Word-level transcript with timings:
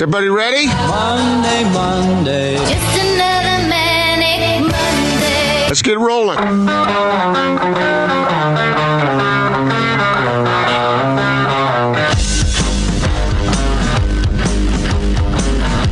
Is 0.00 0.04
everybody 0.04 0.28
ready? 0.30 0.66
Monday, 0.66 1.62
Monday. 1.74 2.56
Just 2.56 3.00
another 3.04 3.68
manic 3.68 4.62
Monday. 4.62 5.66
Let's 5.68 5.82
get 5.82 5.98
rolling. 5.98 6.38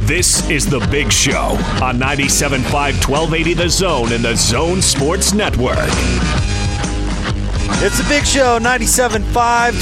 This 0.06 0.48
is 0.48 0.64
The 0.64 0.80
Big 0.90 1.12
Show 1.12 1.58
on 1.82 1.98
97.5 1.98 2.62
1280 2.72 3.52
The 3.52 3.68
Zone 3.68 4.12
and 4.14 4.24
the 4.24 4.36
Zone 4.36 4.80
Sports 4.80 5.34
Network. 5.34 5.86
It's 7.70 8.00
a 8.00 8.08
Big 8.08 8.26
Show, 8.26 8.58
97.5, 8.58 9.22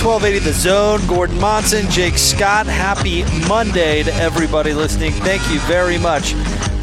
1280 0.05 0.39
The 0.41 0.53
Zone. 0.53 1.07
Gordon 1.07 1.41
Monson, 1.41 1.89
Jake 1.91 2.19
Scott. 2.19 2.67
Happy 2.67 3.25
Monday 3.49 4.03
to 4.03 4.13
everybody 4.17 4.75
listening. 4.75 5.13
Thank 5.13 5.49
you 5.51 5.59
very 5.61 5.97
much 5.97 6.35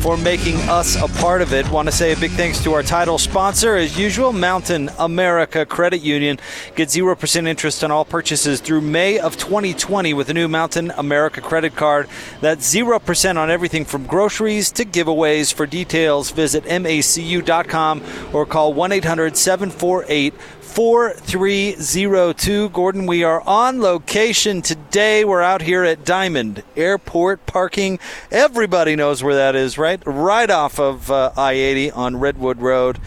for 0.01 0.17
making 0.17 0.57
us 0.69 1.01
a 1.01 1.07
part 1.19 1.41
of 1.41 1.53
it. 1.53 1.69
Want 1.69 1.87
to 1.87 1.91
say 1.93 2.11
a 2.11 2.17
big 2.17 2.31
thanks 2.31 2.61
to 2.63 2.73
our 2.73 2.83
title 2.83 3.17
sponsor, 3.17 3.77
as 3.77 3.97
usual, 3.97 4.33
Mountain 4.33 4.89
America 4.99 5.65
Credit 5.65 6.01
Union. 6.01 6.39
Get 6.75 6.89
0% 6.89 7.47
interest 7.47 7.85
on 7.85 7.91
all 7.91 8.03
purchases 8.03 8.59
through 8.59 8.81
May 8.81 9.17
of 9.17 9.37
2020 9.37 10.13
with 10.13 10.27
the 10.27 10.33
new 10.33 10.49
Mountain 10.49 10.91
America 10.97 11.39
credit 11.39 11.77
card. 11.77 12.09
That's 12.41 12.73
0% 12.73 13.37
on 13.37 13.49
everything 13.49 13.85
from 13.85 14.05
groceries 14.05 14.71
to 14.73 14.83
giveaways. 14.83 15.53
For 15.53 15.65
details, 15.65 16.31
visit 16.31 16.65
macu.com 16.65 18.03
or 18.33 18.45
call 18.45 18.73
1 18.73 18.91
800 18.91 19.37
748 19.37 20.33
4302. 20.73 22.69
Gordon, 22.69 23.05
we 23.05 23.23
are 23.23 23.41
on 23.41 23.79
location 23.79 24.63
today. 24.63 25.23
We're 25.23 25.43
out 25.43 25.61
here 25.61 25.83
at 25.83 26.03
Diamond 26.03 26.63
Airport 26.75 27.45
parking. 27.45 27.99
Everybody 28.31 28.95
knows 28.95 29.21
where 29.21 29.35
that 29.35 29.55
is, 29.55 29.77
right? 29.77 30.01
Right 30.03 30.49
off 30.49 30.79
of 30.79 31.11
uh, 31.11 31.31
I 31.37 31.51
80 31.51 31.91
on 31.91 32.19
Redwood 32.19 32.59
Road. 32.59 32.97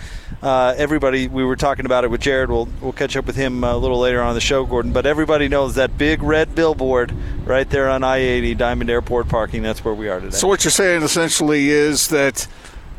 Uh, 0.41 0.75
everybody, 0.77 1.27
we 1.27 1.42
were 1.42 1.56
talking 1.56 1.86
about 1.86 2.05
it 2.05 2.11
with 2.11 2.20
Jared. 2.20 2.50
We'll, 2.50 2.69
we'll 2.81 2.92
catch 2.92 3.17
up 3.17 3.27
with 3.27 3.34
him 3.34 3.64
a 3.64 3.77
little 3.77 3.98
later 3.98 4.23
on 4.23 4.34
the 4.34 4.41
show, 4.41 4.64
Gordon. 4.64 4.92
But 4.92 5.05
everybody 5.05 5.48
knows 5.48 5.75
that 5.75 5.98
big 5.98 6.23
red 6.23 6.55
billboard 6.55 7.12
right 7.45 7.69
there 7.69 7.91
on 7.91 8.05
I 8.05 8.19
80, 8.19 8.55
Diamond 8.55 8.91
Airport 8.91 9.28
parking. 9.28 9.64
That's 9.64 9.84
where 9.84 9.95
we 9.95 10.08
are 10.08 10.20
today. 10.20 10.36
So, 10.36 10.47
what 10.47 10.62
you're 10.62 10.70
saying 10.70 11.03
essentially 11.03 11.70
is 11.70 12.06
that 12.08 12.47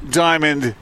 Diamond 0.10 0.76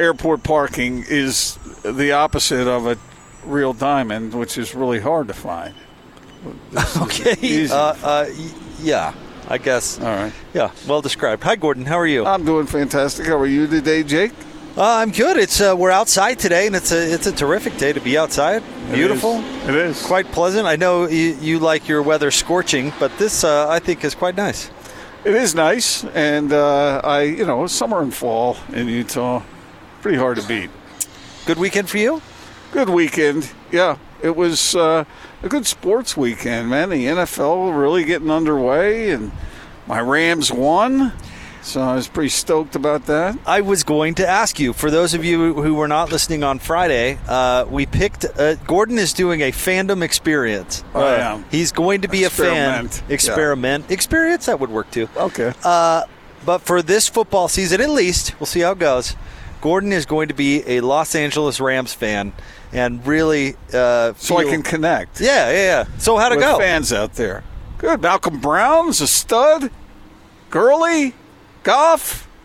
Airport 0.00 0.42
parking 0.42 1.04
is 1.08 1.58
the 1.84 2.10
opposite 2.10 2.66
of 2.66 2.86
a 2.86 2.98
real 3.44 3.72
diamond, 3.72 4.34
which 4.34 4.58
is 4.58 4.74
really 4.74 5.00
hard 5.00 5.28
to 5.28 5.34
find. 5.34 5.74
okay. 7.02 7.68
Uh, 7.68 7.96
uh, 8.02 8.26
yeah, 8.80 9.14
I 9.48 9.58
guess. 9.58 10.00
All 10.00 10.06
right. 10.06 10.32
Yeah, 10.54 10.70
well 10.88 11.02
described. 11.02 11.42
Hi, 11.44 11.56
Gordon. 11.56 11.84
How 11.84 11.98
are 11.98 12.06
you? 12.06 12.24
I'm 12.24 12.44
doing 12.44 12.66
fantastic. 12.66 13.26
How 13.26 13.36
are 13.36 13.46
you 13.46 13.66
today, 13.66 14.02
Jake? 14.02 14.32
Uh, 14.76 14.84
I'm 14.84 15.10
good. 15.10 15.36
It's 15.36 15.60
uh, 15.60 15.74
we're 15.76 15.90
outside 15.90 16.38
today, 16.38 16.66
and 16.66 16.76
it's 16.76 16.92
a 16.92 17.12
it's 17.12 17.26
a 17.26 17.32
terrific 17.32 17.76
day 17.76 17.92
to 17.92 18.00
be 18.00 18.16
outside. 18.16 18.62
Beautiful. 18.92 19.40
It 19.68 19.74
is. 19.74 20.00
Quite 20.06 20.26
pleasant. 20.32 20.66
I 20.66 20.76
know 20.76 21.08
you, 21.08 21.36
you 21.40 21.58
like 21.58 21.88
your 21.88 22.02
weather 22.02 22.30
scorching, 22.30 22.92
but 22.98 23.16
this 23.18 23.44
uh, 23.44 23.68
I 23.68 23.80
think 23.80 24.04
is 24.04 24.14
quite 24.14 24.36
nice. 24.36 24.70
It 25.24 25.34
is 25.34 25.54
nice, 25.54 26.04
and 26.04 26.52
uh, 26.52 27.02
I, 27.04 27.22
you 27.22 27.44
know, 27.44 27.66
summer 27.66 28.00
and 28.00 28.14
fall 28.14 28.56
in 28.72 28.88
Utah, 28.88 29.42
pretty 30.00 30.16
hard 30.16 30.38
to 30.38 30.48
beat. 30.48 30.70
Good 31.44 31.58
weekend 31.58 31.90
for 31.90 31.98
you. 31.98 32.22
Good 32.72 32.88
weekend. 32.88 33.50
Yeah, 33.72 33.98
it 34.22 34.36
was 34.36 34.74
uh, 34.76 35.04
a 35.42 35.48
good 35.48 35.66
sports 35.66 36.16
weekend, 36.16 36.70
man. 36.70 36.90
The 36.90 37.04
NFL 37.06 37.76
really 37.78 38.04
getting 38.04 38.30
underway, 38.30 39.10
and 39.10 39.32
my 39.88 39.98
Rams 40.00 40.52
won, 40.52 41.12
so 41.62 41.80
I 41.80 41.96
was 41.96 42.06
pretty 42.06 42.28
stoked 42.28 42.76
about 42.76 43.06
that. 43.06 43.36
I 43.44 43.60
was 43.62 43.82
going 43.82 44.14
to 44.16 44.26
ask 44.28 44.60
you, 44.60 44.72
for 44.72 44.88
those 44.90 45.14
of 45.14 45.24
you 45.24 45.54
who 45.54 45.74
were 45.74 45.88
not 45.88 46.12
listening 46.12 46.44
on 46.44 46.60
Friday, 46.60 47.18
uh, 47.26 47.64
we 47.68 47.86
picked. 47.86 48.24
Uh, 48.24 48.54
Gordon 48.54 48.98
is 48.98 49.12
doing 49.12 49.40
a 49.40 49.50
fandom 49.50 50.00
experience. 50.02 50.84
I 50.94 50.98
Uh, 50.98 51.34
am. 51.34 51.44
He's 51.50 51.72
going 51.72 52.02
to 52.02 52.08
be 52.08 52.22
a 52.24 52.30
fan. 52.30 52.86
Experiment. 52.86 53.02
Experiment. 53.10 53.90
Experience 53.90 54.46
that 54.46 54.60
would 54.60 54.70
work 54.70 54.90
too. 54.92 55.08
Okay. 55.16 55.52
Uh, 55.64 56.04
but 56.46 56.58
for 56.62 56.82
this 56.82 57.08
football 57.08 57.48
season, 57.48 57.80
at 57.80 57.90
least, 57.90 58.38
we'll 58.38 58.46
see 58.46 58.60
how 58.60 58.72
it 58.72 58.78
goes. 58.78 59.16
Gordon 59.60 59.92
is 59.92 60.06
going 60.06 60.28
to 60.28 60.34
be 60.34 60.62
a 60.66 60.80
Los 60.80 61.14
Angeles 61.14 61.60
Rams 61.60 61.92
fan 61.92 62.32
and 62.72 63.06
really. 63.06 63.56
Uh, 63.72 64.14
so 64.16 64.38
I 64.38 64.44
can 64.44 64.62
connect. 64.62 65.20
Yeah, 65.20 65.50
yeah, 65.50 65.56
yeah. 65.56 65.98
So 65.98 66.16
how'd 66.16 66.32
it 66.32 66.40
go? 66.40 66.58
fans 66.58 66.92
out 66.92 67.14
there. 67.14 67.44
Good. 67.78 68.00
Malcolm 68.02 68.40
Brown's 68.40 69.00
a 69.00 69.06
stud. 69.06 69.70
Gurley, 70.50 71.14
Goff. 71.62 72.26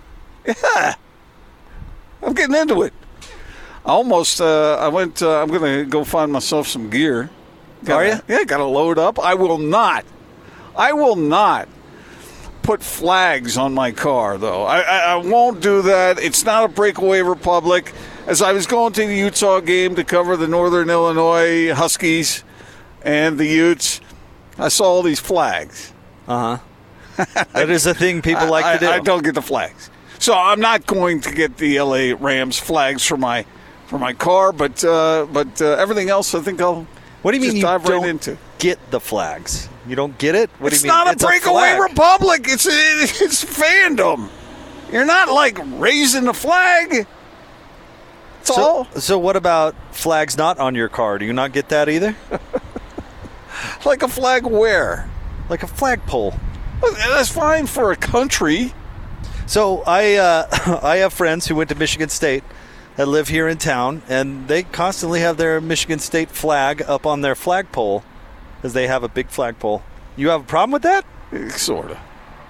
Yeah. 0.46 0.94
I'm 2.22 2.34
getting 2.34 2.56
into 2.56 2.84
it. 2.84 2.94
I 3.84 3.90
almost. 3.90 4.40
Uh, 4.40 4.78
I 4.80 4.90
went. 4.90 5.24
Uh, 5.24 5.42
I'm 5.42 5.48
going 5.48 5.84
to 5.84 5.90
go 5.90 6.04
find 6.04 6.32
myself 6.32 6.68
some 6.68 6.92
gear. 6.92 7.32
Are 7.90 8.06
ya? 8.06 8.20
Yeah. 8.28 8.44
Got 8.44 8.58
to 8.58 8.66
load 8.66 9.00
up. 9.00 9.18
I 9.18 9.34
will 9.34 9.58
not. 9.58 10.06
I 10.78 10.94
will 10.94 11.16
not 11.16 11.68
put 12.66 12.82
flags 12.82 13.58
on 13.58 13.74
my 13.74 13.92
car, 13.92 14.38
though. 14.38 14.64
I, 14.64 14.80
I, 14.80 14.98
I 14.98 15.16
won't 15.18 15.62
do 15.62 15.84
that. 15.84 16.20
It's 16.20 16.44
not 16.44 16.66
a 16.66 16.68
breakaway 16.68 17.22
republic. 17.22 17.94
As 18.26 18.42
I 18.42 18.54
was 18.54 18.66
going 18.66 18.92
to 18.94 19.06
the 19.06 19.16
Utah 19.16 19.60
game 19.60 19.96
to 19.96 20.04
cover 20.04 20.36
the 20.36 20.48
Northern 20.48 20.90
Illinois 20.90 21.72
Huskies 21.74 22.44
and 23.04 23.38
the 23.38 23.46
Utes, 23.46 24.02
I 24.58 24.70
saw 24.70 24.86
all 24.86 25.04
these 25.04 25.20
flags. 25.20 25.94
Uh 26.28 26.58
huh. 26.58 27.26
that 27.54 27.70
is 27.70 27.86
a 27.86 27.94
thing 27.94 28.22
people 28.22 28.50
like 28.50 28.66
I, 28.66 28.74
to 28.74 28.80
do. 28.80 28.90
I 28.90 29.00
don't 29.00 29.24
get 29.24 29.36
the 29.36 29.42
flags, 29.42 29.90
so 30.20 30.34
I'm 30.34 30.60
not 30.60 30.86
going 30.86 31.22
to 31.22 31.34
get 31.34 31.56
the 31.58 31.80
LA 31.80 32.14
Rams 32.20 32.58
flags 32.58 33.06
for 33.06 33.16
my 33.16 33.46
for 33.86 33.98
my 33.98 34.12
car. 34.12 34.52
But 34.52 34.84
uh, 34.84 35.28
but 35.32 35.62
uh, 35.62 35.76
everything 35.76 36.10
else, 36.10 36.36
I 36.36 36.42
think 36.42 36.60
I'll. 36.62 36.86
what 37.22 37.32
do 37.32 37.38
you 37.38 37.42
mean 37.42 37.56
you 37.56 37.62
dive 37.62 37.86
don't 37.86 38.02
right 38.02 38.10
into? 38.10 38.38
Get 38.60 38.80
the 38.92 39.00
flags? 39.00 39.70
You 39.88 39.96
don't 39.96 40.18
get 40.18 40.36
it? 40.36 40.50
What 40.60 40.74
it's 40.74 40.82
do 40.82 40.88
you 40.88 40.94
mean? 40.94 41.06
not 41.06 41.14
a 41.16 41.18
breakaway 41.26 41.76
flag. 41.76 41.80
republic. 41.82 42.42
It's 42.48 42.66
it's 42.68 43.44
fandom. 43.44 44.30
You're 44.92 45.06
not 45.06 45.30
like 45.32 45.58
raising 45.80 46.26
the 46.26 46.34
flag. 46.34 47.08
That's 48.40 48.56
So, 48.56 48.62
all. 48.62 48.86
so 48.96 49.18
what 49.20 49.36
about 49.36 49.76
flags 49.92 50.38
not 50.38 50.60
on 50.60 50.76
your 50.76 50.90
car? 50.90 51.18
Do 51.18 51.26
you 51.26 51.34
not 51.34 51.52
get 51.54 51.70
that 51.70 51.90
either? 51.90 52.16
Like 53.86 54.04
a 54.04 54.08
flag 54.08 54.46
where? 54.46 55.10
Like 55.50 55.64
a 55.64 55.68
flagpole. 55.68 56.34
That's 56.82 57.30
fine 57.30 57.68
for 57.68 57.92
a 57.92 57.96
country. 57.96 58.74
So 59.48 59.82
I 59.88 60.16
uh, 60.16 60.80
I 60.84 60.98
have 60.98 61.14
friends 61.14 61.48
who 61.48 61.56
went 61.56 61.70
to 61.70 61.76
Michigan 61.76 62.10
State 62.10 62.44
that 62.98 63.08
live 63.08 63.30
here 63.30 63.48
in 63.48 63.58
town, 63.58 64.02
and 64.10 64.48
they 64.48 64.64
constantly 64.64 65.22
have 65.22 65.38
their 65.38 65.62
Michigan 65.62 66.00
State 66.00 66.30
flag 66.32 66.82
up 66.88 67.06
on 67.06 67.22
their 67.22 67.36
flagpole, 67.36 68.04
because 68.66 68.74
they 68.74 68.88
have 68.88 69.04
a 69.04 69.08
big 69.08 69.30
flagpole. 69.30 69.84
You 70.18 70.30
have 70.30 70.42
a 70.42 70.44
problem 70.44 70.72
with 70.72 70.82
that? 70.82 71.06
Sort 71.52 71.92
of. 71.92 71.98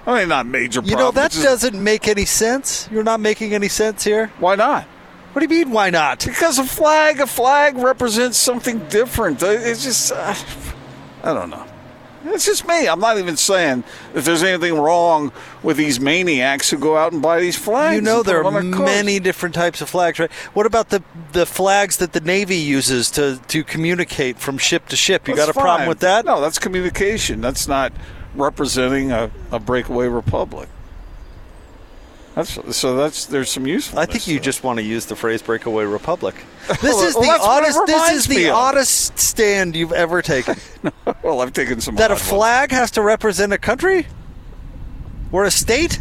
I 0.08 0.20
mean, 0.20 0.30
not 0.30 0.46
major. 0.46 0.80
You 0.82 0.96
know 0.96 1.12
that 1.12 1.32
just- 1.32 1.44
doesn't 1.44 1.84
make 1.84 2.08
any 2.08 2.24
sense. 2.24 2.88
You're 2.90 3.04
not 3.04 3.20
making 3.20 3.54
any 3.54 3.68
sense 3.68 4.06
here. 4.06 4.32
Why 4.40 4.56
not? 4.56 4.86
What 5.34 5.46
do 5.46 5.54
you 5.54 5.66
mean? 5.66 5.74
Why 5.74 5.90
not? 5.90 6.24
Because 6.24 6.58
a 6.58 6.64
flag, 6.64 7.20
a 7.20 7.28
flag 7.28 7.76
represents 7.76 8.38
something 8.38 8.80
different. 8.88 9.44
It's 9.44 9.84
just, 9.84 10.14
uh, 10.14 10.34
I 11.22 11.34
don't 11.34 11.50
know. 11.50 11.66
It's 12.28 12.46
just 12.46 12.68
me. 12.68 12.88
I'm 12.88 13.00
not 13.00 13.18
even 13.18 13.38
saying 13.38 13.84
that 14.14 14.24
there's 14.24 14.44
anything 14.44 14.78
wrong 14.78 15.32
with 15.64 15.78
these 15.78 16.00
maniacs 16.00 16.70
who 16.70 16.78
go 16.78 16.98
out 16.98 17.14
and 17.14 17.22
buy 17.22 17.40
these 17.40 17.56
flags. 17.56 17.96
You 17.96 18.02
know 18.02 18.24
there 18.24 18.42
are 18.42 18.44
on 18.46 18.54
their 18.54 18.72
cars. 18.72 18.86
many 18.86 19.20
different 19.20 19.54
types 19.54 19.82
of 19.82 19.90
flags, 19.90 20.20
right? 20.20 20.32
What 20.54 20.66
about 20.66 20.90
the 20.90 21.04
the 21.34 21.46
flags 21.46 21.98
that 21.98 22.14
the 22.14 22.22
Navy 22.22 22.58
uses 22.58 23.12
to 23.12 23.40
to 23.48 23.64
communicate 23.64 24.40
from 24.40 24.58
ship 24.58 24.88
to 24.88 24.96
ship? 24.96 25.28
You 25.28 25.36
That's 25.36 25.48
got 25.48 25.56
a 25.56 25.60
problem 25.60 25.88
with 25.88 26.00
that? 26.00 26.26
No, 26.26 26.42
that's 26.42 26.60
communication. 26.60 27.42
That's 27.42 27.68
not 27.68 27.94
representing 28.34 29.12
a, 29.12 29.32
a 29.52 29.60
breakaway 29.60 30.08
republic. 30.08 30.70
That's 32.36 32.76
so. 32.76 32.98
That's 32.98 33.28
there's 33.28 33.50
some 33.50 33.66
usefulness. 33.66 34.10
I 34.10 34.12
think 34.12 34.28
you 34.28 34.38
to 34.40 34.44
just 34.44 34.62
want 34.62 34.78
to 34.78 34.84
use 34.84 35.06
the 35.06 35.16
phrase 35.16 35.42
"breakaway 35.42 35.86
republic." 35.86 36.36
This 36.82 37.02
is 37.02 37.14
the 37.14 37.20
well, 37.22 37.30
that's 37.30 37.44
oddest. 37.46 37.80
This 37.86 38.12
is 38.12 38.28
the 38.28 38.48
of. 38.48 38.56
oddest 38.56 39.20
stand 39.20 39.76
you've 39.76 39.94
ever 39.94 40.22
taken. 40.22 40.56
that. 40.84 40.94
Well, 41.26 41.42
I've 41.42 41.54
taken 41.54 41.82
some. 41.82 41.96
that 41.96 42.12
a 42.12 42.14
odd 42.14 42.18
ones. 42.18 42.30
flag 42.30 42.72
has 42.72 42.92
to 42.92 43.02
represent 43.02 43.52
a 43.52 43.58
country 43.58 44.06
or 45.32 45.44
a 45.46 45.50
state. 45.52 46.00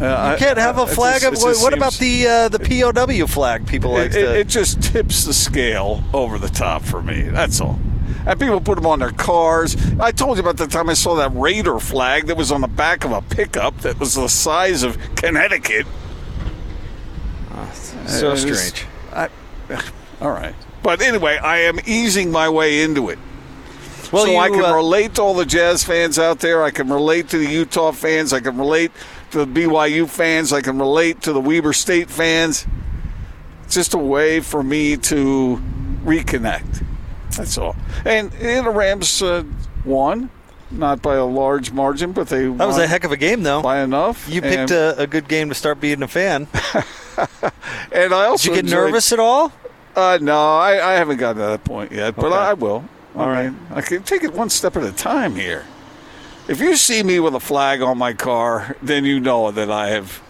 Uh, 0.00 0.06
I- 0.06 0.32
You 0.32 0.38
can't 0.38 0.56
have 0.56 0.78
uh, 0.78 0.82
a 0.84 0.86
flag. 0.86 1.20
just- 1.20 1.44
of, 1.46 1.60
what 1.62 1.74
about 1.74 1.92
the 1.94 2.26
uh, 2.26 2.48
the 2.48 2.58
POW 2.58 3.26
flag? 3.26 3.66
People 3.66 3.92
like 3.92 4.12
It, 4.12 4.12
to. 4.14 4.38
it 4.40 4.48
just 4.48 4.82
tips 4.82 5.24
the 5.24 5.34
scale 5.34 6.02
over 6.14 6.38
the 6.38 6.48
top 6.48 6.82
for 6.82 7.02
me. 7.02 7.20
That's 7.22 7.60
all. 7.60 7.78
And 8.26 8.40
people 8.40 8.62
put 8.62 8.76
them 8.76 8.86
on 8.86 8.98
their 9.00 9.10
cars. 9.10 9.76
I 10.00 10.10
told 10.10 10.38
you 10.38 10.42
about 10.42 10.56
the 10.56 10.66
time 10.66 10.88
I 10.88 10.94
saw 10.94 11.16
that 11.16 11.30
Raider 11.34 11.78
flag 11.78 12.26
that 12.28 12.36
was 12.38 12.50
on 12.50 12.62
the 12.62 12.68
back 12.68 13.04
of 13.04 13.12
a 13.12 13.20
pickup 13.20 13.78
that 13.82 14.00
was 14.00 14.14
the 14.14 14.28
size 14.28 14.82
of 14.82 14.96
Connecticut. 15.16 15.86
so 17.74 18.28
Uh, 18.28 18.30
it 18.30 18.32
was- 18.32 18.40
strange. 18.58 18.86
I, 19.12 19.28
all 20.22 20.30
right. 20.30 20.54
But 20.82 21.02
anyway, 21.02 21.36
I 21.36 21.58
am 21.58 21.78
easing 21.84 22.30
my 22.30 22.48
way 22.48 22.82
into 22.82 23.10
it. 23.10 23.18
Well, 24.12 24.24
so 24.24 24.30
you, 24.32 24.38
I 24.38 24.48
can 24.50 24.64
uh, 24.64 24.74
relate 24.74 25.14
to 25.16 25.22
all 25.22 25.34
the 25.34 25.44
Jazz 25.46 25.84
fans 25.84 26.18
out 26.18 26.40
there. 26.40 26.62
I 26.64 26.70
can 26.70 26.88
relate 26.88 27.28
to 27.30 27.38
the 27.38 27.46
Utah 27.48 27.92
fans. 27.92 28.32
I 28.32 28.40
can 28.40 28.56
relate 28.58 28.90
to 29.30 29.44
the 29.44 29.46
BYU 29.62 30.08
fans. 30.08 30.52
I 30.52 30.60
can 30.60 30.78
relate 30.78 31.22
to 31.22 31.32
the 31.32 31.40
Weber 31.40 31.72
State 31.72 32.10
fans. 32.10 32.66
It's 33.64 33.74
just 33.74 33.94
a 33.94 33.98
way 33.98 34.40
for 34.40 34.62
me 34.64 34.96
to 34.96 35.62
reconnect. 36.04 36.84
That's 37.36 37.56
all. 37.56 37.76
And, 38.04 38.34
and 38.34 38.66
the 38.66 38.70
Rams 38.70 39.22
uh, 39.22 39.44
won, 39.84 40.28
not 40.72 41.00
by 41.02 41.14
a 41.14 41.24
large 41.24 41.70
margin, 41.70 42.10
but 42.10 42.28
they 42.28 42.46
That 42.48 42.66
was 42.66 42.78
a 42.78 42.86
heck 42.88 43.04
of 43.04 43.12
a 43.12 43.16
game, 43.16 43.44
though. 43.44 43.62
by 43.62 43.80
enough. 43.82 44.28
You 44.28 44.42
picked 44.42 44.72
a, 44.72 44.98
a 45.00 45.06
good 45.06 45.28
game 45.28 45.48
to 45.50 45.54
start 45.54 45.80
being 45.80 46.02
a 46.02 46.08
fan. 46.08 46.48
and 47.92 48.12
I 48.12 48.24
also 48.24 48.48
Did 48.48 48.48
you 48.48 48.54
get 48.56 48.64
enjoyed- 48.64 48.86
nervous 48.86 49.12
at 49.12 49.20
all? 49.20 49.52
Uh, 49.94 50.18
no, 50.20 50.56
I, 50.56 50.90
I 50.90 50.92
haven't 50.94 51.18
gotten 51.18 51.36
to 51.42 51.48
that 51.48 51.64
point 51.64 51.92
yet, 51.92 52.16
but 52.16 52.26
Okay. 52.26 52.34
I 52.36 52.54
will. 52.54 52.84
All 53.16 53.28
right. 53.28 53.52
I 53.70 53.80
can 53.80 54.02
take 54.02 54.22
it 54.22 54.32
one 54.32 54.50
step 54.50 54.76
at 54.76 54.84
a 54.84 54.92
time 54.92 55.34
here. 55.34 55.64
If 56.48 56.60
you 56.60 56.76
see 56.76 57.02
me 57.02 57.20
with 57.20 57.34
a 57.34 57.40
flag 57.40 57.82
on 57.82 57.98
my 57.98 58.12
car, 58.12 58.76
then 58.82 59.04
you 59.04 59.20
know 59.20 59.50
that 59.50 59.70
I 59.70 59.90
have 59.90 60.22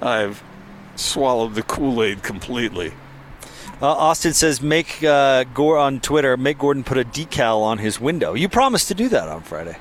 I 0.00 0.18
have 0.18 0.42
swallowed 0.94 1.54
the 1.54 1.62
Kool 1.62 2.02
Aid 2.02 2.22
completely. 2.22 2.92
Uh, 3.82 3.88
Austin 3.88 4.32
says, 4.32 4.62
"Make 4.62 5.04
uh, 5.04 5.44
Gore 5.52 5.76
on 5.76 6.00
Twitter. 6.00 6.36
Make 6.36 6.58
Gordon 6.58 6.84
put 6.84 6.96
a 6.96 7.04
decal 7.04 7.60
on 7.60 7.78
his 7.78 8.00
window. 8.00 8.34
You 8.34 8.48
promised 8.48 8.88
to 8.88 8.94
do 8.94 9.08
that 9.10 9.28
on 9.28 9.42
Friday. 9.42 9.76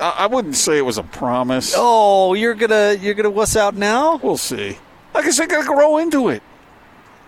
I, 0.00 0.14
I 0.18 0.26
wouldn't 0.26 0.56
say 0.56 0.76
it 0.76 0.82
was 0.82 0.98
a 0.98 1.02
promise. 1.02 1.74
Oh, 1.76 2.34
you're 2.34 2.54
gonna 2.54 2.94
you're 3.00 3.14
gonna 3.14 3.30
wuss 3.30 3.56
out 3.56 3.74
now? 3.74 4.16
We'll 4.16 4.36
see. 4.36 4.76
Like 5.14 5.24
I 5.24 5.30
said, 5.30 5.48
gotta 5.48 5.66
grow 5.66 5.98
into 5.98 6.28
it. 6.28 6.42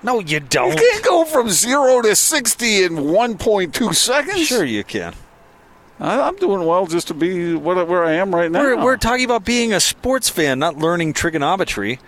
No, 0.04 0.20
you 0.20 0.38
don't. 0.38 0.70
You 0.70 0.76
can't 0.76 1.04
go 1.04 1.24
from 1.24 1.48
zero 1.48 2.02
to 2.02 2.14
sixty 2.14 2.84
in 2.84 3.10
one 3.10 3.38
point 3.38 3.74
two 3.74 3.94
seconds. 3.94 4.46
Sure, 4.46 4.64
you 4.64 4.84
can. 4.84 5.14
I, 5.98 6.20
I'm 6.20 6.36
doing 6.36 6.66
well 6.66 6.86
just 6.86 7.08
to 7.08 7.14
be 7.14 7.54
what, 7.54 7.88
where 7.88 8.04
I 8.04 8.12
am 8.12 8.34
right 8.34 8.50
now. 8.50 8.60
We're, 8.60 8.84
we're 8.84 8.96
talking 8.98 9.24
about 9.24 9.46
being 9.46 9.72
a 9.72 9.80
sports 9.80 10.28
fan, 10.28 10.58
not 10.58 10.76
learning 10.76 11.14
trigonometry. 11.14 12.00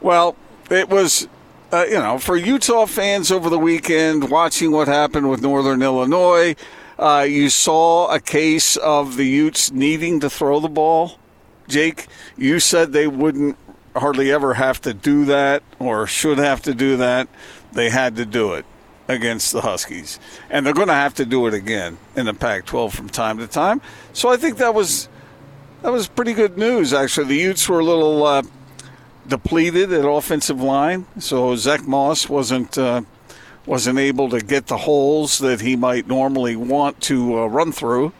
Well, 0.00 0.36
it 0.70 0.88
was, 0.88 1.26
uh, 1.72 1.86
you 1.88 1.98
know, 1.98 2.18
for 2.18 2.36
Utah 2.36 2.86
fans 2.86 3.32
over 3.32 3.50
the 3.50 3.58
weekend 3.58 4.30
watching 4.30 4.70
what 4.70 4.86
happened 4.86 5.28
with 5.28 5.42
Northern 5.42 5.82
Illinois, 5.82 6.54
uh, 7.00 7.26
you 7.28 7.48
saw 7.48 8.14
a 8.14 8.20
case 8.20 8.76
of 8.76 9.16
the 9.16 9.26
Utes 9.26 9.72
needing 9.72 10.20
to 10.20 10.30
throw 10.30 10.60
the 10.60 10.68
ball. 10.68 11.18
Jake, 11.66 12.06
you 12.36 12.60
said 12.60 12.92
they 12.92 13.08
wouldn't 13.08 13.56
hardly 13.98 14.30
ever 14.30 14.54
have 14.54 14.80
to 14.82 14.94
do 14.94 15.24
that 15.26 15.62
or 15.78 16.06
should 16.06 16.38
have 16.38 16.62
to 16.62 16.74
do 16.74 16.96
that. 16.98 17.28
They 17.72 17.90
had 17.90 18.16
to 18.16 18.26
do 18.26 18.54
it 18.54 18.64
against 19.08 19.52
the 19.52 19.60
Huskies. 19.60 20.18
And 20.50 20.64
they're 20.64 20.74
going 20.74 20.88
to 20.88 20.94
have 20.94 21.14
to 21.14 21.24
do 21.24 21.46
it 21.46 21.54
again 21.54 21.98
in 22.16 22.26
the 22.26 22.34
Pac 22.34 22.66
12 22.66 22.94
from 22.94 23.08
time 23.08 23.38
to 23.38 23.46
time. 23.46 23.80
So 24.12 24.28
I 24.28 24.36
think 24.36 24.58
that 24.58 24.74
was. 24.74 25.08
That 25.82 25.92
was 25.92 26.08
pretty 26.08 26.32
good 26.32 26.56
news, 26.56 26.92
actually. 26.92 27.26
The 27.26 27.36
Utes 27.36 27.68
were 27.68 27.78
a 27.78 27.84
little 27.84 28.24
uh, 28.24 28.42
depleted 29.28 29.92
at 29.92 30.04
offensive 30.04 30.60
line, 30.60 31.06
so 31.18 31.54
Zach 31.54 31.86
Moss 31.86 32.28
wasn't 32.28 32.76
uh, 32.78 33.02
wasn't 33.66 33.98
able 33.98 34.28
to 34.30 34.40
get 34.40 34.66
the 34.66 34.78
holes 34.78 35.38
that 35.38 35.60
he 35.60 35.76
might 35.76 36.08
normally 36.08 36.56
want 36.56 37.00
to 37.02 37.40
uh, 37.40 37.46
run 37.46 37.72
through. 37.72 38.12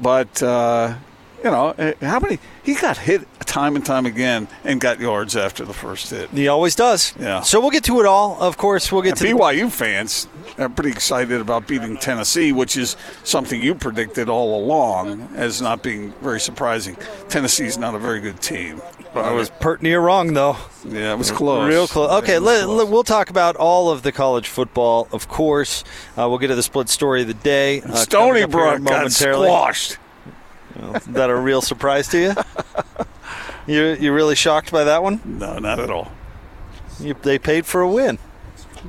But 0.00 0.42
uh, 0.42 0.94
you 1.44 1.50
know, 1.50 1.74
eh, 1.78 1.94
how 2.00 2.20
many 2.20 2.38
he 2.62 2.74
got 2.74 2.96
hit 2.98 3.26
time 3.46 3.76
and 3.76 3.84
time 3.84 4.06
again 4.06 4.48
and 4.64 4.80
got 4.80 4.98
yards 5.00 5.36
after 5.36 5.64
the 5.64 5.72
first 5.74 6.10
hit. 6.10 6.30
He 6.30 6.48
always 6.48 6.74
does. 6.74 7.12
Yeah. 7.18 7.40
So 7.42 7.60
we'll 7.60 7.70
get 7.70 7.84
to 7.84 8.00
it 8.00 8.06
all. 8.06 8.40
Of 8.40 8.56
course, 8.56 8.90
we'll 8.92 9.02
get 9.02 9.10
And 9.10 9.18
to 9.18 9.24
the- 9.24 9.32
BYU 9.34 9.70
fans 9.70 10.26
are 10.58 10.68
pretty 10.68 10.90
excited 10.90 11.40
about 11.40 11.66
beating 11.66 11.96
Tennessee, 11.96 12.52
which 12.52 12.76
is 12.76 12.96
something 13.24 13.60
you 13.62 13.74
predicted 13.74 14.28
all 14.28 14.62
along 14.64 15.28
as 15.34 15.60
not 15.60 15.82
being 15.82 16.12
very 16.22 16.40
surprising. 16.40 16.96
Tennessee's 17.28 17.76
not 17.76 17.94
a 17.94 17.98
very 17.98 18.20
good 18.20 18.40
team. 18.40 18.80
I 19.14 19.32
was 19.32 19.50
pert 19.60 19.82
near 19.82 20.00
wrong 20.00 20.32
though. 20.32 20.56
yeah, 20.88 21.12
it 21.12 21.18
was 21.18 21.30
close. 21.30 21.68
Real 21.68 21.86
close. 21.86 22.10
Okay, 22.22 22.38
let, 22.38 22.64
close. 22.64 22.78
let- 22.78 22.88
we'll 22.88 23.04
talk 23.04 23.28
about 23.28 23.56
all 23.56 23.90
of 23.90 24.02
the 24.02 24.12
college 24.12 24.48
football, 24.48 25.06
of 25.12 25.28
course. 25.28 25.84
Uh, 26.16 26.26
we'll 26.30 26.38
get 26.38 26.46
to 26.48 26.54
the 26.54 26.62
split 26.62 26.88
story 26.88 27.20
of 27.22 27.28
the 27.28 27.34
day. 27.34 27.82
uh, 27.82 27.94
Stony 27.96 28.40
coming 28.40 28.44
up 28.44 28.50
here 28.50 28.78
Brook 28.78 28.84
got 28.88 28.98
momentarily. 29.00 29.48
Squashed. 30.72 31.08
Is 31.08 31.14
that 31.14 31.30
a 31.30 31.36
real 31.36 31.62
surprise 31.62 32.08
to 32.08 32.18
you? 32.18 32.34
you 33.74 33.96
you 34.00 34.12
really 34.12 34.34
shocked 34.34 34.70
by 34.72 34.84
that 34.84 35.02
one? 35.02 35.20
No, 35.24 35.58
not 35.58 35.80
at 35.80 35.90
all. 35.90 36.12
You, 37.00 37.14
they 37.22 37.38
paid 37.38 37.66
for 37.66 37.80
a 37.80 37.88
win. 37.88 38.18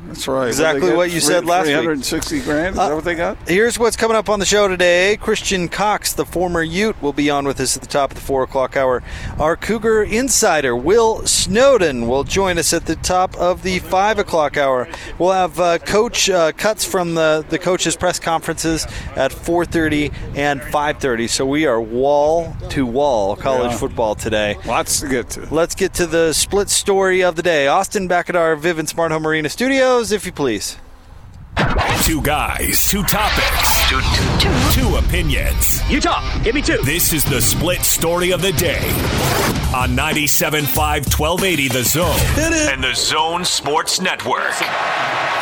That's 0.07 0.28
right. 0.28 0.48
Exactly 0.48 0.90
What, 0.90 0.98
what 0.98 1.12
you 1.12 1.19
said 1.19 1.45
last 1.45 1.68
week. 1.68 1.75
Uh, 1.75 1.81
360 1.81 2.42
grand? 2.42 2.69
Is 2.69 2.75
that 2.78 2.94
what 2.94 3.04
they 3.04 3.16
got? 3.16 3.38
Here's 3.48 3.78
what's 3.80 3.95
coming 3.95 4.18
up 4.18 4.30
on 4.30 4.40
the 4.40 4.45
show 4.45 4.68
today. 4.68 5.18
Christian 5.18 5.68
Cox, 5.69 6.13
the 6.13 6.25
former 6.25 6.62
Ute, 6.63 7.00
will 7.01 7.13
be 7.13 7.30
on 7.30 7.45
with 7.45 7.60
us 7.60 7.75
at 7.75 7.81
the 7.84 7.88
top 7.88 8.12
of 8.12 8.16
the 8.16 8.22
four 8.22 8.44
o'clock 8.44 8.75
hour. 8.75 9.04
Our 9.40 9.56
Cougar 9.56 10.04
insider, 10.04 10.75
Will 10.75 11.25
Snowden, 11.28 12.07
will 12.07 12.24
join 12.24 12.57
us 12.57 12.74
at 12.74 12.86
the 12.86 12.95
top 12.98 13.36
of 13.38 13.63
the 13.63 13.80
five 13.80 14.19
o'clock 14.19 14.57
hour. 14.57 14.88
We'll 15.19 15.31
have 15.31 15.60
uh, 15.60 15.78
coach 15.80 16.30
uh, 16.30 16.51
cuts 16.54 16.84
from 16.86 17.13
the, 17.16 17.46
the 17.50 17.60
coaches' 17.60 17.96
press 17.96 18.19
conferences 18.19 18.86
at 19.16 19.31
4.30 19.31 20.13
and 20.36 20.62
5.30. 20.62 21.30
So 21.30 21.46
we 21.46 21.66
are 21.66 21.81
wall 21.81 22.56
to 22.69 22.86
wall 22.86 23.36
college 23.36 23.72
Yeah. 23.72 23.78
football 23.78 24.16
today. 24.16 24.57
Lots 24.66 25.01
to 25.01 25.07
get 25.07 25.30
to. 25.31 25.54
Let's 25.54 25.75
get 25.75 25.94
to 25.96 26.06
the 26.07 26.34
split 26.34 26.69
story 26.69 27.24
of 27.24 27.36
the 27.36 27.44
day. 27.44 27.68
Austin, 27.68 28.07
back 28.07 28.29
at 28.29 28.36
our 28.36 28.56
Vivint 28.56 28.88
Smart 28.89 29.12
Home 29.12 29.25
Arena 29.27 29.50
studios, 29.84 30.12
if 30.13 30.25
you 30.25 30.32
please. 30.32 30.78
Two 32.04 32.22
guys, 32.22 32.88
two 32.88 33.04
topics, 33.04 33.68
two, 33.90 34.00
two, 34.40 34.56
two 34.72 34.96
opinions. 34.96 35.80
You 35.90 36.00
talk, 36.00 36.24
give 36.44 36.56
me 36.56 36.62
two. 36.62 36.80
This 36.84 37.12
is 37.12 37.24
the 37.25 37.42
split 37.42 37.82
story 37.82 38.32
of 38.32 38.42
the 38.42 38.54
day 38.54 38.80
on 39.75 39.92
97.5 39.92 40.72
1280 41.12 41.68
The 41.68 41.84
Zone 41.84 42.24
and 42.72 42.84
the 42.84 42.96
Zone 42.96 43.44
Sports 43.44 44.00
Network. 44.00 44.56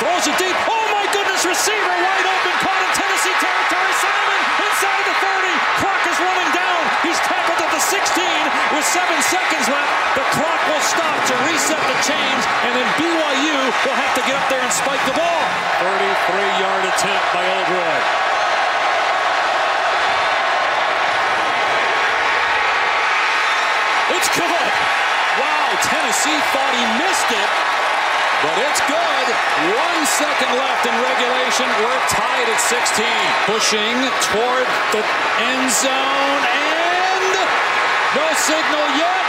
Throws 0.01 0.25
it 0.25 0.37
deep. 0.41 0.57
Oh 0.67 0.85
my 0.89 1.05
goodness, 1.13 1.45
receiver 1.45 1.95
wide 2.01 2.25
open, 2.25 2.55
caught 2.65 2.81
in 2.81 2.91
Tennessee 2.97 3.37
territory. 3.37 3.93
Simon 4.01 4.41
inside 4.57 5.03
the 5.05 5.17
30. 5.21 5.53
Clock 5.85 6.01
is 6.09 6.17
running 6.17 6.51
down. 6.53 6.81
He's 7.05 7.19
tackled 7.21 7.40
at 7.40 7.40
the 7.40 7.40
16 7.81 8.77
with 8.77 8.85
seven 8.85 9.17
seconds 9.25 9.65
left. 9.65 9.89
The 10.13 10.25
clock 10.37 10.61
will 10.69 10.85
stop 10.85 11.17
to 11.25 11.33
reset 11.49 11.81
the 11.81 11.97
chains, 12.05 12.43
and 12.67 12.77
then 12.77 12.87
BYU 13.01 13.57
will 13.57 13.97
have 13.97 14.13
to 14.19 14.23
get 14.27 14.37
up 14.37 14.45
there 14.53 14.61
and 14.61 14.73
spike 14.73 15.01
the 15.09 15.17
ball. 15.17 15.43
33-yard 15.81 16.83
attempt 16.85 17.25
by 17.33 17.41
Oldroyd. 17.41 18.05
It's 24.13 24.29
good. 24.37 24.71
Wow, 25.39 25.67
Tennessee 25.81 26.39
thought 26.51 26.73
he 26.75 26.85
missed 27.01 27.31
it, 27.31 27.49
but 28.43 28.55
it's 28.67 28.81
good. 28.85 29.25
One 29.71 30.01
second 30.05 30.51
left 30.59 30.83
in 30.85 30.95
regulation. 30.99 31.65
We're 31.81 32.03
tied 32.11 32.47
at 32.51 32.59
16. 32.59 33.07
Pushing 33.47 33.95
toward 34.29 34.67
the 34.91 35.01
end 35.39 35.71
zone, 35.71 36.43
and 36.43 36.70
no 37.29 38.25
signal 38.35 38.87
yet. 38.97 39.23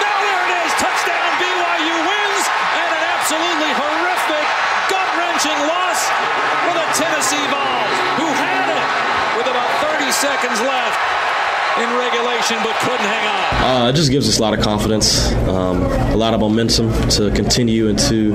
Now 0.00 0.16
there 0.24 0.40
it 0.48 0.52
is. 0.64 0.70
Touchdown. 0.80 1.28
BYU 1.38 1.96
wins, 2.08 2.44
and 2.78 2.90
an 2.94 3.04
absolutely 3.14 3.72
horrific, 3.74 4.46
gut-wrenching 4.90 5.58
loss 5.66 6.00
for 6.64 6.74
the 6.74 6.86
Tennessee 6.94 7.44
Vols, 7.50 7.96
who 8.22 8.28
had 8.38 8.66
it 8.70 8.84
with 9.36 9.46
about 9.50 9.70
30 9.98 10.10
seconds 10.12 10.60
left 10.62 10.98
in 11.82 11.90
regulation, 11.98 12.56
but 12.62 12.74
couldn't 12.86 13.06
hang 13.06 13.26
on. 13.26 13.86
Uh, 13.86 13.88
it 13.90 13.96
just 13.96 14.10
gives 14.10 14.28
us 14.28 14.38
a 14.38 14.42
lot 14.42 14.54
of 14.56 14.60
confidence, 14.60 15.32
um, 15.48 15.82
a 16.12 16.16
lot 16.16 16.34
of 16.34 16.40
momentum 16.40 16.92
to 17.08 17.30
continue 17.32 17.88
into 17.88 18.32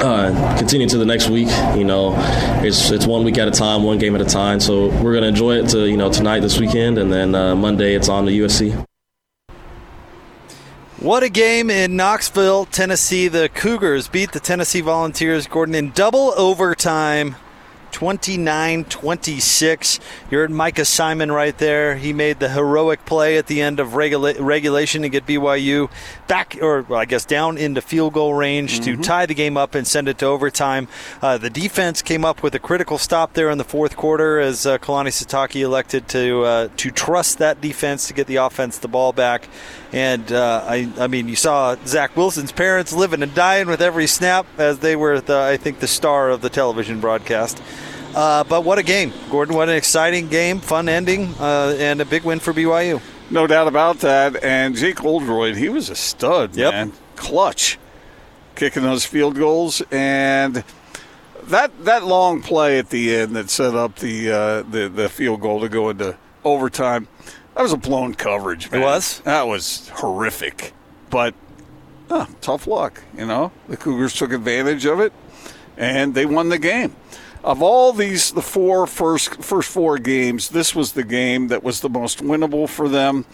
uh, 0.00 0.56
continue 0.58 0.88
to 0.88 0.98
the 0.98 1.04
next 1.04 1.28
week. 1.28 1.48
You 1.76 1.84
know, 1.84 2.14
it's 2.62 2.90
it's 2.90 3.06
one 3.06 3.24
week 3.24 3.38
at 3.38 3.48
a 3.48 3.50
time, 3.50 3.82
one 3.82 3.98
game 3.98 4.14
at 4.14 4.20
a 4.20 4.24
time. 4.24 4.60
So 4.60 4.88
we're 5.02 5.14
gonna 5.14 5.28
enjoy 5.28 5.56
it 5.56 5.68
to 5.70 5.88
you 5.88 5.96
know 5.96 6.12
tonight, 6.12 6.40
this 6.40 6.58
weekend, 6.58 6.98
and 6.98 7.12
then 7.12 7.34
uh, 7.34 7.54
Monday 7.54 7.94
it's 7.94 8.08
on 8.08 8.26
to 8.26 8.32
USC. 8.32 8.86
What 11.00 11.22
a 11.22 11.28
game 11.28 11.70
in 11.70 11.94
Knoxville, 11.94 12.64
Tennessee. 12.66 13.28
The 13.28 13.48
Cougars 13.48 14.08
beat 14.08 14.32
the 14.32 14.40
Tennessee 14.40 14.80
Volunteers, 14.80 15.46
Gordon, 15.46 15.76
in 15.76 15.92
double 15.92 16.32
overtime. 16.36 17.36
29 17.92 18.84
26. 18.84 20.00
You 20.30 20.38
heard 20.38 20.50
Micah 20.50 20.84
Simon 20.84 21.32
right 21.32 21.56
there. 21.56 21.96
He 21.96 22.12
made 22.12 22.40
the 22.40 22.50
heroic 22.50 23.04
play 23.04 23.36
at 23.38 23.46
the 23.46 23.60
end 23.60 23.80
of 23.80 23.94
regula- 23.94 24.40
regulation 24.40 25.02
to 25.02 25.08
get 25.08 25.26
BYU 25.26 25.90
back, 26.26 26.58
or 26.60 26.82
well, 26.82 27.00
I 27.00 27.04
guess 27.04 27.24
down 27.24 27.58
into 27.58 27.80
field 27.80 28.12
goal 28.12 28.34
range 28.34 28.80
mm-hmm. 28.80 29.00
to 29.00 29.02
tie 29.02 29.26
the 29.26 29.34
game 29.34 29.56
up 29.56 29.74
and 29.74 29.86
send 29.86 30.08
it 30.08 30.18
to 30.18 30.26
overtime. 30.26 30.88
Uh, 31.22 31.38
the 31.38 31.50
defense 31.50 32.02
came 32.02 32.24
up 32.24 32.42
with 32.42 32.54
a 32.54 32.58
critical 32.58 32.98
stop 32.98 33.32
there 33.34 33.50
in 33.50 33.58
the 33.58 33.64
fourth 33.64 33.96
quarter 33.96 34.38
as 34.38 34.66
uh, 34.66 34.78
Kalani 34.78 35.08
Sitake 35.08 35.60
elected 35.60 36.08
to 36.08 36.42
uh, 36.42 36.68
to 36.76 36.90
trust 36.90 37.38
that 37.38 37.60
defense 37.60 38.08
to 38.08 38.14
get 38.14 38.26
the 38.26 38.36
offense 38.36 38.78
the 38.78 38.88
ball 38.88 39.12
back. 39.12 39.48
And 39.92 40.30
uh, 40.30 40.64
I, 40.66 40.92
I 40.98 41.06
mean, 41.06 41.28
you 41.28 41.36
saw 41.36 41.76
Zach 41.86 42.16
Wilson's 42.16 42.52
parents 42.52 42.92
living 42.92 43.22
and 43.22 43.34
dying 43.34 43.68
with 43.68 43.80
every 43.80 44.06
snap 44.06 44.46
as 44.58 44.80
they 44.80 44.96
were, 44.96 45.20
the, 45.20 45.40
I 45.40 45.56
think, 45.56 45.80
the 45.80 45.86
star 45.86 46.30
of 46.30 46.42
the 46.42 46.50
television 46.50 47.00
broadcast. 47.00 47.62
Uh, 48.14 48.44
but 48.44 48.64
what 48.64 48.78
a 48.78 48.82
game, 48.82 49.12
Gordon! 49.30 49.54
What 49.54 49.68
an 49.68 49.76
exciting 49.76 50.28
game, 50.28 50.60
fun 50.60 50.88
ending, 50.88 51.34
uh, 51.38 51.76
and 51.78 52.00
a 52.00 52.04
big 52.04 52.24
win 52.24 52.40
for 52.40 52.52
BYU. 52.52 53.00
No 53.30 53.46
doubt 53.46 53.68
about 53.68 54.00
that. 54.00 54.42
And 54.42 54.74
Jake 54.74 55.04
Oldroyd, 55.04 55.56
he 55.56 55.68
was 55.68 55.90
a 55.90 55.94
stud, 55.94 56.56
yep. 56.56 56.72
man, 56.72 56.92
clutch, 57.16 57.78
kicking 58.54 58.82
those 58.82 59.04
field 59.04 59.36
goals, 59.36 59.82
and 59.90 60.64
that 61.44 61.84
that 61.84 62.04
long 62.04 62.42
play 62.42 62.78
at 62.78 62.90
the 62.90 63.14
end 63.14 63.36
that 63.36 63.50
set 63.50 63.74
up 63.74 63.96
the 63.96 64.30
uh, 64.30 64.62
the, 64.62 64.88
the 64.88 65.08
field 65.08 65.40
goal 65.40 65.60
to 65.60 65.68
go 65.68 65.90
into 65.90 66.16
overtime. 66.44 67.08
That 67.58 67.64
was 67.64 67.72
a 67.72 67.76
blown 67.76 68.14
coverage. 68.14 68.70
Man. 68.70 68.80
It 68.80 68.84
was. 68.84 69.18
That 69.22 69.48
was 69.48 69.88
horrific, 69.94 70.72
but 71.10 71.34
tough 72.40 72.68
luck. 72.68 73.02
You 73.16 73.26
know, 73.26 73.50
the 73.68 73.76
Cougars 73.76 74.14
took 74.14 74.30
advantage 74.30 74.86
of 74.86 75.00
it, 75.00 75.12
and 75.76 76.14
they 76.14 76.24
won 76.24 76.50
the 76.50 76.58
game 76.60 76.94
of 77.44 77.62
all 77.62 77.92
these 77.92 78.32
the 78.32 78.42
four 78.42 78.86
first 78.86 79.42
first 79.42 79.70
four 79.70 79.98
games, 79.98 80.50
this 80.50 80.74
was 80.74 80.92
the 80.92 81.04
game 81.04 81.48
that 81.48 81.62
was 81.62 81.80
the 81.80 81.88
most 81.88 82.18
winnable 82.18 82.68
for 82.68 82.88
them. 82.88 83.24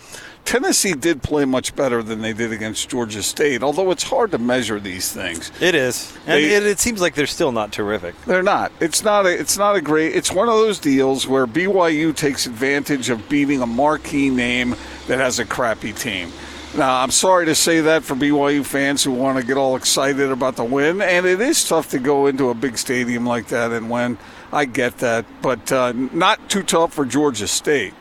Tennessee 0.44 0.92
did 0.92 1.22
play 1.22 1.44
much 1.44 1.74
better 1.74 2.02
than 2.02 2.20
they 2.20 2.32
did 2.32 2.52
against 2.52 2.88
Georgia 2.88 3.22
State, 3.22 3.62
although 3.62 3.90
it's 3.90 4.02
hard 4.02 4.30
to 4.32 4.38
measure 4.38 4.78
these 4.78 5.10
things. 5.10 5.50
It 5.60 5.74
is, 5.74 6.12
and 6.26 6.42
they, 6.42 6.54
it, 6.54 6.66
it, 6.66 6.78
seems 6.78 7.00
like 7.00 7.14
they're 7.14 7.26
still 7.26 7.52
not 7.52 7.72
terrific. 7.72 8.14
They're 8.26 8.42
not. 8.42 8.70
It's 8.80 9.02
not. 9.02 9.26
A, 9.26 9.30
it's 9.30 9.56
not 9.56 9.74
a 9.74 9.80
great. 9.80 10.14
It's 10.14 10.30
one 10.30 10.48
of 10.48 10.54
those 10.54 10.78
deals 10.78 11.26
where 11.26 11.46
BYU 11.46 12.14
takes 12.14 12.46
advantage 12.46 13.08
of 13.08 13.28
beating 13.28 13.62
a 13.62 13.66
marquee 13.66 14.30
name 14.30 14.76
that 15.08 15.18
has 15.18 15.38
a 15.38 15.44
crappy 15.44 15.92
team. 15.92 16.30
Now, 16.76 17.02
I'm 17.02 17.12
sorry 17.12 17.46
to 17.46 17.54
say 17.54 17.82
that 17.82 18.02
for 18.02 18.16
BYU 18.16 18.64
fans 18.64 19.04
who 19.04 19.12
want 19.12 19.38
to 19.38 19.46
get 19.46 19.56
all 19.56 19.76
excited 19.76 20.32
about 20.32 20.56
the 20.56 20.64
win, 20.64 21.00
and 21.00 21.24
it 21.24 21.40
is 21.40 21.66
tough 21.68 21.90
to 21.90 22.00
go 22.00 22.26
into 22.26 22.50
a 22.50 22.54
big 22.54 22.78
stadium 22.78 23.24
like 23.24 23.46
that 23.48 23.70
and 23.70 23.88
win. 23.88 24.18
I 24.52 24.64
get 24.64 24.98
that, 24.98 25.24
but 25.40 25.70
uh, 25.70 25.92
not 25.92 26.50
too 26.50 26.64
tough 26.64 26.92
for 26.92 27.04
Georgia 27.04 27.46
State, 27.46 27.94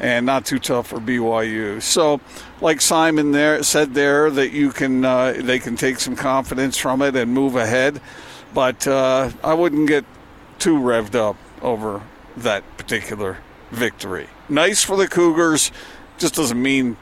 and 0.00 0.26
not 0.26 0.46
too 0.46 0.58
tough 0.58 0.88
for 0.88 0.98
BYU. 0.98 1.82
So, 1.82 2.20
like 2.60 2.80
Simon 2.80 3.32
there 3.32 3.62
said 3.62 3.94
there, 3.94 4.30
that 4.30 4.52
you 4.52 4.70
can 4.70 5.04
uh, 5.04 5.34
they 5.36 5.58
can 5.58 5.76
take 5.76 5.98
some 5.98 6.16
confidence 6.16 6.76
from 6.76 7.02
it 7.02 7.16
and 7.16 7.32
move 7.32 7.56
ahead, 7.56 8.00
but 8.54 8.86
uh, 8.86 9.30
I 9.42 9.54
wouldn't 9.54 9.88
get 9.88 10.04
too 10.58 10.78
revved 10.78 11.14
up 11.14 11.36
over 11.62 12.02
that 12.36 12.64
particular 12.76 13.38
victory. 13.70 14.28
Nice 14.48 14.82
for 14.82 14.96
the 14.96 15.08
Cougars, 15.08 15.70
just 16.18 16.34
doesn't 16.34 16.60
mean 16.60 16.96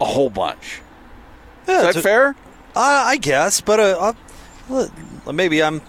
a 0.00 0.04
whole 0.04 0.30
bunch. 0.30 0.80
Yeah, 1.68 1.78
Is 1.78 1.94
that 1.94 1.96
a, 1.96 2.02
fair? 2.02 2.28
Uh, 2.74 3.04
I 3.06 3.16
guess, 3.16 3.60
but 3.60 3.80
uh, 3.80 4.12
uh, 4.70 5.32
maybe 5.32 5.62
I'm, 5.62 5.80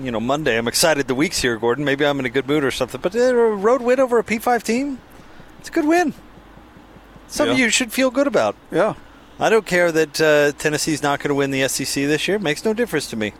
you 0.00 0.10
know, 0.10 0.20
Monday. 0.20 0.58
I'm 0.58 0.68
excited. 0.68 1.08
The 1.08 1.14
week's 1.14 1.40
here, 1.40 1.56
Gordon. 1.56 1.84
Maybe 1.84 2.04
I'm 2.04 2.18
in 2.18 2.26
a 2.26 2.30
good 2.30 2.46
mood 2.46 2.64
or 2.64 2.70
something. 2.70 3.00
But 3.00 3.14
a 3.14 3.34
road 3.34 3.82
win 3.82 4.00
over 4.00 4.18
a 4.18 4.24
P5 4.24 4.62
team, 4.62 4.98
it's 5.58 5.68
a 5.68 5.72
good 5.72 5.86
win. 5.86 6.14
Something 7.28 7.58
yeah. 7.58 7.64
you 7.64 7.70
should 7.70 7.92
feel 7.92 8.10
good 8.10 8.26
about. 8.26 8.56
Yeah. 8.70 8.94
I 9.40 9.50
don't 9.50 9.66
care 9.66 9.92
that 9.92 10.20
uh, 10.20 10.52
Tennessee's 10.58 11.02
not 11.02 11.20
going 11.20 11.28
to 11.28 11.34
win 11.34 11.50
the 11.50 11.66
SEC 11.68 12.04
this 12.04 12.26
year. 12.26 12.38
It 12.38 12.42
makes 12.42 12.64
no 12.64 12.74
difference 12.74 13.08
to 13.10 13.16
me. 13.16 13.32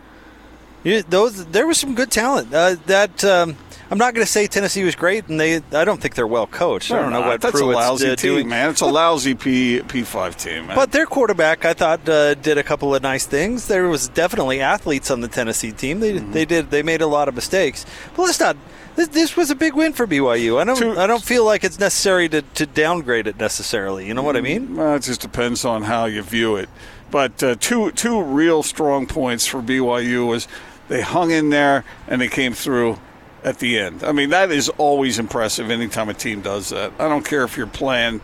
You, 0.83 1.03
those 1.03 1.45
there 1.47 1.67
was 1.67 1.77
some 1.77 1.93
good 1.93 2.09
talent. 2.09 2.53
Uh, 2.53 2.77
that 2.85 3.23
um, 3.25 3.57
I'm 3.91 3.97
not 3.97 4.13
going 4.13 4.25
to 4.25 4.31
say 4.31 4.47
Tennessee 4.47 4.83
was 4.83 4.95
great, 4.95 5.27
and 5.27 5.37
they 5.37 5.57
I 5.73 5.83
don't 5.83 5.99
think 5.99 6.15
they're 6.15 6.25
well 6.25 6.47
coached. 6.47 6.91
I 6.91 7.01
don't 7.01 7.11
know 7.11 7.21
what 7.21 7.41
that's 7.41 7.51
Pruitt's 7.51 7.75
a 7.75 7.79
lousy 7.79 8.09
uh, 8.11 8.15
team, 8.15 8.35
doing. 8.35 8.47
man. 8.47 8.69
It's 8.69 8.79
a 8.79 8.85
lousy 8.85 9.35
P 9.35 9.79
P5 9.79 10.35
team, 10.35 10.67
man. 10.67 10.75
But 10.77 10.93
their 10.93 11.05
quarterback, 11.05 11.65
I 11.65 11.73
thought, 11.73 12.07
uh, 12.07 12.35
did 12.35 12.57
a 12.57 12.63
couple 12.63 12.95
of 12.95 13.01
nice 13.01 13.25
things. 13.25 13.67
There 13.67 13.89
was 13.89 14.07
definitely 14.07 14.61
athletes 14.61 15.11
on 15.11 15.19
the 15.19 15.27
Tennessee 15.27 15.73
team. 15.73 15.99
They 15.99 16.13
mm-hmm. 16.13 16.31
they 16.31 16.45
did 16.45 16.71
they 16.71 16.81
made 16.81 17.01
a 17.01 17.07
lot 17.07 17.27
of 17.27 17.35
mistakes. 17.35 17.85
But 18.15 18.23
let's 18.23 18.39
not. 18.39 18.55
This, 18.99 19.07
this 19.07 19.37
was 19.37 19.49
a 19.49 19.55
big 19.55 19.75
win 19.75 19.93
for 19.93 20.05
BYU. 20.05 20.59
I 20.59 20.65
don't. 20.65 20.75
Two, 20.75 20.99
I 20.99 21.07
don't 21.07 21.23
feel 21.23 21.45
like 21.45 21.63
it's 21.63 21.79
necessary 21.79 22.27
to, 22.27 22.41
to 22.41 22.65
downgrade 22.65 23.27
it 23.27 23.37
necessarily. 23.37 24.05
You 24.05 24.13
know 24.13 24.23
what 24.23 24.35
I 24.35 24.41
mean? 24.41 24.67
Mm, 24.67 24.75
well, 24.75 24.95
it 24.95 25.03
just 25.03 25.21
depends 25.21 25.63
on 25.63 25.83
how 25.83 26.03
you 26.03 26.21
view 26.21 26.57
it. 26.57 26.67
But 27.09 27.41
uh, 27.41 27.55
two 27.61 27.91
two 27.91 28.21
real 28.21 28.61
strong 28.61 29.07
points 29.07 29.47
for 29.47 29.61
BYU 29.61 30.27
was 30.27 30.49
they 30.89 30.99
hung 30.99 31.31
in 31.31 31.49
there 31.49 31.85
and 32.09 32.19
they 32.19 32.27
came 32.27 32.51
through 32.51 32.99
at 33.41 33.59
the 33.59 33.79
end. 33.79 34.03
I 34.03 34.11
mean, 34.11 34.31
that 34.31 34.51
is 34.51 34.67
always 34.77 35.17
impressive 35.17 35.71
anytime 35.71 36.09
a 36.09 36.13
team 36.13 36.41
does 36.41 36.67
that. 36.71 36.91
I 36.99 37.07
don't 37.07 37.23
care 37.23 37.45
if 37.45 37.55
you're 37.55 37.67
playing, 37.67 38.19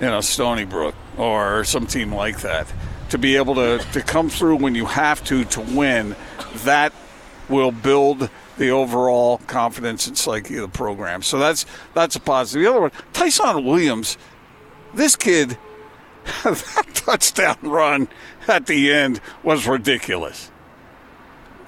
you 0.00 0.06
know, 0.06 0.20
Stony 0.20 0.66
Brook 0.66 0.94
or 1.18 1.64
some 1.64 1.88
team 1.88 2.14
like 2.14 2.42
that. 2.42 2.72
To 3.08 3.18
be 3.18 3.34
able 3.34 3.56
to, 3.56 3.78
to 3.92 4.02
come 4.02 4.30
through 4.30 4.56
when 4.56 4.76
you 4.76 4.86
have 4.86 5.24
to 5.24 5.44
to 5.46 5.60
win, 5.62 6.14
that 6.58 6.92
will 7.48 7.72
build 7.72 8.30
the 8.56 8.70
overall 8.70 9.38
confidence 9.46 10.06
and 10.06 10.16
psyche 10.16 10.56
of 10.56 10.62
the 10.62 10.68
program. 10.68 11.22
So 11.22 11.38
that's 11.38 11.66
that's 11.94 12.16
a 12.16 12.20
positive. 12.20 12.64
The 12.64 12.70
other 12.70 12.80
one, 12.80 12.90
Ty'Son 13.12 13.64
Williams, 13.64 14.18
this 14.94 15.16
kid, 15.16 15.58
that 16.44 16.86
touchdown 16.94 17.58
run 17.62 18.08
at 18.48 18.66
the 18.66 18.92
end 18.92 19.20
was 19.42 19.66
ridiculous. 19.66 20.50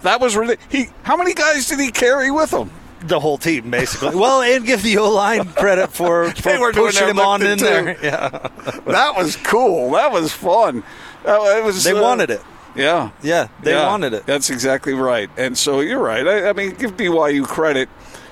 That 0.02 0.20
was 0.20 0.36
really 0.36 0.56
he. 0.68 0.88
How 1.02 1.16
many 1.16 1.34
guys 1.34 1.68
did 1.68 1.80
he 1.80 1.90
carry 1.90 2.30
with 2.30 2.52
him? 2.52 2.70
The 3.00 3.20
whole 3.20 3.38
team, 3.38 3.70
basically. 3.70 4.14
well, 4.16 4.42
and 4.42 4.64
give 4.66 4.82
the 4.82 4.98
O 4.98 5.10
line 5.10 5.44
credit 5.52 5.92
for, 5.92 6.30
for 6.34 6.72
pushing 6.72 7.08
him 7.08 7.20
on 7.20 7.42
in 7.42 7.58
too. 7.58 7.64
there. 7.64 7.96
Yeah, 8.02 8.28
that 8.86 9.14
was 9.16 9.36
cool. 9.36 9.92
That 9.92 10.12
was 10.12 10.32
fun. 10.32 10.82
That, 11.24 11.64
was. 11.64 11.84
They 11.84 11.92
uh, 11.92 12.02
wanted 12.02 12.30
it. 12.30 12.42
Yeah, 12.78 13.10
yeah, 13.22 13.48
they 13.62 13.72
yeah, 13.72 13.86
wanted 13.86 14.14
it. 14.14 14.24
That's 14.26 14.50
exactly 14.50 14.94
right. 14.94 15.28
And 15.36 15.58
so 15.58 15.80
you're 15.80 16.02
right. 16.02 16.26
I, 16.26 16.50
I 16.50 16.52
mean, 16.52 16.74
give 16.74 16.96
BYU 16.96 17.46
credit, 17.46 17.88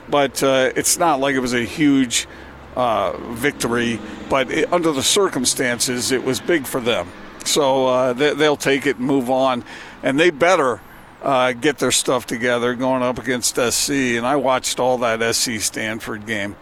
but 0.09 0.43
uh, 0.43 0.71
it's 0.76 0.99
not 0.99 1.21
like 1.21 1.35
it 1.35 1.41
was 1.41 1.55
a 1.55 1.65
huge 1.65 2.29
uh, 2.76 3.17
victory. 3.33 3.99
But 4.31 4.50
it, 4.50 4.73
under 4.73 4.93
the 4.93 5.03
circumstances, 5.03 6.12
it 6.12 6.25
was 6.25 6.41
big 6.41 6.67
for 6.67 6.81
them. 6.81 7.09
So 7.45 7.87
uh, 7.87 8.12
they, 8.12 8.35
will 8.35 8.57
take 8.57 8.87
it 8.87 8.97
and 8.99 9.07
move 9.07 9.31
on, 9.31 9.65
and 10.03 10.19
they 10.19 10.31
better 10.31 10.81
uh, 11.23 11.53
get 11.53 11.79
their 11.79 11.93
stuff 11.93 12.26
together 12.26 12.75
going 12.75 13.03
up 13.03 13.19
against 13.19 13.57
SC. 13.57 13.91
And 13.91 14.26
I 14.26 14.37
watched 14.37 14.79
all 14.79 14.99
that 14.99 15.35
SC 15.35 15.61
Stanford 15.61 16.26
game. 16.26 16.57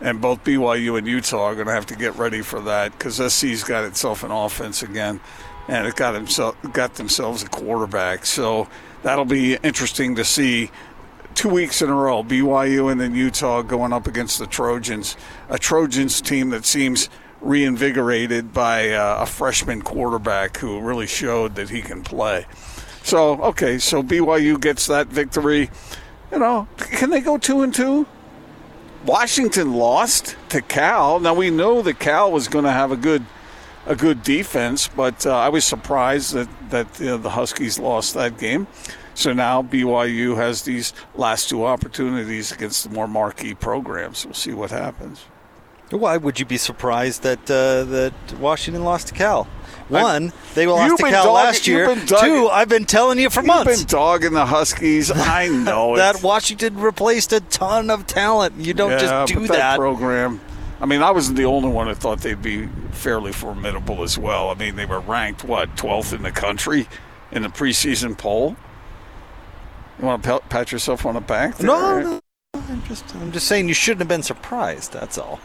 And 0.00 0.20
both 0.20 0.44
BYU 0.44 0.98
and 0.98 1.06
Utah 1.06 1.44
are 1.44 1.54
going 1.54 1.68
to 1.68 1.72
have 1.72 1.86
to 1.86 1.96
get 1.96 2.16
ready 2.16 2.42
for 2.42 2.60
that 2.62 2.92
because 2.92 3.16
SC's 3.16 3.64
got 3.64 3.84
itself 3.84 4.24
an 4.24 4.30
offense 4.30 4.82
again, 4.82 5.20
and 5.68 5.86
it 5.86 5.96
got 5.96 6.14
himself 6.14 6.56
got 6.72 6.94
themselves 6.94 7.42
a 7.42 7.48
quarterback. 7.48 8.26
So 8.26 8.68
that'll 9.02 9.24
be 9.24 9.56
interesting 9.56 10.14
to 10.16 10.24
see. 10.24 10.70
Two 11.34 11.50
weeks 11.50 11.82
in 11.82 11.90
a 11.90 11.94
row, 11.94 12.22
BYU 12.22 12.90
and 12.90 12.98
then 12.98 13.14
Utah 13.14 13.60
going 13.60 13.92
up 13.92 14.06
against 14.06 14.38
the 14.38 14.46
Trojans, 14.46 15.18
a 15.50 15.58
Trojans 15.58 16.22
team 16.22 16.48
that 16.48 16.64
seems 16.64 17.10
reinvigorated 17.42 18.54
by 18.54 18.90
uh, 18.92 19.18
a 19.20 19.26
freshman 19.26 19.82
quarterback 19.82 20.56
who 20.56 20.80
really 20.80 21.06
showed 21.06 21.54
that 21.56 21.68
he 21.68 21.82
can 21.82 22.02
play. 22.02 22.46
So 23.02 23.40
okay, 23.42 23.78
so 23.78 24.02
BYU 24.02 24.60
gets 24.60 24.86
that 24.86 25.08
victory. 25.08 25.70
You 26.32 26.38
know, 26.38 26.68
can 26.78 27.10
they 27.10 27.20
go 27.20 27.38
two 27.38 27.62
and 27.62 27.72
two? 27.72 28.06
Washington 29.04 29.74
lost 29.74 30.36
to 30.48 30.60
Cal. 30.60 31.20
Now 31.20 31.34
we 31.34 31.50
know 31.50 31.82
that 31.82 32.00
Cal 32.00 32.32
was 32.32 32.48
going 32.48 32.64
to 32.64 32.72
have 32.72 32.90
a 32.90 32.96
good 32.96 33.24
a 33.86 33.96
good 33.96 34.22
defense, 34.22 34.88
but 34.88 35.26
uh, 35.26 35.36
I 35.36 35.48
was 35.48 35.64
surprised 35.64 36.34
that 36.34 36.48
that 36.70 37.00
you 37.00 37.06
know, 37.06 37.18
the 37.18 37.30
Huskies 37.30 37.78
lost 37.78 38.14
that 38.14 38.38
game. 38.38 38.66
So 39.14 39.32
now 39.32 39.62
BYU 39.62 40.36
has 40.36 40.62
these 40.62 40.92
last 41.14 41.48
two 41.48 41.64
opportunities 41.64 42.52
against 42.52 42.84
the 42.84 42.90
more 42.90 43.08
marquee 43.08 43.54
programs. 43.54 44.26
We'll 44.26 44.34
see 44.34 44.52
what 44.52 44.70
happens. 44.70 45.24
Why 45.90 46.16
would 46.16 46.40
you 46.40 46.44
be 46.44 46.58
surprised 46.58 47.22
that 47.22 47.50
uh, 47.50 47.84
that 47.84 48.12
Washington 48.40 48.84
lost 48.84 49.08
to 49.08 49.14
Cal? 49.14 49.44
One, 49.88 50.32
they 50.54 50.66
lost 50.66 50.96
to 50.96 51.02
Cal 51.04 51.26
dogging, 51.26 51.32
last 51.32 51.66
year. 51.68 51.94
Two, 52.06 52.48
I've 52.48 52.68
been 52.68 52.86
telling 52.86 53.20
you 53.20 53.30
for 53.30 53.40
you've 53.40 53.46
months. 53.46 53.70
You've 53.70 53.88
been 53.88 53.96
dogging 53.96 54.32
the 54.32 54.46
Huskies. 54.46 55.10
I 55.14 55.46
know 55.46 55.96
that 55.96 56.24
Washington 56.24 56.76
replaced 56.80 57.32
a 57.32 57.40
ton 57.40 57.88
of 57.88 58.06
talent. 58.06 58.56
You 58.56 58.74
don't 58.74 58.90
yeah, 58.90 58.98
just 58.98 59.32
do 59.32 59.40
that. 59.46 59.48
that. 59.48 59.76
Program, 59.78 60.40
I 60.80 60.86
mean, 60.86 61.02
I 61.02 61.10
wasn't 61.10 61.38
the 61.38 61.46
only 61.46 61.70
one 61.70 61.88
that 61.88 61.96
thought 61.96 62.20
they'd 62.20 62.40
be 62.40 62.66
fairly 62.90 63.32
formidable 63.32 64.02
as 64.02 64.18
well. 64.18 64.50
I 64.50 64.54
mean, 64.54 64.76
they 64.76 64.84
were 64.84 65.00
ranked 65.00 65.44
what 65.44 65.74
12th 65.76 66.12
in 66.12 66.22
the 66.22 66.30
country 66.30 66.86
in 67.32 67.42
the 67.42 67.48
preseason 67.48 68.16
poll. 68.16 68.56
You 69.98 70.04
want 70.04 70.22
to 70.22 70.40
pat 70.50 70.72
yourself 70.72 71.06
on 71.06 71.14
the 71.14 71.20
back? 71.20 71.56
There? 71.56 71.66
No, 71.66 72.00
no, 72.00 72.20
I'm 72.54 72.82
just 72.84 73.14
I'm 73.16 73.32
just 73.32 73.46
saying 73.46 73.68
you 73.68 73.74
shouldn't 73.74 74.00
have 74.00 74.08
been 74.08 74.22
surprised. 74.22 74.92
That's 74.92 75.16
all. 75.16 75.40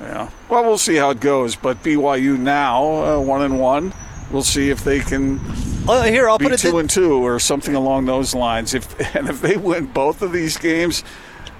Yeah. 0.00 0.30
Well, 0.48 0.62
we'll 0.62 0.78
see 0.78 0.94
how 0.94 1.10
it 1.10 1.18
goes. 1.18 1.56
But 1.56 1.82
BYU 1.82 2.38
now 2.38 2.84
uh, 2.84 3.20
one 3.20 3.42
and 3.42 3.58
one. 3.58 3.92
We'll 4.30 4.42
see 4.42 4.70
if 4.70 4.84
they 4.84 5.00
can. 5.00 5.40
Uh, 5.88 6.02
here, 6.04 6.28
I'll 6.28 6.38
put 6.38 6.52
it 6.52 6.58
two 6.58 6.72
th- 6.72 6.80
and 6.80 6.90
two 6.90 7.14
or 7.14 7.40
something 7.40 7.74
along 7.74 8.04
those 8.04 8.34
lines. 8.34 8.74
If 8.74 8.98
and 9.16 9.28
if 9.28 9.40
they 9.40 9.56
win 9.56 9.86
both 9.86 10.22
of 10.22 10.32
these 10.32 10.56
games, 10.56 11.02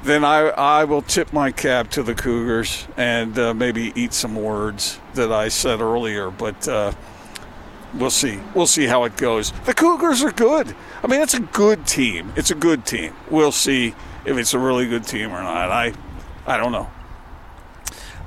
then 0.05 0.25
I 0.25 0.49
I 0.49 0.85
will 0.85 1.03
tip 1.03 1.33
my 1.33 1.51
cap 1.51 1.91
to 1.91 2.03
the 2.03 2.15
Cougars 2.15 2.87
and 2.97 3.39
uh, 3.39 3.55
maybe 3.55 3.93
eat 3.95 4.13
some 4.13 4.37
words 4.37 5.01
that 5.15 5.33
I 5.33 5.49
said 5.49 5.81
earlier. 5.81 6.31
But 6.31 6.67
uh, 6.69 6.93
we'll 7.95 8.11
see. 8.11 8.39
We'll 8.55 8.67
see 8.67 8.87
how 8.87 9.05
it 9.05 9.17
goes. 9.17 9.53
The 9.65 9.75
Cougars 9.75 10.23
are 10.23 10.33
good. 10.33 10.75
I 11.03 11.07
mean, 11.07 11.21
it's 11.21 11.35
a 11.35 11.41
good 11.41 11.87
team. 11.87 12.33
It's 12.37 12.51
a 12.51 12.55
good 12.55 12.87
team. 12.87 13.15
We'll 13.31 13.53
see 13.53 13.95
if 14.25 14.37
it's 14.37 14.55
a 14.55 14.59
really 14.59 14.87
good 14.87 15.05
team 15.05 15.31
or 15.31 15.43
not. 15.43 15.71
I 15.71 15.93
I 16.47 16.57
don't 16.57 16.73
know. 16.73 16.91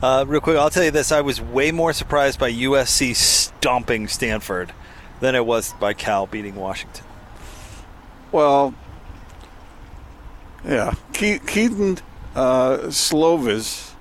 Uh, 0.01 0.25
real 0.27 0.41
quick, 0.41 0.57
I'll 0.57 0.69
tell 0.69 0.83
you 0.83 0.91
this: 0.91 1.11
I 1.11 1.21
was 1.21 1.39
way 1.41 1.71
more 1.71 1.93
surprised 1.93 2.39
by 2.39 2.51
USC 2.51 3.15
stomping 3.15 4.07
Stanford 4.07 4.73
than 5.19 5.35
it 5.35 5.45
was 5.45 5.73
by 5.73 5.93
Cal 5.93 6.27
beating 6.27 6.55
Washington. 6.55 7.05
Well, 8.31 8.73
yeah, 10.65 10.93
Ke- 11.13 11.45
Kedon 11.45 11.97
uh, 12.35 12.77
Slovis 12.87 13.93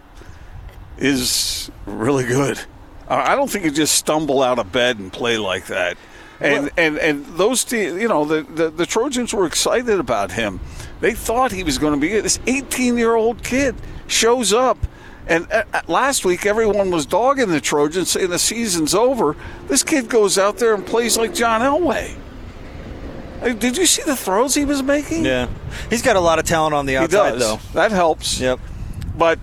is 0.98 1.70
really 1.86 2.24
good. 2.24 2.60
I 3.08 3.34
don't 3.34 3.50
think 3.50 3.64
you 3.64 3.72
just 3.72 3.96
stumble 3.96 4.40
out 4.40 4.60
of 4.60 4.70
bed 4.70 4.98
and 5.00 5.12
play 5.12 5.36
like 5.36 5.66
that. 5.66 5.96
And 6.40 6.64
well, 6.64 6.70
and 6.76 6.98
and 6.98 7.26
those 7.26 7.64
te- 7.64 7.82
you 7.82 8.08
know 8.08 8.24
the, 8.24 8.42
the 8.42 8.70
the 8.70 8.86
Trojans 8.86 9.34
were 9.34 9.46
excited 9.46 9.98
about 9.98 10.32
him. 10.32 10.60
They 11.00 11.12
thought 11.12 11.50
he 11.52 11.64
was 11.64 11.76
going 11.76 11.94
to 11.94 12.00
be 12.00 12.20
this 12.20 12.38
18 12.46 12.96
year 12.96 13.14
old 13.14 13.42
kid 13.42 13.74
shows 14.06 14.52
up. 14.52 14.78
And 15.26 15.50
uh, 15.52 15.64
last 15.86 16.24
week, 16.24 16.46
everyone 16.46 16.90
was 16.90 17.06
dogging 17.06 17.50
the 17.50 17.60
Trojans, 17.60 18.10
saying 18.10 18.30
the 18.30 18.38
season's 18.38 18.94
over. 18.94 19.36
This 19.68 19.82
kid 19.82 20.08
goes 20.08 20.38
out 20.38 20.58
there 20.58 20.74
and 20.74 20.84
plays 20.84 21.16
like 21.16 21.34
John 21.34 21.60
Elway. 21.60 22.14
Did 23.42 23.76
you 23.76 23.86
see 23.86 24.02
the 24.02 24.16
throws 24.16 24.54
he 24.54 24.64
was 24.64 24.82
making? 24.82 25.24
Yeah, 25.24 25.48
he's 25.88 26.02
got 26.02 26.16
a 26.16 26.20
lot 26.20 26.38
of 26.38 26.44
talent 26.44 26.74
on 26.74 26.86
the 26.86 26.96
outside, 26.96 27.38
though. 27.38 27.58
That 27.72 27.90
helps. 27.90 28.40
Yep. 28.40 28.60
But 29.16 29.38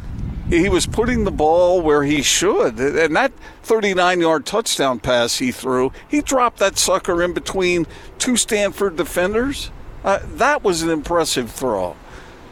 he 0.49 0.69
was 0.69 0.85
putting 0.85 1.23
the 1.23 1.31
ball 1.31 1.81
where 1.81 2.03
he 2.03 2.21
should, 2.21 2.79
and 2.79 3.15
that 3.15 3.33
39-yard 3.63 4.45
touchdown 4.45 4.99
pass 4.99 5.37
he 5.37 5.51
threw, 5.51 5.91
he 6.07 6.21
dropped 6.21 6.59
that 6.59 6.77
sucker 6.77 7.21
in 7.21 7.33
between 7.33 7.85
two 8.17 8.37
Stanford 8.37 8.95
defenders. 8.95 9.71
Uh, 10.03 10.19
that 10.35 10.63
was 10.63 10.83
an 10.83 10.89
impressive 10.89 11.51
throw, 11.51 11.95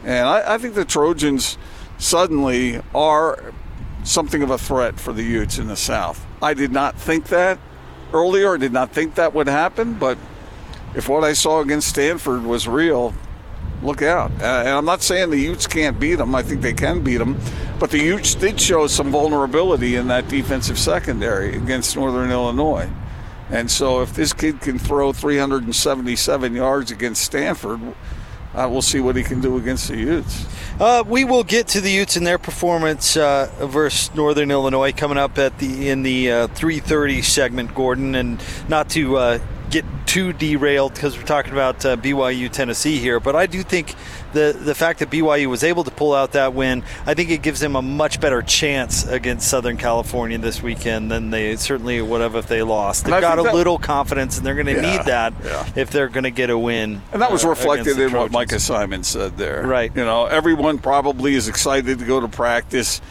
and 0.04 0.28
I, 0.28 0.54
I 0.54 0.58
think 0.58 0.74
the 0.74 0.84
Trojans 0.84 1.56
suddenly 1.96 2.82
are 2.94 3.54
something 4.04 4.42
of 4.42 4.50
a 4.50 4.58
threat 4.58 5.00
for 5.00 5.12
the 5.12 5.22
Utes 5.22 5.58
in 5.58 5.68
the 5.68 5.76
South. 5.76 6.24
I 6.42 6.54
did 6.54 6.72
not 6.72 6.96
think 6.96 7.28
that 7.28 7.58
earlier. 8.12 8.54
I 8.54 8.58
did 8.58 8.72
not 8.72 8.92
think 8.92 9.14
that 9.14 9.34
would 9.34 9.48
happen, 9.48 9.94
but 9.94 10.18
if 10.96 11.08
what 11.08 11.22
I 11.22 11.34
saw 11.34 11.60
against 11.60 11.88
Stanford 11.88 12.42
was 12.42 12.66
real, 12.66 13.14
look 13.82 14.02
out. 14.02 14.30
Uh, 14.40 14.62
and 14.64 14.68
I'm 14.70 14.84
not 14.86 15.02
saying 15.02 15.30
the 15.30 15.38
Utes 15.38 15.66
can't 15.66 16.00
beat 16.00 16.16
them. 16.16 16.34
I 16.34 16.42
think 16.42 16.62
they 16.62 16.72
can 16.72 17.02
beat 17.02 17.18
them. 17.18 17.38
But 17.78 17.90
the 17.90 17.98
Utes 17.98 18.34
did 18.34 18.60
show 18.60 18.86
some 18.86 19.10
vulnerability 19.10 19.96
in 19.96 20.08
that 20.08 20.28
defensive 20.28 20.78
secondary 20.78 21.54
against 21.54 21.94
Northern 21.96 22.30
Illinois. 22.30 22.88
And 23.50 23.70
so 23.70 24.00
if 24.00 24.14
this 24.14 24.32
kid 24.32 24.60
can 24.60 24.78
throw 24.78 25.12
377 25.12 26.54
yards 26.54 26.90
against 26.90 27.22
Stanford, 27.22 27.80
uh, 28.54 28.66
we'll 28.70 28.82
see 28.82 28.98
what 28.98 29.16
he 29.16 29.22
can 29.22 29.42
do 29.42 29.58
against 29.58 29.88
the 29.88 29.98
Utes. 29.98 30.46
Uh, 30.80 31.04
we 31.06 31.24
will 31.24 31.44
get 31.44 31.68
to 31.68 31.80
the 31.80 31.90
Utes 31.90 32.16
and 32.16 32.26
their 32.26 32.38
performance 32.38 33.16
uh, 33.16 33.50
versus 33.60 34.14
Northern 34.14 34.50
Illinois 34.50 34.92
coming 34.92 35.18
up 35.18 35.38
at 35.38 35.58
the 35.58 35.90
in 35.90 36.02
the 36.02 36.30
uh, 36.30 36.46
3:30 36.48 37.22
segment, 37.22 37.74
Gordon, 37.74 38.14
and 38.14 38.42
not 38.68 38.88
to 38.90 39.16
uh, 39.16 39.38
get 39.70 39.84
too 40.16 40.32
derailed 40.32 40.94
because 40.94 41.14
we're 41.14 41.24
talking 41.24 41.52
about 41.52 41.84
uh, 41.84 41.94
BYU 41.94 42.50
Tennessee 42.50 42.96
here, 42.96 43.20
but 43.20 43.36
I 43.36 43.44
do 43.44 43.62
think 43.62 43.94
the 44.32 44.58
the 44.58 44.74
fact 44.74 45.00
that 45.00 45.10
BYU 45.10 45.48
was 45.48 45.62
able 45.62 45.84
to 45.84 45.90
pull 45.90 46.14
out 46.14 46.32
that 46.32 46.54
win, 46.54 46.84
I 47.04 47.12
think 47.12 47.28
it 47.28 47.42
gives 47.42 47.60
them 47.60 47.76
a 47.76 47.82
much 47.82 48.18
better 48.18 48.40
chance 48.40 49.06
against 49.06 49.46
Southern 49.46 49.76
California 49.76 50.38
this 50.38 50.62
weekend 50.62 51.10
than 51.10 51.28
they 51.28 51.54
certainly 51.56 52.00
would 52.00 52.22
have 52.22 52.34
if 52.34 52.46
they 52.46 52.62
lost. 52.62 53.04
They've 53.04 53.20
got 53.20 53.38
a 53.38 53.42
that, 53.42 53.54
little 53.54 53.78
confidence, 53.78 54.38
and 54.38 54.46
they're 54.46 54.54
going 54.54 54.74
to 54.74 54.80
yeah, 54.80 54.96
need 54.96 55.04
that 55.04 55.34
yeah. 55.44 55.68
if 55.76 55.90
they're 55.90 56.08
going 56.08 56.24
to 56.24 56.30
get 56.30 56.48
a 56.48 56.58
win. 56.58 57.02
And 57.12 57.20
that 57.20 57.30
was 57.30 57.44
uh, 57.44 57.50
reflected 57.50 57.98
in 57.98 58.10
what 58.12 58.32
Micah 58.32 58.58
Simon 58.58 59.04
said 59.04 59.36
there. 59.36 59.66
Right. 59.66 59.94
You 59.94 60.06
know, 60.06 60.24
everyone 60.24 60.78
probably 60.78 61.34
is 61.34 61.46
excited 61.46 61.98
to 61.98 62.06
go 62.06 62.20
to 62.20 62.28
practice 62.28 63.02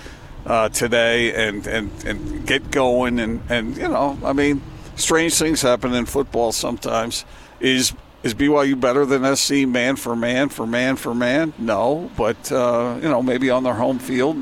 uh, 0.47 0.69
today 0.69 1.35
and, 1.35 1.67
and, 1.67 2.03
and 2.03 2.47
get 2.47 2.71
going, 2.71 3.19
and, 3.19 3.43
and 3.47 3.77
you 3.77 3.89
know, 3.89 4.17
I 4.23 4.33
mean– 4.33 4.63
strange 4.95 5.36
things 5.36 5.62
happen 5.62 5.93
in 5.93 6.05
football 6.05 6.51
sometimes. 6.51 7.25
Is 7.60 7.93
is 8.23 8.34
BYU 8.34 8.79
better 8.79 9.05
than 9.05 9.36
SC 9.36 9.67
man 9.67 9.95
for 9.95 10.15
man 10.15 10.49
for 10.49 10.65
man 10.65 10.95
for 10.95 11.13
man? 11.13 11.53
No, 11.58 12.10
but 12.17 12.51
uh, 12.51 12.97
you 13.01 13.10
know 13.10 13.21
maybe 13.21 13.49
on 13.49 13.63
their 13.63 13.75
home 13.75 13.99
field, 13.99 14.38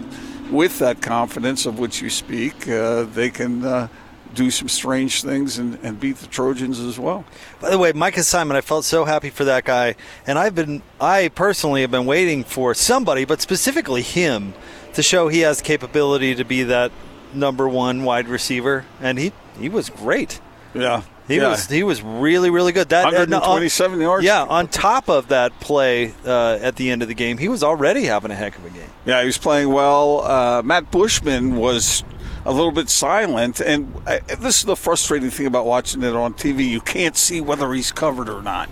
with 0.52 0.80
that 0.80 1.02
confidence 1.02 1.66
of 1.66 1.80
which 1.80 2.02
you 2.02 2.10
speak, 2.10 2.68
uh, 2.68 3.04
they 3.04 3.30
can. 3.30 3.64
Uh, 3.64 3.88
do 4.34 4.50
some 4.50 4.68
strange 4.68 5.22
things 5.22 5.60
and, 5.60 5.78
and 5.84 6.00
beat 6.00 6.18
the 6.18 6.26
Trojans 6.28 6.80
as 6.80 6.98
well. 6.98 7.24
By 7.60 7.70
the 7.70 7.78
way, 7.78 7.92
Micah 7.94 8.24
Simon, 8.24 8.58
I 8.58 8.62
felt 8.62 8.84
so 8.84 9.06
happy 9.06 9.30
for 9.30 9.44
that 9.46 9.64
guy, 9.64 9.96
and 10.26 10.40
I've 10.40 10.56
been, 10.56 10.82
I 11.00 11.28
personally 11.30 11.82
have 11.82 11.92
been 11.92 12.08
waiting 12.08 12.44
for 12.44 12.74
somebody, 12.74 13.26
but 13.26 13.42
specifically 13.42 14.02
him, 14.02 14.56
to 14.94 15.04
show 15.04 15.28
he 15.28 15.42
has 15.42 15.62
capability 15.62 16.36
to 16.36 16.44
be 16.44 16.64
that 16.64 16.92
number 17.34 17.68
one 17.68 18.04
wide 18.04 18.28
receiver, 18.28 18.86
and 19.00 19.20
he 19.20 19.34
he 19.60 19.70
was 19.70 19.90
great. 19.90 20.42
Yeah. 20.74 21.04
He 21.28 21.38
yeah. 21.38 21.50
was 21.50 21.70
he 21.70 21.84
was 21.84 22.02
really 22.02 22.50
really 22.50 22.74
good. 22.74 22.90
That 22.90 23.06
127 23.06 23.96
on, 23.96 24.02
yards. 24.02 24.26
Yeah, 24.26 24.44
on 24.44 24.68
top 24.68 25.10
of 25.10 25.30
that 25.30 25.58
play 25.62 26.14
uh, 26.26 26.60
at 26.62 26.76
the 26.76 26.90
end 26.90 27.02
of 27.02 27.08
the 27.08 27.14
game, 27.14 27.38
he 27.38 27.48
was 27.48 27.64
already 27.64 28.04
having 28.04 28.30
a 28.30 28.36
heck 28.36 28.58
of 28.58 28.66
a 28.66 28.70
game. 28.70 28.90
Yeah, 29.06 29.22
he 29.22 29.28
was 29.28 29.38
playing 29.38 29.70
well. 29.70 30.22
Uh, 30.22 30.62
Matt 30.64 30.92
Bushman 30.92 31.56
was 31.56 32.04
a 32.46 32.52
little 32.52 32.74
bit 32.74 32.90
silent, 32.90 33.62
and 33.62 33.94
I, 34.06 34.20
this 34.20 34.60
is 34.60 34.66
the 34.66 34.76
frustrating 34.76 35.30
thing 35.30 35.46
about 35.46 35.66
watching 35.66 36.04
it 36.04 36.14
on 36.14 36.34
TV. 36.34 36.68
You 36.68 36.82
can't 36.82 37.16
see 37.16 37.40
whether 37.40 37.72
he's 37.72 37.94
covered 37.94 38.28
or 38.28 38.42
not. 38.42 38.70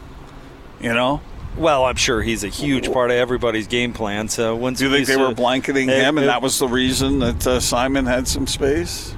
You 0.82 0.94
know. 0.94 1.22
Well, 1.58 1.86
I'm 1.86 1.96
sure 1.96 2.22
he's 2.22 2.44
a 2.44 2.50
huge 2.50 2.92
part 2.92 3.12
of 3.12 3.18
everybody's 3.18 3.68
game 3.68 3.94
plan. 3.94 4.30
So 4.30 4.56
once 4.56 4.80
do 4.80 4.90
you 4.90 4.96
think 4.96 5.08
they 5.08 5.18
were 5.18 5.34
blanketing 5.34 5.90
uh, 5.90 5.94
him, 5.94 6.18
and 6.18 6.28
that 6.28 6.42
was 6.42 6.60
the 6.60 6.68
reason 6.68 7.20
that 7.20 7.48
uh, 7.48 7.60
Simon 7.60 8.06
had 8.06 8.28
some 8.28 8.48
space? 8.48 9.16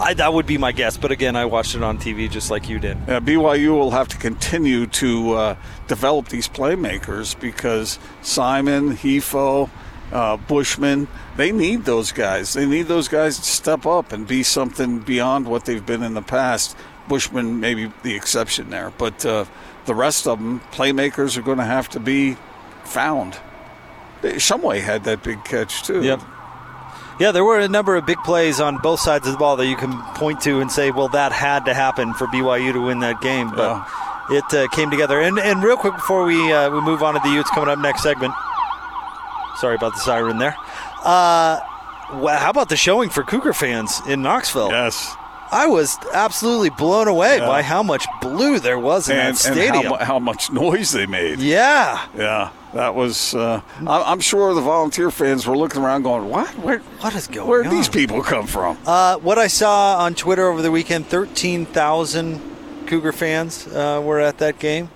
I, 0.00 0.14
that 0.14 0.32
would 0.32 0.46
be 0.46 0.56
my 0.56 0.72
guess, 0.72 0.96
but 0.96 1.12
again, 1.12 1.36
I 1.36 1.44
watched 1.44 1.74
it 1.74 1.82
on 1.82 1.98
TV 1.98 2.30
just 2.30 2.50
like 2.50 2.68
you 2.68 2.78
did. 2.78 2.96
Yeah, 3.06 3.20
BYU 3.20 3.72
will 3.78 3.90
have 3.90 4.08
to 4.08 4.16
continue 4.16 4.86
to 4.86 5.32
uh, 5.34 5.56
develop 5.88 6.28
these 6.28 6.48
playmakers 6.48 7.38
because 7.38 7.98
Simon, 8.22 8.96
Hifo, 8.96 9.68
uh, 10.10 10.38
Bushman, 10.38 11.06
they 11.36 11.52
need 11.52 11.84
those 11.84 12.12
guys. 12.12 12.54
They 12.54 12.66
need 12.66 12.88
those 12.88 13.08
guys 13.08 13.38
to 13.38 13.44
step 13.44 13.84
up 13.84 14.12
and 14.12 14.26
be 14.26 14.42
something 14.42 15.00
beyond 15.00 15.46
what 15.46 15.66
they've 15.66 15.84
been 15.84 16.02
in 16.02 16.14
the 16.14 16.22
past. 16.22 16.76
Bushman 17.06 17.60
may 17.60 17.74
be 17.74 17.92
the 18.02 18.14
exception 18.14 18.70
there, 18.70 18.92
but 18.96 19.24
uh, 19.26 19.44
the 19.84 19.94
rest 19.94 20.26
of 20.26 20.38
them, 20.38 20.60
playmakers, 20.72 21.36
are 21.36 21.42
going 21.42 21.58
to 21.58 21.64
have 21.64 21.88
to 21.90 22.00
be 22.00 22.36
found. 22.84 23.38
Shumway 24.22 24.80
had 24.80 25.04
that 25.04 25.22
big 25.22 25.44
catch 25.44 25.82
too. 25.82 26.02
Yep. 26.02 26.20
Yeah, 27.20 27.32
there 27.32 27.44
were 27.44 27.58
a 27.58 27.68
number 27.68 27.96
of 27.96 28.06
big 28.06 28.16
plays 28.24 28.60
on 28.60 28.78
both 28.78 28.98
sides 28.98 29.26
of 29.26 29.34
the 29.34 29.38
ball 29.38 29.56
that 29.56 29.66
you 29.66 29.76
can 29.76 30.00
point 30.14 30.40
to 30.40 30.60
and 30.60 30.72
say, 30.72 30.90
well, 30.90 31.08
that 31.08 31.32
had 31.32 31.66
to 31.66 31.74
happen 31.74 32.14
for 32.14 32.26
BYU 32.28 32.72
to 32.72 32.80
win 32.80 33.00
that 33.00 33.20
game. 33.20 33.50
But 33.50 33.86
yeah. 34.30 34.38
it 34.38 34.54
uh, 34.54 34.68
came 34.68 34.90
together. 34.90 35.20
And, 35.20 35.38
and 35.38 35.62
real 35.62 35.76
quick 35.76 35.92
before 35.92 36.24
we 36.24 36.50
uh, 36.50 36.70
we 36.70 36.80
move 36.80 37.02
on 37.02 37.12
to 37.12 37.20
the 37.22 37.28
Utes 37.28 37.50
coming 37.50 37.68
up 37.68 37.78
next 37.78 38.02
segment. 38.02 38.32
Sorry 39.58 39.74
about 39.74 39.92
the 39.92 40.00
siren 40.00 40.38
there. 40.38 40.56
Uh, 41.04 41.60
well, 42.14 42.38
how 42.38 42.48
about 42.48 42.70
the 42.70 42.76
showing 42.76 43.10
for 43.10 43.22
Cougar 43.22 43.52
fans 43.52 44.00
in 44.08 44.22
Knoxville? 44.22 44.70
Yes. 44.70 45.14
I 45.52 45.66
was 45.66 45.98
absolutely 46.14 46.70
blown 46.70 47.06
away 47.06 47.36
yeah. 47.36 47.46
by 47.46 47.60
how 47.60 47.82
much 47.82 48.06
blue 48.22 48.60
there 48.60 48.78
was 48.78 49.10
in 49.10 49.18
and, 49.18 49.36
that 49.36 49.38
stadium. 49.38 49.76
And 49.76 49.86
how, 49.88 49.96
how, 50.04 50.18
much 50.18 50.50
noise 50.50 50.92
they 50.92 51.06
made. 51.06 51.40
Yeah. 51.40 52.06
Yeah. 52.16 52.50
That 52.74 52.94
was. 52.94 53.34
Uh, 53.34 53.62
I'm 53.86 54.20
sure 54.20 54.54
the 54.54 54.60
volunteer 54.60 55.10
fans 55.10 55.46
were 55.46 55.56
looking 55.56 55.82
around, 55.82 56.02
going, 56.02 56.28
"What? 56.28 56.48
Where? 56.58 56.78
What 56.78 57.14
is 57.14 57.26
going? 57.26 57.48
Where 57.48 57.62
did 57.62 57.72
these 57.72 57.88
people 57.88 58.22
come 58.22 58.46
from?" 58.46 58.78
Uh, 58.86 59.16
what 59.16 59.38
I 59.38 59.48
saw 59.48 59.98
on 59.98 60.14
Twitter 60.14 60.46
over 60.48 60.62
the 60.62 60.70
weekend: 60.70 61.06
thirteen 61.06 61.66
thousand 61.66 62.40
Cougar 62.86 63.12
fans 63.12 63.66
uh, 63.66 64.00
were 64.04 64.20
at 64.20 64.38
that 64.38 64.58
game. 64.58 64.88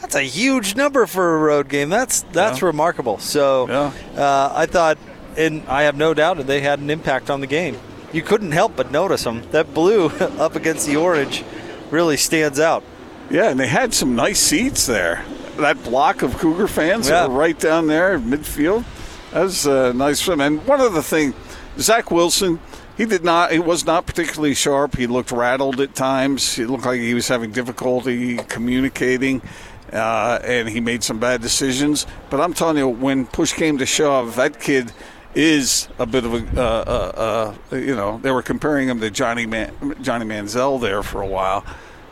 That's 0.00 0.14
a 0.14 0.22
huge 0.22 0.74
number 0.74 1.06
for 1.06 1.36
a 1.36 1.38
road 1.38 1.68
game. 1.68 1.90
That's 1.90 2.22
that's 2.32 2.60
yeah. 2.60 2.66
remarkable. 2.66 3.18
So 3.18 3.68
yeah. 3.68 4.20
uh, 4.20 4.52
I 4.54 4.66
thought 4.66 4.98
and 5.36 5.66
I 5.68 5.82
have 5.82 5.96
no 5.96 6.14
doubt 6.14 6.38
that 6.38 6.46
they 6.46 6.60
had 6.60 6.78
an 6.78 6.90
impact 6.90 7.30
on 7.30 7.40
the 7.40 7.46
game. 7.46 7.78
You 8.12 8.22
couldn't 8.22 8.52
help 8.52 8.76
but 8.76 8.90
notice 8.90 9.24
them. 9.24 9.42
That 9.50 9.74
blue 9.74 10.06
up 10.38 10.56
against 10.56 10.86
the 10.86 10.96
orange 10.96 11.44
really 11.90 12.16
stands 12.16 12.58
out. 12.58 12.82
Yeah, 13.30 13.50
and 13.50 13.58
they 13.58 13.66
had 13.66 13.92
some 13.92 14.14
nice 14.14 14.40
seats 14.40 14.86
there. 14.86 15.24
That 15.56 15.82
block 15.84 16.22
of 16.22 16.36
Cougar 16.38 16.68
fans 16.68 17.08
yeah. 17.08 17.26
were 17.26 17.34
right 17.34 17.58
down 17.58 17.86
there 17.86 18.18
midfield. 18.18 18.84
That 19.32 19.42
was 19.42 19.66
uh, 19.66 19.92
nice 19.92 20.24
them. 20.24 20.40
And 20.40 20.66
one 20.66 20.80
other 20.80 21.02
thing, 21.02 21.34
Zach 21.78 22.10
Wilson, 22.10 22.60
he 22.96 23.04
did 23.04 23.24
not. 23.24 23.52
He 23.52 23.58
was 23.58 23.84
not 23.84 24.06
particularly 24.06 24.54
sharp. 24.54 24.96
He 24.96 25.06
looked 25.06 25.32
rattled 25.32 25.80
at 25.80 25.94
times. 25.94 26.54
He 26.54 26.64
looked 26.64 26.84
like 26.84 27.00
he 27.00 27.14
was 27.14 27.28
having 27.28 27.52
difficulty 27.52 28.36
communicating, 28.36 29.42
uh, 29.92 30.38
and 30.42 30.68
he 30.68 30.80
made 30.80 31.02
some 31.02 31.18
bad 31.18 31.42
decisions. 31.42 32.06
But 32.30 32.40
I'm 32.40 32.54
telling 32.54 32.78
you, 32.78 32.88
when 32.88 33.26
push 33.26 33.52
came 33.52 33.78
to 33.78 33.86
shove, 33.86 34.36
that 34.36 34.60
kid 34.60 34.92
is 35.34 35.88
a 35.98 36.06
bit 36.06 36.24
of 36.24 36.32
a, 36.32 36.60
uh, 36.60 36.64
uh, 36.64 37.54
uh, 37.72 37.76
you 37.76 37.94
know, 37.94 38.18
they 38.22 38.30
were 38.30 38.42
comparing 38.42 38.88
him 38.88 39.00
to 39.00 39.10
Johnny 39.10 39.44
Man- 39.44 39.94
Johnny 40.00 40.24
Manziel 40.24 40.80
there 40.80 41.02
for 41.02 41.20
a 41.20 41.26
while. 41.26 41.64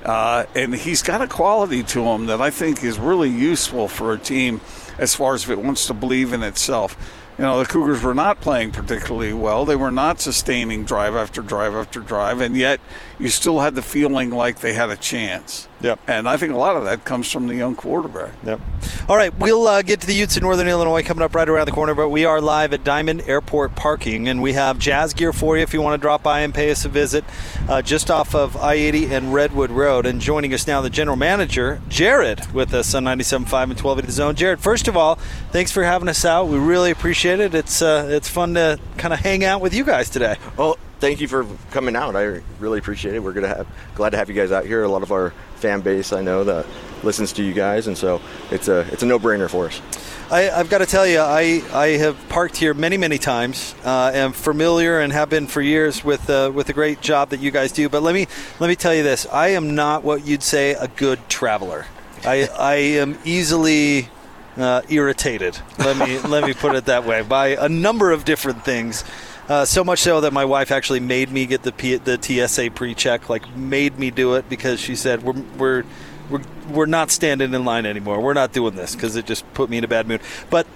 Uh, 0.05 0.45
and 0.55 0.75
he's 0.75 1.03
got 1.03 1.23
a 1.23 1.27
quality 1.27 1.83
to 1.83 2.05
him 2.05 2.27
that 2.27 2.41
I 2.41 2.51
think 2.51 2.85
is 2.85 2.99
really 2.99 3.31
useful 3.31 3.89
for 3.89 4.13
a 4.13 4.19
team 4.19 4.61
as 4.99 5.15
far 5.15 5.35
as 5.35 5.45
if 5.45 5.51
it 5.51 5.59
wants 5.59 5.87
to 5.87 5.95
believe 5.95 6.33
in 6.33 6.43
itself 6.43 6.97
you 7.39 7.43
know, 7.43 7.59
the 7.59 7.67
Cougars 7.67 8.03
were 8.03 8.15
not 8.15 8.41
playing 8.41 8.71
particularly 8.71 9.33
well. 9.33 9.65
They 9.65 9.75
were 9.75 9.91
not 9.91 10.21
sustaining 10.21 10.85
drive 10.85 11.17
after 11.17 11.43
drive 11.43 11.75
after 11.75 11.99
drive, 11.99 12.41
and 12.41 12.57
yet 12.57 12.81
you 13.19 13.29
still 13.29 13.61
had 13.61 13.75
the 13.75 13.83
feeling 13.83 14.31
like 14.31 14.61
they 14.61 14.73
had 14.73 14.91
a 14.91 14.97
chance. 14.97 15.67
Yep. 15.85 16.01
And 16.07 16.27
I 16.27 16.39
think 16.39 16.55
a 16.55 16.57
lot 16.57 16.77
of 16.77 16.85
that 16.85 17.05
comes 17.05 17.31
from 17.31 17.47
the 17.47 17.55
young 17.55 17.77
quarterback. 17.77 18.33
Yep. 18.43 18.59
All 19.07 19.19
right, 19.19 19.39
we'll 19.39 19.69
uh, 19.69 19.83
get 19.83 20.01
to 20.01 20.07
the 20.07 20.15
Utes 20.15 20.35
in 20.35 20.43
Northern 20.43 20.67
Illinois 20.67 21.03
coming 21.03 21.23
up 21.23 21.35
right 21.35 21.47
around 21.47 21.67
the 21.67 21.73
corner, 21.73 21.95
but 21.95 22.09
we 22.09 22.25
are 22.25 22.41
live 22.41 22.73
at 22.73 22.85
Diamond 22.85 23.21
Airport 23.27 23.77
Parking, 23.77 24.27
and 24.27 24.41
we 24.41 24.55
have 24.55 24.79
jazz 24.79 25.13
gear 25.13 25.31
for 25.31 25.59
you 25.59 25.63
if 25.63 25.75
you 25.75 25.83
want 25.83 26.01
to 26.01 26.03
drop 26.03 26.23
by 26.23 26.41
and 26.41 26.55
pay 26.55 26.71
us 26.71 26.87
a 26.87 26.89
visit 26.89 27.23
uh, 27.69 27.83
just 27.83 28.11
off 28.11 28.35
of 28.35 28.57
I 28.57 28.75
80 28.75 29.15
and 29.15 29.35
Redwood 29.35 29.71
Road. 29.71 30.07
And 30.07 30.23
joining 30.23 30.55
us 30.55 30.67
now, 30.67 30.81
the 30.81 30.89
general 30.89 31.19
manager, 31.19 31.83
Jared, 31.91 32.51
with 32.55 32.73
us 32.73 32.95
on 32.95 33.05
97.5 33.05 33.43
and 33.43 33.51
1280 33.53 34.07
The 34.07 34.13
Zone. 34.13 34.35
Jared, 34.37 34.61
first 34.61 34.89
of 34.89 34.97
all, 34.97 35.17
thanks 35.53 35.71
for 35.71 35.85
having 35.85 36.09
us 36.09 36.25
out. 36.25 36.49
We 36.49 36.57
really 36.57 36.93
appreciate 36.93 37.41
it. 37.41 37.55
It's, 37.55 37.83
uh, 37.83 38.09
it's 38.09 38.31
fun 38.31 38.55
to 38.55 38.81
kind 38.97 39.13
of 39.13 39.21
hang 39.21 39.45
out 39.45 39.61
with 39.61 39.75
you 39.75 39.85
guys 39.85 40.09
today. 40.09 40.37
Well, 40.57 40.79
thank 41.05 41.21
you 41.21 41.29
for 41.29 41.47
coming 41.71 41.97
out. 41.97 42.17
I 42.17 42.41
really 42.59 42.79
appreciate 42.79 43.15
it. 43.15 43.23
We're 43.23 43.35
gonna 43.35 43.49
have 43.49 43.67
glad 43.95 44.11
to 44.11 44.17
have 44.17 44.31
you 44.31 44.35
guys 44.35 44.51
out 44.51 44.65
here. 44.65 44.85
A 44.85 44.89
lot 44.89 45.03
of 45.03 45.13
our 45.13 45.35
fan 45.57 45.83
base 45.83 46.15
I 46.15 46.23
know 46.23 46.45
that 46.45 46.65
listens 47.03 47.31
to 47.35 47.43
you 47.43 47.53
guys, 47.53 47.87
and 47.89 47.99
so 47.99 48.23
it's 48.51 48.69
a 48.69 48.87
it's 48.91 49.03
a 49.03 49.07
no 49.07 49.19
brainer 49.19 49.51
for 49.51 49.67
us. 49.67 49.83
I, 50.31 50.49
I've 50.49 50.71
got 50.71 50.79
to 50.79 50.87
tell 50.87 51.07
you, 51.07 51.19
I, 51.19 51.63
I 51.75 51.89
have 51.99 52.17
parked 52.31 52.57
here 52.57 52.73
many, 52.73 52.97
many 52.97 53.19
times. 53.19 53.75
Uh, 53.85 54.11
am 54.15 54.33
familiar 54.33 55.01
and 55.01 55.13
have 55.13 55.29
been 55.29 55.47
for 55.47 55.61
years 55.61 56.03
with 56.03 56.31
uh, 56.31 56.51
with 56.55 56.69
the 56.69 56.73
great 56.73 57.03
job 57.03 57.29
that 57.29 57.41
you 57.41 57.51
guys 57.51 57.71
do. 57.71 57.91
But 57.91 58.03
let 58.03 58.15
me 58.15 58.27
let 58.59 58.69
me 58.69 58.75
tell 58.75 58.95
you 58.95 59.03
this: 59.03 59.27
I 59.31 59.49
am 59.49 59.75
not 59.75 60.05
what 60.05 60.27
you'd 60.27 60.43
say 60.43 60.73
a 60.73 60.89
good 60.89 61.29
traveler. 61.29 61.85
I 62.25 62.47
I 62.59 62.75
am 62.77 63.19
easily 63.27 64.09
uh, 64.57 64.81
irritated. 64.89 65.59
Let 65.79 65.99
me 65.99 66.19
let 66.21 66.45
me 66.45 66.55
put 66.55 66.75
it 66.75 66.87
that 66.87 67.05
way 67.05 67.21
by 67.21 67.49
a 67.49 67.69
number 67.69 68.11
of 68.11 68.25
different 68.25 68.65
things. 68.65 69.05
Uh, 69.49 69.65
so 69.65 69.85
much 69.85 69.99
so 69.99 70.23
that 70.23 70.33
my 70.33 70.45
wife 70.45 70.71
actually 70.71 71.01
made 71.01 71.31
me 71.31 71.45
get 71.45 71.63
the 71.63 71.73
P- 71.73 71.97
the 71.97 72.19
TSA 72.21 72.71
pre-check, 72.71 73.29
like 73.29 73.55
made 73.55 73.99
me 73.99 74.11
do 74.11 74.35
it 74.35 74.49
because 74.49 74.81
she 74.81 74.97
said 74.97 75.23
we're 75.23 75.41
we're 75.59 75.85
we're, 76.31 76.41
we're 76.71 76.87
not 76.87 77.11
standing 77.11 77.53
in 77.53 77.65
line 77.65 77.85
anymore. 77.85 78.21
We're 78.21 78.33
not 78.33 78.53
doing 78.53 78.75
this 78.75 78.95
because 78.95 79.17
it 79.17 79.27
just 79.27 79.53
put 79.53 79.69
me 79.69 79.77
in 79.77 79.85
a 79.85 79.89
bad 79.89 80.09
mood. 80.09 80.23
But 80.49 80.67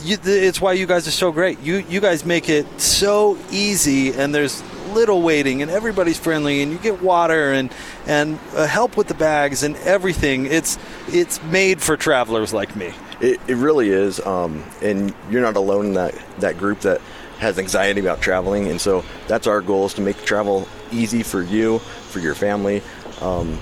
you, 0.00 0.16
it's 0.24 0.60
why 0.60 0.72
you 0.72 0.86
guys 0.86 1.06
are 1.06 1.12
so 1.12 1.32
great. 1.32 1.60
You 1.60 1.84
you 1.88 2.00
guys 2.00 2.24
make 2.24 2.48
it 2.48 2.66
so 2.80 3.38
easy, 3.50 4.12
and 4.12 4.34
there's 4.34 4.62
little 4.94 5.22
waiting, 5.22 5.60
and 5.60 5.70
everybody's 5.70 6.18
friendly, 6.18 6.62
and 6.62 6.72
you 6.72 6.78
get 6.78 7.02
water 7.02 7.52
and 7.52 7.70
and 8.06 8.38
uh, 8.54 8.66
help 8.66 8.96
with 8.96 9.08
the 9.08 9.14
bags 9.14 9.62
and 9.62 9.76
everything. 9.78 10.46
It's 10.46 10.78
it's 11.08 11.42
made 11.44 11.82
for 11.82 11.96
travelers 11.96 12.52
like 12.54 12.74
me. 12.74 12.92
It, 13.20 13.40
it 13.46 13.56
really 13.56 13.90
is, 13.90 14.18
um, 14.20 14.64
and 14.82 15.14
you're 15.30 15.42
not 15.42 15.56
alone 15.56 15.86
in 15.86 15.94
that 15.94 16.14
that 16.38 16.58
group 16.58 16.80
that 16.80 17.00
has 17.44 17.58
anxiety 17.58 18.00
about 18.00 18.22
traveling, 18.22 18.68
and 18.68 18.80
so 18.80 19.04
that's 19.28 19.46
our 19.46 19.60
goal 19.60 19.84
is 19.84 19.94
to 19.94 20.00
make 20.00 20.16
travel 20.24 20.66
easy 20.90 21.22
for 21.22 21.42
you, 21.42 21.78
for 21.78 22.18
your 22.18 22.34
family. 22.34 22.82
Um, 23.20 23.58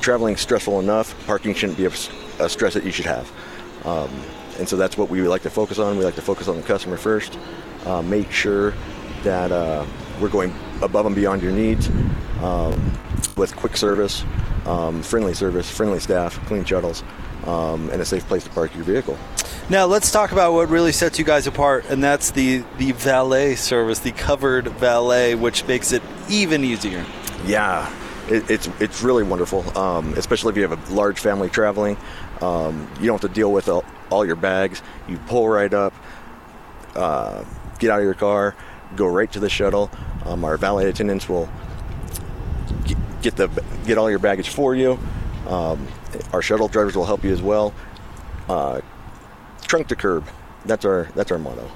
traveling 0.00 0.36
stressful 0.36 0.80
enough. 0.80 1.14
Parking 1.26 1.54
shouldn't 1.54 1.78
be 1.78 1.86
a, 1.86 1.92
a 2.40 2.48
stress 2.48 2.74
that 2.74 2.84
you 2.84 2.92
should 2.92 3.06
have, 3.06 3.32
um, 3.86 4.10
and 4.58 4.68
so 4.68 4.76
that's 4.76 4.98
what 4.98 5.08
we 5.08 5.22
like 5.22 5.42
to 5.42 5.50
focus 5.50 5.78
on. 5.78 5.96
We 5.96 6.04
like 6.04 6.14
to 6.16 6.22
focus 6.22 6.46
on 6.46 6.56
the 6.56 6.62
customer 6.62 6.98
first. 6.98 7.38
Uh, 7.86 8.02
make 8.02 8.30
sure 8.30 8.74
that 9.24 9.50
uh, 9.50 9.86
we're 10.20 10.28
going 10.28 10.54
above 10.82 11.06
and 11.06 11.14
beyond 11.14 11.42
your 11.42 11.52
needs 11.52 11.88
um, 12.42 12.98
with 13.36 13.56
quick 13.56 13.78
service, 13.78 14.24
um, 14.66 15.02
friendly 15.02 15.32
service, 15.32 15.70
friendly 15.70 16.00
staff, 16.00 16.38
clean 16.46 16.64
shuttles, 16.64 17.02
um, 17.44 17.90
and 17.90 18.00
a 18.00 18.04
safe 18.04 18.26
place 18.26 18.44
to 18.44 18.50
park 18.50 18.74
your 18.74 18.84
vehicle. 18.84 19.18
Now 19.68 19.86
let's 19.86 20.10
talk 20.10 20.32
about 20.32 20.52
what 20.52 20.68
really 20.68 20.92
sets 20.92 21.18
you 21.18 21.24
guys 21.24 21.46
apart, 21.46 21.86
and 21.88 22.02
that's 22.02 22.30
the 22.32 22.64
the 22.78 22.92
valet 22.92 23.54
service, 23.54 24.00
the 24.00 24.12
covered 24.12 24.68
valet, 24.68 25.34
which 25.34 25.66
makes 25.66 25.92
it 25.92 26.02
even 26.28 26.64
easier. 26.64 27.04
Yeah, 27.46 27.92
it, 28.28 28.50
it's 28.50 28.68
it's 28.80 29.02
really 29.02 29.22
wonderful, 29.22 29.78
um, 29.78 30.14
especially 30.14 30.50
if 30.50 30.56
you 30.56 30.66
have 30.66 30.90
a 30.90 30.94
large 30.94 31.20
family 31.20 31.48
traveling. 31.48 31.96
Um, 32.40 32.88
you 33.00 33.06
don't 33.06 33.22
have 33.22 33.30
to 33.30 33.34
deal 33.34 33.52
with 33.52 33.68
all, 33.68 33.84
all, 34.10 34.26
your 34.26 34.34
bags. 34.36 34.82
You 35.08 35.16
pull 35.16 35.48
right 35.48 35.72
up, 35.72 35.94
uh, 36.96 37.44
get 37.78 37.90
out 37.90 38.00
of 38.00 38.04
your 38.04 38.14
car, 38.14 38.56
go 38.96 39.06
right 39.06 39.30
to 39.30 39.38
the 39.38 39.48
shuttle. 39.48 39.90
Um, 40.24 40.44
our 40.44 40.56
valet 40.56 40.88
attendants 40.88 41.28
will 41.28 41.48
get 43.22 43.36
the 43.36 43.48
get 43.86 43.96
all 43.96 44.10
your 44.10 44.18
baggage 44.18 44.48
for 44.48 44.74
you. 44.74 44.98
Um, 45.46 45.86
our 46.32 46.42
shuttle 46.42 46.68
drivers 46.68 46.96
will 46.96 47.06
help 47.06 47.24
you 47.24 47.32
as 47.32 47.42
well. 47.42 47.74
Uh, 48.48 48.80
trunk 49.62 49.88
to 49.88 49.96
curb. 49.96 50.26
That's 50.64 50.84
our 50.84 51.08
that's 51.14 51.30
our 51.32 51.38
motto. 51.38 51.70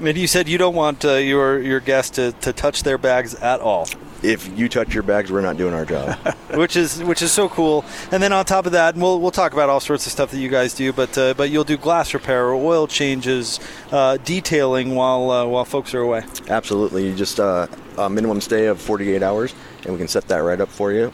And 0.00 0.18
you 0.18 0.26
said 0.26 0.48
you 0.48 0.58
don't 0.58 0.74
want 0.74 1.04
uh, 1.04 1.14
your 1.14 1.60
your 1.60 1.80
guests 1.80 2.16
to, 2.16 2.32
to 2.40 2.52
touch 2.52 2.82
their 2.82 2.98
bags 2.98 3.34
at 3.36 3.60
all. 3.60 3.88
If 4.22 4.58
you 4.58 4.68
touch 4.68 4.94
your 4.94 5.02
bags, 5.02 5.30
we're 5.30 5.42
not 5.42 5.56
doing 5.56 5.74
our 5.74 5.84
job. 5.84 6.16
which 6.54 6.76
is 6.76 7.02
which 7.04 7.22
is 7.22 7.30
so 7.30 7.48
cool. 7.48 7.84
And 8.10 8.22
then 8.22 8.32
on 8.32 8.44
top 8.44 8.66
of 8.66 8.72
that, 8.72 8.96
we'll 8.96 9.20
we'll 9.20 9.30
talk 9.30 9.52
about 9.52 9.68
all 9.68 9.80
sorts 9.80 10.06
of 10.06 10.12
stuff 10.12 10.30
that 10.30 10.38
you 10.38 10.48
guys 10.48 10.74
do. 10.74 10.92
But 10.92 11.16
uh, 11.16 11.34
but 11.34 11.50
you'll 11.50 11.64
do 11.64 11.76
glass 11.76 12.14
repair, 12.14 12.52
oil 12.52 12.86
changes, 12.86 13.60
uh, 13.92 14.16
detailing 14.24 14.94
while 14.94 15.30
uh, 15.30 15.46
while 15.46 15.64
folks 15.64 15.94
are 15.94 16.00
away. 16.00 16.24
Absolutely. 16.48 17.06
You 17.06 17.14
just 17.14 17.38
uh, 17.38 17.66
a 17.98 18.10
minimum 18.10 18.40
stay 18.40 18.66
of 18.66 18.80
48 18.80 19.22
hours, 19.22 19.54
and 19.84 19.92
we 19.92 19.98
can 19.98 20.08
set 20.08 20.26
that 20.28 20.38
right 20.38 20.60
up 20.60 20.70
for 20.70 20.92
you. 20.92 21.12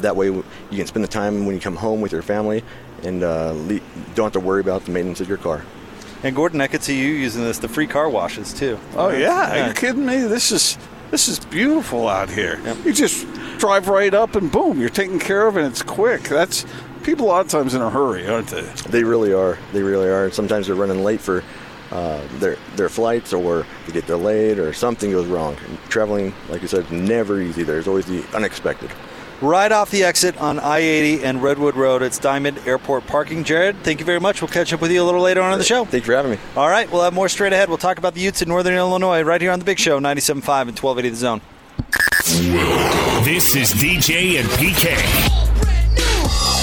That 0.00 0.16
way, 0.16 0.26
you 0.26 0.44
can 0.70 0.86
spend 0.86 1.04
the 1.04 1.08
time 1.08 1.46
when 1.46 1.54
you 1.54 1.60
come 1.60 1.76
home 1.76 2.00
with 2.00 2.12
your 2.12 2.22
family 2.22 2.62
and 3.02 3.22
uh, 3.22 3.52
le- 3.52 3.80
don't 4.14 4.26
have 4.26 4.32
to 4.32 4.40
worry 4.40 4.60
about 4.60 4.84
the 4.84 4.90
maintenance 4.90 5.20
of 5.20 5.28
your 5.28 5.38
car. 5.38 5.64
And 6.22 6.36
Gordon, 6.36 6.60
I 6.60 6.66
could 6.66 6.82
see 6.82 7.00
you 7.00 7.12
using 7.12 7.44
this 7.44 7.58
the 7.58 7.68
free 7.68 7.86
car 7.86 8.08
washes 8.08 8.52
too. 8.52 8.78
Oh 8.94 9.08
yeah, 9.08 9.18
yeah. 9.18 9.64
are 9.64 9.68
you 9.68 9.74
kidding 9.74 10.04
me? 10.04 10.18
This 10.18 10.52
is 10.52 10.76
this 11.10 11.28
is 11.28 11.38
beautiful 11.38 12.08
out 12.08 12.28
here. 12.28 12.60
Yep. 12.62 12.76
You 12.84 12.92
just 12.92 13.26
drive 13.58 13.88
right 13.88 14.12
up 14.12 14.36
and 14.36 14.52
boom, 14.52 14.80
you're 14.80 14.90
taken 14.90 15.18
care 15.18 15.46
of 15.46 15.56
and 15.56 15.66
it's 15.66 15.82
quick. 15.82 16.22
That's 16.24 16.66
people 17.02 17.26
a 17.26 17.28
lot 17.28 17.44
of 17.44 17.50
times 17.50 17.74
in 17.74 17.80
a 17.80 17.90
hurry, 17.90 18.28
aren't 18.28 18.48
they? 18.48 18.62
They 18.88 19.02
really 19.02 19.32
are. 19.32 19.58
They 19.72 19.82
really 19.82 20.08
are. 20.08 20.30
Sometimes 20.30 20.66
they're 20.66 20.76
running 20.76 21.02
late 21.02 21.20
for 21.20 21.42
uh, 21.90 22.20
their 22.38 22.56
their 22.76 22.88
flights 22.90 23.32
or 23.32 23.66
they 23.86 23.92
get 23.92 24.06
delayed 24.06 24.58
or 24.58 24.74
something 24.74 25.10
goes 25.10 25.26
wrong. 25.26 25.56
And 25.66 25.78
traveling, 25.88 26.34
like 26.50 26.60
you 26.60 26.68
said, 26.68 26.90
never 26.92 27.40
easy. 27.40 27.62
There's 27.62 27.88
always 27.88 28.06
the 28.06 28.24
unexpected 28.34 28.90
right 29.40 29.72
off 29.72 29.90
the 29.90 30.04
exit 30.04 30.36
on 30.38 30.58
I 30.58 30.78
80 30.78 31.24
and 31.24 31.42
Redwood 31.42 31.76
Road. 31.76 32.02
It's 32.02 32.18
Diamond 32.18 32.58
Airport 32.66 33.06
Parking. 33.06 33.44
Jared, 33.44 33.76
thank 33.82 34.00
you 34.00 34.06
very 34.06 34.20
much. 34.20 34.40
We'll 34.40 34.48
catch 34.48 34.72
up 34.72 34.80
with 34.80 34.90
you 34.90 35.02
a 35.02 35.04
little 35.04 35.20
later 35.20 35.40
on 35.40 35.52
in 35.52 35.58
the 35.58 35.64
show. 35.64 35.84
Thanks 35.84 36.06
for 36.06 36.14
having 36.14 36.32
me. 36.32 36.38
All 36.56 36.68
right, 36.68 36.90
we'll 36.90 37.02
have 37.02 37.14
more 37.14 37.28
straight 37.28 37.52
ahead. 37.52 37.68
We'll 37.68 37.78
talk 37.78 37.98
about 37.98 38.14
the 38.14 38.20
Utes 38.20 38.42
in 38.42 38.48
Northern 38.48 38.74
Illinois 38.74 39.22
right 39.22 39.40
here 39.40 39.52
on 39.52 39.58
The 39.58 39.64
Big 39.64 39.78
Show, 39.78 39.98
97.5 39.98 40.68
and 40.68 40.78
1280 40.78 41.08
The 41.10 41.16
Zone. 41.16 41.40
This 43.24 43.56
is 43.56 43.72
DJ 43.72 44.38
and 44.40 44.48
PK 44.50 45.49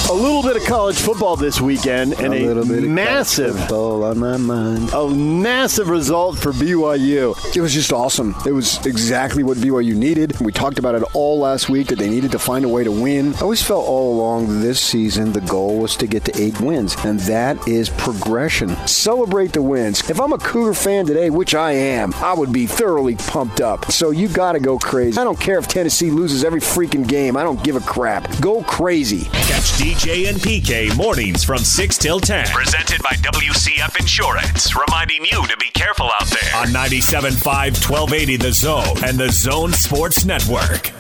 a 0.10 0.14
little 0.14 0.42
bit 0.42 0.56
of 0.56 0.64
college 0.64 0.96
football 0.96 1.36
this 1.36 1.60
weekend 1.60 2.14
and 2.14 2.34
a, 2.34 2.46
little 2.46 2.64
a 2.72 2.82
massive 2.82 3.60
football 3.60 4.06
on 4.06 4.18
my 4.18 4.38
mind. 4.38 4.90
A 4.94 5.10
massive 5.10 5.90
result 5.90 6.38
for 6.38 6.54
BYU. 6.54 7.36
It 7.54 7.60
was 7.60 7.74
just 7.74 7.92
awesome. 7.92 8.34
It 8.46 8.54
was 8.54 8.86
exactly 8.86 9.44
what 9.44 9.58
BYU 9.58 9.96
needed. 9.96 10.40
We 10.40 10.54
talked 10.54 10.80
about 10.80 10.96
it 10.96 11.04
all 11.14 11.40
last 11.40 11.68
week 11.68 11.88
that 11.88 12.00
they 12.00 12.10
needed 12.10 12.32
to 12.32 12.40
find 12.40 12.64
a 12.64 12.70
way 12.70 12.86
to 12.86 12.92
win. 12.92 13.36
I 13.36 13.42
always 13.42 13.62
felt 13.62 13.86
all 13.86 14.16
along 14.16 14.62
this 14.62 14.80
season 14.80 15.34
the 15.34 15.42
goal 15.42 15.80
was 15.80 15.98
to 15.98 16.08
get 16.08 16.24
to 16.26 16.42
eight 16.42 16.62
wins, 16.62 16.96
and 17.04 17.20
that 17.22 17.68
is 17.68 17.90
progression. 17.90 18.70
Celebrate 18.88 19.52
the 19.52 19.62
wins. 19.62 20.10
If 20.10 20.22
I'm 20.22 20.32
a 20.32 20.38
Cougar 20.38 20.76
fan 20.76 21.06
today, 21.06 21.30
which 21.30 21.54
I 21.54 21.72
am, 21.72 22.14
I 22.16 22.34
would 22.34 22.54
be 22.54 22.66
thoroughly 22.66 23.16
pumped 23.16 23.60
up. 23.60 23.92
So 23.92 24.12
you 24.12 24.30
got 24.30 24.54
to 24.54 24.62
go 24.62 24.80
crazy. 24.80 25.20
I 25.20 25.26
don't 25.26 25.40
care 25.40 25.60
if 25.60 25.68
Tennessee 25.68 26.12
loses 26.12 26.46
every 26.46 26.62
freaking 26.62 27.06
game. 27.06 27.36
I 27.36 27.44
don't 27.44 27.62
give 27.62 27.76
a 27.76 27.82
crap. 27.82 28.40
Go 28.40 28.64
crazy. 28.64 29.26
Catch 29.26 29.74
DJ 29.74 29.97
BJ 29.98 30.30
and 30.30 30.38
PK 30.38 30.96
mornings 30.96 31.44
from 31.44 31.58
6 31.58 31.98
till 31.98 32.20
10. 32.20 32.46
Presented 32.50 33.02
by 33.02 33.16
WCF 33.16 34.00
Insurance, 34.00 34.76
reminding 34.76 35.26
you 35.26 35.48
to 35.48 35.58
be 35.58 35.72
careful 35.74 36.06
out 36.06 36.28
there 36.28 36.56
on 36.56 36.68
97.5 36.68 37.44
1280 37.44 38.38
The 38.38 38.52
Zone 38.52 39.04
and 39.04 39.18
The 39.18 39.32
Zone 39.32 39.74
Sports 39.74 40.24
Network. 40.24 40.92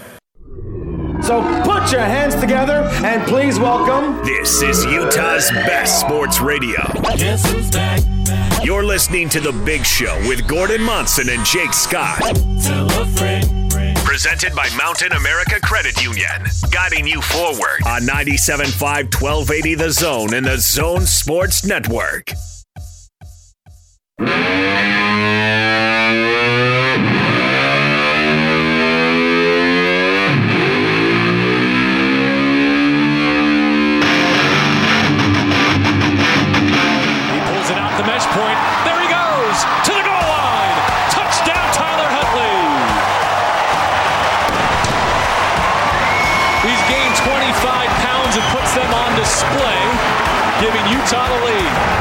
So 1.22 1.44
put 1.64 1.92
your 1.92 2.02
hands 2.02 2.34
together 2.36 2.90
and 3.06 3.22
please 3.28 3.60
welcome. 3.60 4.26
This 4.26 4.64
is 4.64 4.84
Utah's 4.86 5.52
best 5.52 6.00
sports 6.00 6.42
radio. 6.42 6.82
Guess 7.18 7.52
who's 7.52 7.70
back? 7.70 8.02
You're 8.64 8.84
listening 8.84 9.30
to 9.30 9.40
The 9.40 9.52
Big 9.52 9.86
Show 9.86 10.18
with 10.28 10.48
Gordon 10.48 10.82
Monson 10.82 11.30
and 11.30 11.46
Jake 11.46 11.74
Scott. 11.74 12.20
Tell 12.64 12.92
a 13.00 13.06
friend. 13.06 13.67
Presented 13.95 14.56
by 14.56 14.69
Mountain 14.76 15.12
America 15.13 15.60
Credit 15.62 16.02
Union. 16.04 16.45
Guiding 16.71 17.08
you 17.08 17.21
forward 17.21 17.82
on 17.86 18.02
97.5 18.02 18.82
1280 19.21 19.76
The 19.76 19.91
Zone 19.91 20.34
and 20.34 20.45
The 20.45 20.58
Zone 20.58 21.06
Sports 21.06 21.65
Network. 21.65 22.34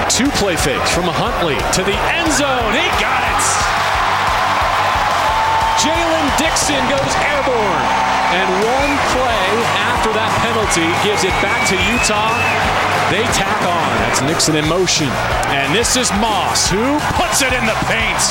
Two 0.08 0.30
play 0.38 0.56
fakes 0.56 0.90
from 0.94 1.04
Huntley 1.04 1.58
to 1.74 1.82
the 1.82 1.96
end 2.14 2.30
zone. 2.32 2.72
He 2.72 2.86
got 3.02 3.20
it. 3.26 3.42
Jaylen 5.82 6.26
Dixon 6.38 6.80
goes 6.88 7.12
airborne. 7.20 7.86
And 8.32 8.48
one 8.64 8.92
play 9.14 9.46
after 9.86 10.10
that 10.14 10.30
penalty 10.42 10.88
gives 11.06 11.22
it 11.22 11.34
back 11.42 11.62
to 11.70 11.76
Utah. 11.90 12.32
They 13.10 13.22
tack 13.34 13.60
on. 13.66 13.90
That's 14.02 14.22
Nixon 14.22 14.56
in 14.56 14.66
motion. 14.68 15.10
And 15.52 15.74
this 15.74 15.96
is 15.96 16.10
Moss 16.22 16.70
who 16.70 16.98
puts 17.18 17.42
it 17.42 17.52
in 17.52 17.66
the 17.66 17.76
paint. 17.86 18.22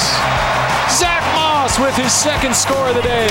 Zach 0.91 1.23
Moss 1.35 1.79
with 1.79 1.95
his 1.95 2.11
second 2.11 2.55
score 2.55 2.87
of 2.87 2.95
the 2.95 3.03
day. 3.03 3.27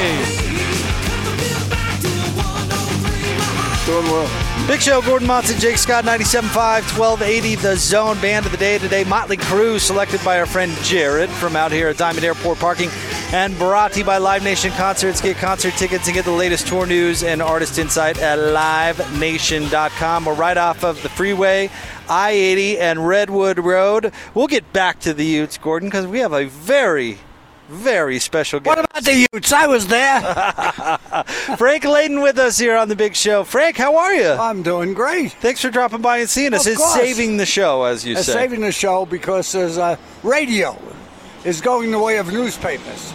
Doing 3.85 4.07
well. 4.13 4.44
Big 4.67 4.81
Show, 4.81 5.03
Gordon 5.03 5.29
Monson, 5.29 5.61
Jake 5.61 5.77
Scott, 5.77 6.05
97.5, 6.05 6.99
1280, 6.99 7.55
the 7.57 7.77
zone 7.77 8.19
band 8.21 8.47
of 8.47 8.53
the 8.53 8.57
day 8.57 8.79
today. 8.79 9.05
Motley 9.05 9.37
Crue, 9.37 9.79
selected 9.79 10.25
by 10.25 10.41
our 10.41 10.47
friend 10.47 10.73
Jared 10.83 11.29
from 11.29 11.55
out 11.55 11.71
here 11.71 11.89
at 11.89 11.99
Diamond 11.99 12.25
Airport 12.25 12.59
Parking. 12.59 12.89
And 13.33 13.59
brought 13.59 13.93
to 13.93 13.99
you 13.99 14.07
by 14.07 14.17
Live 14.17 14.43
Nation 14.43 14.71
Concerts. 14.73 15.21
Get 15.21 15.37
concert 15.37 15.75
tickets 15.75 16.07
and 16.07 16.15
get 16.15 16.25
the 16.25 16.31
latest 16.31 16.67
tour 16.67 16.87
news 16.87 17.23
and 17.23 17.43
artist 17.43 17.79
insight 17.79 18.19
at 18.21 18.39
livenation.com. 18.39 20.25
We're 20.25 20.35
right 20.35 20.57
off 20.57 20.83
of 20.83 21.03
the 21.03 21.11
freeway, 21.11 21.69
I 22.09 22.31
80 22.31 22.79
and 22.79 23.07
Redwood 23.07 23.59
Road. 23.59 24.13
We'll 24.33 24.47
get 24.47 24.73
back 24.73 24.99
to 25.01 25.13
the 25.13 25.27
Utes, 25.27 25.59
Gordon, 25.59 25.91
because 25.91 26.07
we 26.07 26.21
have 26.21 26.33
a 26.33 26.47
very 26.47 27.19
very 27.69 28.19
special 28.19 28.61
guest. 28.61 28.77
What 28.77 28.79
about 28.91 29.05
the 29.05 29.27
Utes? 29.33 29.53
I 29.53 29.67
was 29.67 29.87
there. 29.87 30.21
Frank 31.57 31.85
Layden 31.85 32.23
with 32.23 32.39
us 32.39 32.59
here 32.59 32.77
on 32.77 32.89
the 32.89 32.97
Big 32.97 33.15
Show. 33.17 33.45
Frank, 33.45 33.77
how 33.77 33.97
are 33.97 34.15
you? 34.15 34.29
I'm 34.31 34.63
doing 34.63 34.95
great. 34.95 35.33
Thanks 35.33 35.61
for 35.61 35.71
dropping 35.71 36.03
by 36.03 36.19
and 36.19 36.29
seeing 36.29 36.55
us. 36.55 36.67
Of 36.67 36.73
It's 36.73 36.81
course. 36.83 36.95
saving 36.95 37.37
the 37.37 37.47
show, 37.47 37.85
as 37.85 38.05
you 38.07 38.17
It's 38.17 38.27
say. 38.27 38.33
saving 38.33 38.61
the 38.61 38.73
show 38.73 39.07
because 39.07 39.51
there's 39.53 39.79
uh, 39.79 39.97
radio 40.23 40.77
is 41.45 41.61
going 41.61 41.91
the 41.91 41.99
way 41.99 42.19
of 42.19 42.33
newspapers. 42.33 43.13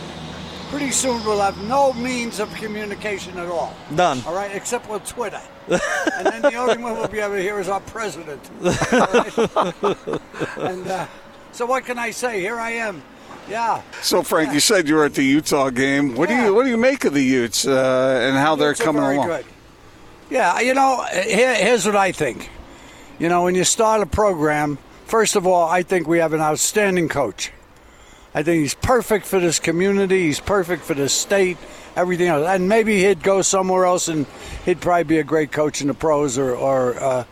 Pretty 0.69 0.91
soon 0.91 1.23
we'll 1.25 1.39
have 1.41 1.57
no 1.67 1.93
means 1.93 2.39
of 2.39 2.53
communication 2.55 3.37
at 3.39 3.47
all. 3.47 3.73
None. 3.89 4.21
All 4.27 4.35
right, 4.35 4.51
except 4.53 4.87
with 4.87 5.03
Twitter. 5.07 5.41
and 5.67 6.25
then 6.27 6.41
the 6.43 6.53
only 6.55 6.77
one 6.77 6.93
we'll 6.95 7.07
be 7.07 7.19
able 7.19 7.35
to 7.35 7.41
hear 7.41 7.59
is 7.59 7.67
our 7.69 7.79
president. 7.81 8.41
All 8.63 9.07
right? 9.13 9.37
and 10.57 10.87
uh, 10.87 11.07
so 11.51 11.65
what 11.65 11.85
can 11.85 11.97
I 11.97 12.11
say? 12.11 12.39
Here 12.41 12.59
I 12.59 12.71
am. 12.71 13.01
Yeah. 13.49 13.81
So, 14.01 14.21
Frank, 14.21 14.53
you 14.53 14.59
said 14.59 14.87
you 14.87 14.95
were 14.95 15.05
at 15.05 15.15
the 15.15 15.23
Utah 15.23 15.69
game. 15.69 16.15
What 16.15 16.29
do 16.29 16.35
you 16.35 16.53
what 16.53 16.63
do 16.63 16.69
you 16.69 16.77
make 16.77 17.03
of 17.05 17.13
the 17.13 17.23
Utes 17.23 17.65
uh, 17.65 18.19
and 18.23 18.37
how 18.37 18.55
they're 18.55 18.75
coming 18.75 19.01
very 19.01 19.15
along? 19.15 19.27
good. 19.27 19.45
Yeah, 20.29 20.59
you 20.59 20.75
know, 20.75 21.03
here, 21.11 21.55
here's 21.55 21.85
what 21.85 21.95
I 21.95 22.11
think. 22.11 22.49
You 23.17 23.29
know, 23.29 23.43
when 23.43 23.55
you 23.55 23.63
start 23.63 24.01
a 24.01 24.05
program, 24.05 24.77
first 25.05 25.35
of 25.35 25.47
all, 25.47 25.67
I 25.67 25.81
think 25.81 26.07
we 26.07 26.19
have 26.19 26.33
an 26.33 26.39
outstanding 26.39 27.09
coach. 27.09 27.51
I 28.33 28.43
think 28.43 28.61
he's 28.61 28.75
perfect 28.75 29.25
for 29.25 29.39
this 29.39 29.57
community. 29.57 30.25
He's 30.27 30.39
perfect 30.39 30.83
for 30.83 30.93
this 30.93 31.13
state, 31.13 31.57
everything 31.95 32.27
else. 32.27 32.47
And 32.47 32.69
maybe 32.69 33.03
he'd 33.03 33.23
go 33.23 33.41
somewhere 33.41 33.85
else 33.85 34.07
and 34.07 34.27
he'd 34.65 34.79
probably 34.81 35.03
be 35.03 35.17
a 35.17 35.23
great 35.23 35.51
coach 35.51 35.81
in 35.81 35.87
the 35.87 35.95
pros 35.95 36.37
or, 36.37 36.55
or 36.55 36.95
uh, 37.01 37.23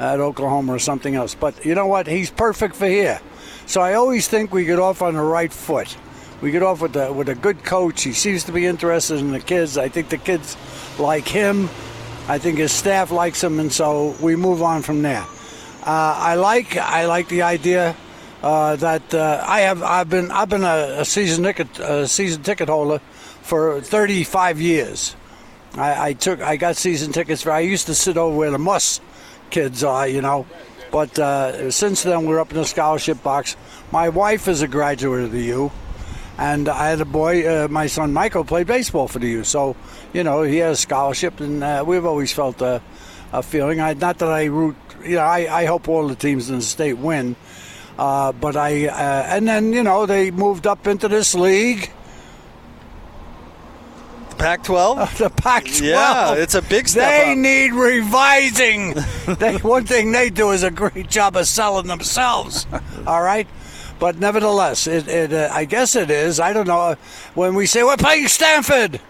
at 0.00 0.18
Oklahoma 0.20 0.72
or 0.74 0.78
something 0.78 1.14
else. 1.14 1.34
But 1.34 1.64
you 1.64 1.74
know 1.74 1.86
what? 1.86 2.06
He's 2.06 2.30
perfect 2.30 2.74
for 2.74 2.86
here. 2.86 3.20
So 3.66 3.80
I 3.80 3.94
always 3.94 4.28
think 4.28 4.52
we 4.52 4.64
get 4.64 4.78
off 4.78 5.02
on 5.02 5.14
the 5.14 5.22
right 5.22 5.52
foot. 5.52 5.96
We 6.40 6.52
get 6.52 6.62
off 6.62 6.80
with 6.80 6.96
a, 6.96 7.12
with 7.12 7.28
a 7.28 7.34
good 7.34 7.64
coach. 7.64 8.02
He 8.02 8.12
seems 8.12 8.44
to 8.44 8.52
be 8.52 8.64
interested 8.64 9.18
in 9.18 9.32
the 9.32 9.40
kids. 9.40 9.76
I 9.76 9.88
think 9.88 10.08
the 10.08 10.18
kids 10.18 10.56
like 10.98 11.26
him. 11.26 11.68
I 12.28 12.38
think 12.38 12.58
his 12.58 12.72
staff 12.72 13.10
likes 13.10 13.42
him, 13.42 13.60
and 13.60 13.72
so 13.72 14.16
we 14.20 14.36
move 14.36 14.62
on 14.62 14.82
from 14.82 15.02
there. 15.02 15.24
Uh, 15.82 16.14
I 16.18 16.34
like 16.34 16.76
I 16.76 17.06
like 17.06 17.28
the 17.28 17.42
idea 17.42 17.94
uh, 18.42 18.76
that 18.76 19.14
uh, 19.14 19.44
I 19.46 19.60
have 19.60 19.82
I've 19.82 20.10
been 20.10 20.30
I've 20.32 20.48
been 20.48 20.64
a, 20.64 21.00
a 21.00 21.04
season 21.04 21.44
ticket 21.44 21.78
a 21.78 22.08
season 22.08 22.42
ticket 22.42 22.68
holder 22.68 22.98
for 23.42 23.80
35 23.80 24.60
years. 24.60 25.14
I, 25.74 26.08
I 26.08 26.12
took 26.14 26.40
I 26.40 26.56
got 26.56 26.76
season 26.76 27.12
tickets 27.12 27.42
for 27.42 27.52
I 27.52 27.60
used 27.60 27.86
to 27.86 27.94
sit 27.94 28.16
over 28.16 28.36
where 28.36 28.50
the 28.50 28.58
Muss 28.58 29.00
kids 29.50 29.84
are, 29.84 30.08
you 30.08 30.20
know. 30.20 30.46
But 30.96 31.18
uh, 31.18 31.70
since 31.70 32.04
then 32.04 32.24
we're 32.24 32.40
up 32.40 32.50
in 32.52 32.56
the 32.56 32.64
scholarship 32.64 33.22
box. 33.22 33.54
My 33.92 34.08
wife 34.08 34.48
is 34.48 34.62
a 34.62 34.66
graduate 34.66 35.24
of 35.24 35.30
the 35.30 35.42
U, 35.42 35.70
and 36.38 36.70
I 36.70 36.88
had 36.88 37.02
a 37.02 37.04
boy. 37.04 37.46
Uh, 37.46 37.68
my 37.68 37.86
son 37.86 38.14
Michael 38.14 38.46
played 38.46 38.66
baseball 38.66 39.06
for 39.06 39.18
the 39.18 39.28
U, 39.28 39.44
so 39.44 39.76
you 40.14 40.24
know 40.24 40.40
he 40.40 40.56
has 40.56 40.78
a 40.78 40.80
scholarship, 40.80 41.38
and 41.40 41.62
uh, 41.62 41.84
we've 41.86 42.06
always 42.06 42.32
felt 42.32 42.62
a, 42.62 42.80
a 43.30 43.42
feeling. 43.42 43.78
I, 43.78 43.92
not 43.92 44.16
that 44.20 44.30
I 44.30 44.44
root, 44.46 44.74
you 45.04 45.16
know, 45.16 45.20
I, 45.20 45.64
I 45.64 45.64
hope 45.66 45.86
all 45.86 46.08
the 46.08 46.14
teams 46.14 46.48
in 46.48 46.56
the 46.56 46.62
state 46.62 46.96
win, 46.96 47.36
uh, 47.98 48.32
but 48.32 48.56
I 48.56 48.86
uh, 48.86 49.36
and 49.36 49.46
then 49.46 49.74
you 49.74 49.82
know 49.82 50.06
they 50.06 50.30
moved 50.30 50.66
up 50.66 50.86
into 50.86 51.08
this 51.08 51.34
league. 51.34 51.90
The 54.46 54.50
Pac-12. 54.58 55.16
the 55.18 55.30
Pac-12. 55.30 55.80
Yeah, 55.82 56.34
it's 56.34 56.54
a 56.54 56.62
big 56.62 56.86
step 56.86 57.08
They 57.10 57.32
up. 57.32 57.38
need 57.38 57.72
revising. 57.72 58.94
they, 59.40 59.56
one 59.56 59.84
thing 59.84 60.12
they 60.12 60.30
do 60.30 60.52
is 60.52 60.62
a 60.62 60.70
great 60.70 61.10
job 61.10 61.34
of 61.34 61.48
selling 61.48 61.88
themselves. 61.88 62.64
All 63.08 63.22
right. 63.22 63.48
But 63.98 64.20
nevertheless, 64.20 64.86
it, 64.86 65.08
it 65.08 65.32
uh, 65.32 65.48
I 65.52 65.64
guess 65.64 65.96
it 65.96 66.12
is. 66.12 66.38
I 66.38 66.52
don't 66.52 66.68
know. 66.68 66.94
When 67.34 67.56
we 67.56 67.66
say 67.66 67.82
we're 67.82 67.96
playing 67.96 68.28
Stanford, 68.28 69.00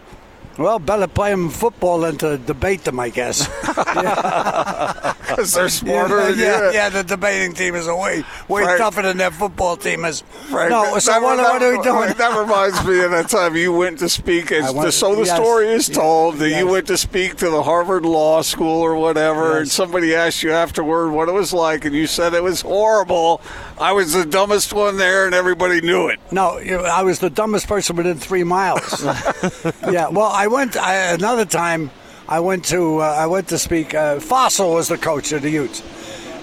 well, 0.59 0.79
better 0.79 1.07
play 1.07 1.31
them 1.31 1.51
football 1.51 2.01
than 2.01 2.16
to 2.19 2.38
debate 2.38 2.85
them, 2.85 2.99
I 3.01 3.09
guess. 3.11 3.49
Because 5.27 5.53
they're 5.55 5.69
smarter 5.69 6.19
yeah, 6.19 6.31
than 6.31 6.38
yeah, 6.38 6.66
you. 6.69 6.73
yeah, 6.73 6.88
the 6.88 7.03
debating 7.03 7.53
team 7.53 7.75
is 7.75 7.88
a 7.88 7.95
way 7.97 8.23
way 8.49 8.62
Right. 8.62 8.79
tougher 8.79 9.03
than 9.03 9.16
their 9.19 9.33
football 9.33 9.77
team 9.77 10.05
is. 10.05 10.21
Frank, 10.51 10.71
no, 10.71 10.99
so 10.99 11.11
that- 11.11 11.21
what, 11.23 11.37
that- 11.37 11.53
what 11.53 11.62
are 11.62 11.77
we 11.77 11.83
doing? 11.83 12.14
That 12.16 12.38
reminds 12.38 12.85
me 12.87 13.01
of 13.03 13.11
that 13.11 13.29
time 13.29 13.57
you 13.57 13.73
went 13.73 13.99
to 13.99 14.09
speak. 14.09 14.53
As, 14.53 14.73
went- 14.73 14.95
so 14.95 15.14
the 15.16 15.25
yes, 15.25 15.35
story 15.37 15.66
is 15.69 15.88
yes, 15.88 15.97
told 15.99 16.37
that 16.37 16.51
you 16.51 16.66
went 16.69 16.87
to 16.87 16.97
speak 16.97 17.37
to 17.38 17.51
the 17.51 17.62
Harvard 17.62 18.05
Law 18.07 18.40
School 18.42 18.81
or 18.81 18.95
whatever, 18.95 19.59
and 19.59 19.69
somebody 19.69 20.14
asked 20.14 20.42
you 20.45 20.53
afterward 20.53 21.11
what 21.11 21.29
it 21.29 21.33
was 21.33 21.53
like, 21.53 21.85
and 21.85 21.95
you 21.95 22.07
said 22.07 22.33
it 22.33 22.42
was 22.42 22.61
horrible. 22.61 23.40
I 23.79 23.92
was 23.92 24.12
the 24.12 24.25
dumbest 24.25 24.73
one 24.73 24.97
there, 24.97 25.27
and 25.27 25.35
everybody 25.35 25.81
knew 25.81 26.07
it. 26.09 26.21
No, 26.31 26.59
I 26.59 27.03
was 27.03 27.19
the 27.19 27.31
dumbest 27.31 27.66
person 27.66 27.97
within 27.97 28.16
three 28.16 28.45
miles. 28.45 29.05
yeah, 29.90 30.09
well, 30.09 30.31
I 30.33 30.45
went 30.48 30.76
I, 30.76 31.12
another 31.12 31.44
time. 31.44 31.90
I 32.28 32.40
went 32.40 32.64
to 32.66 32.98
uh, 32.98 33.04
I 33.04 33.26
went 33.26 33.48
to 33.48 33.59
speak. 33.59 33.94
Uh, 33.94 34.16
Fassel 34.16 34.74
was 34.74 34.88
the 34.88 34.98
coach 34.98 35.32
of 35.32 35.42
the 35.42 35.50
Utes, 35.50 35.82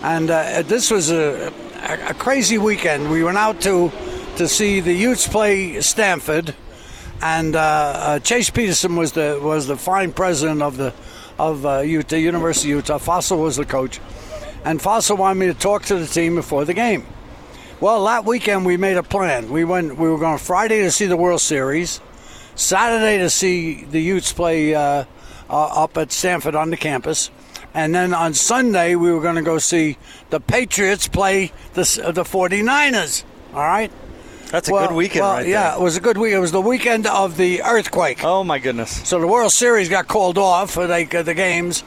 and 0.02 0.30
uh, 0.30 0.62
this 0.64 0.90
was 0.90 1.12
a, 1.12 1.52
a, 1.84 2.10
a 2.10 2.14
crazy 2.14 2.58
weekend. 2.58 3.12
We 3.12 3.24
went 3.24 3.38
out 3.38 3.62
to 3.62 3.92
to 4.38 4.48
see 4.48 4.80
the 4.80 4.94
Utes 4.94 5.28
play 5.28 5.82
Stanford, 5.82 6.56
and 7.22 7.56
uh, 7.56 7.60
uh, 7.60 8.20
Chase 8.20 8.50
Peterson 8.50 8.96
was 8.96 9.12
the 9.12 9.40
was 9.42 9.68
the 9.68 9.78
fine 9.78 10.14
president 10.14 10.62
of 10.62 10.78
the 10.78 10.94
of 11.38 11.66
uh, 11.66 11.80
Utah 11.80 12.16
University 12.16 12.72
of 12.72 12.78
Utah. 12.78 12.98
Fassel 12.98 13.42
was 13.42 13.58
the 13.58 13.66
coach, 13.66 14.00
and 14.64 14.80
Fassel 14.80 15.18
wanted 15.18 15.40
me 15.40 15.48
to 15.48 15.54
talk 15.54 15.84
to 15.84 15.98
the 15.98 16.08
team 16.08 16.36
before 16.36 16.66
the 16.66 16.74
game. 16.74 17.06
Well, 17.80 18.06
that 18.06 18.24
weekend 18.24 18.66
we 18.66 18.78
made 18.78 18.98
a 18.98 19.04
plan. 19.04 19.52
We 19.52 19.66
went. 19.66 19.98
We 19.98 20.10
were 20.10 20.18
going 20.18 20.38
Friday 20.38 20.82
to 20.84 20.92
see 20.92 21.06
the 21.08 21.18
World 21.18 21.42
Series, 21.42 22.00
Saturday 22.56 23.18
to 23.20 23.30
see 23.30 23.84
the 23.84 24.00
Utes 24.00 24.32
play 24.34 24.76
uh, 24.76 25.06
uh, 25.50 25.84
up 25.84 25.98
at 25.98 26.12
Stanford 26.12 26.56
on 26.56 26.70
the 26.70 26.78
campus. 26.78 27.30
And 27.74 27.94
then 27.96 28.14
on 28.14 28.34
Sunday, 28.34 28.96
we 28.96 29.12
were 29.12 29.22
going 29.22 29.36
to 29.36 29.42
go 29.42 29.58
see 29.58 29.98
the 30.30 30.40
Patriots 30.40 31.08
play 31.08 31.52
the, 31.74 31.82
the 32.14 32.24
49ers. 32.24 33.24
All 33.54 33.62
right? 33.62 33.92
That's 34.52 34.70
a 34.70 34.74
well, 34.74 34.88
good 34.88 34.96
weekend, 34.96 35.22
well, 35.22 35.34
right 35.34 35.48
Yeah, 35.48 35.72
there. 35.72 35.80
it 35.80 35.84
was 35.84 35.98
a 35.98 36.00
good 36.00 36.18
week. 36.18 36.34
It 36.34 36.40
was 36.40 36.52
the 36.52 36.62
weekend 36.62 37.08
of 37.08 37.38
the 37.38 37.64
earthquake. 37.64 38.24
Oh, 38.24 38.44
my 38.44 38.60
goodness. 38.60 39.08
So 39.08 39.20
the 39.20 39.28
World 39.28 39.52
Series 39.52 39.90
got 39.90 40.08
called 40.08 40.38
off 40.38 40.72
for 40.72 40.88
like, 40.88 41.16
uh, 41.16 41.24
the 41.24 41.34
games. 41.34 41.84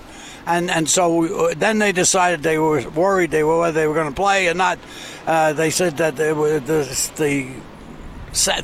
And, 0.47 0.71
and 0.71 0.89
so 0.89 1.15
we, 1.15 1.55
then 1.55 1.79
they 1.79 1.93
decided 1.93 2.43
they 2.43 2.59
were 2.59 2.89
worried 2.91 3.31
they 3.31 3.45
were 3.45 3.61
whether 3.61 3.73
they 3.81 3.87
were 3.87 3.95
going 3.95 4.09
to 4.09 4.15
play 4.15 4.49
or 4.49 4.55
not. 4.55 4.81
Uh, 5.27 5.53
they 5.53 5.71
said 5.71 5.97
that 5.99 6.17
they 6.17 6.33
were 6.33 6.59
the, 6.59 7.11
the 7.17 7.49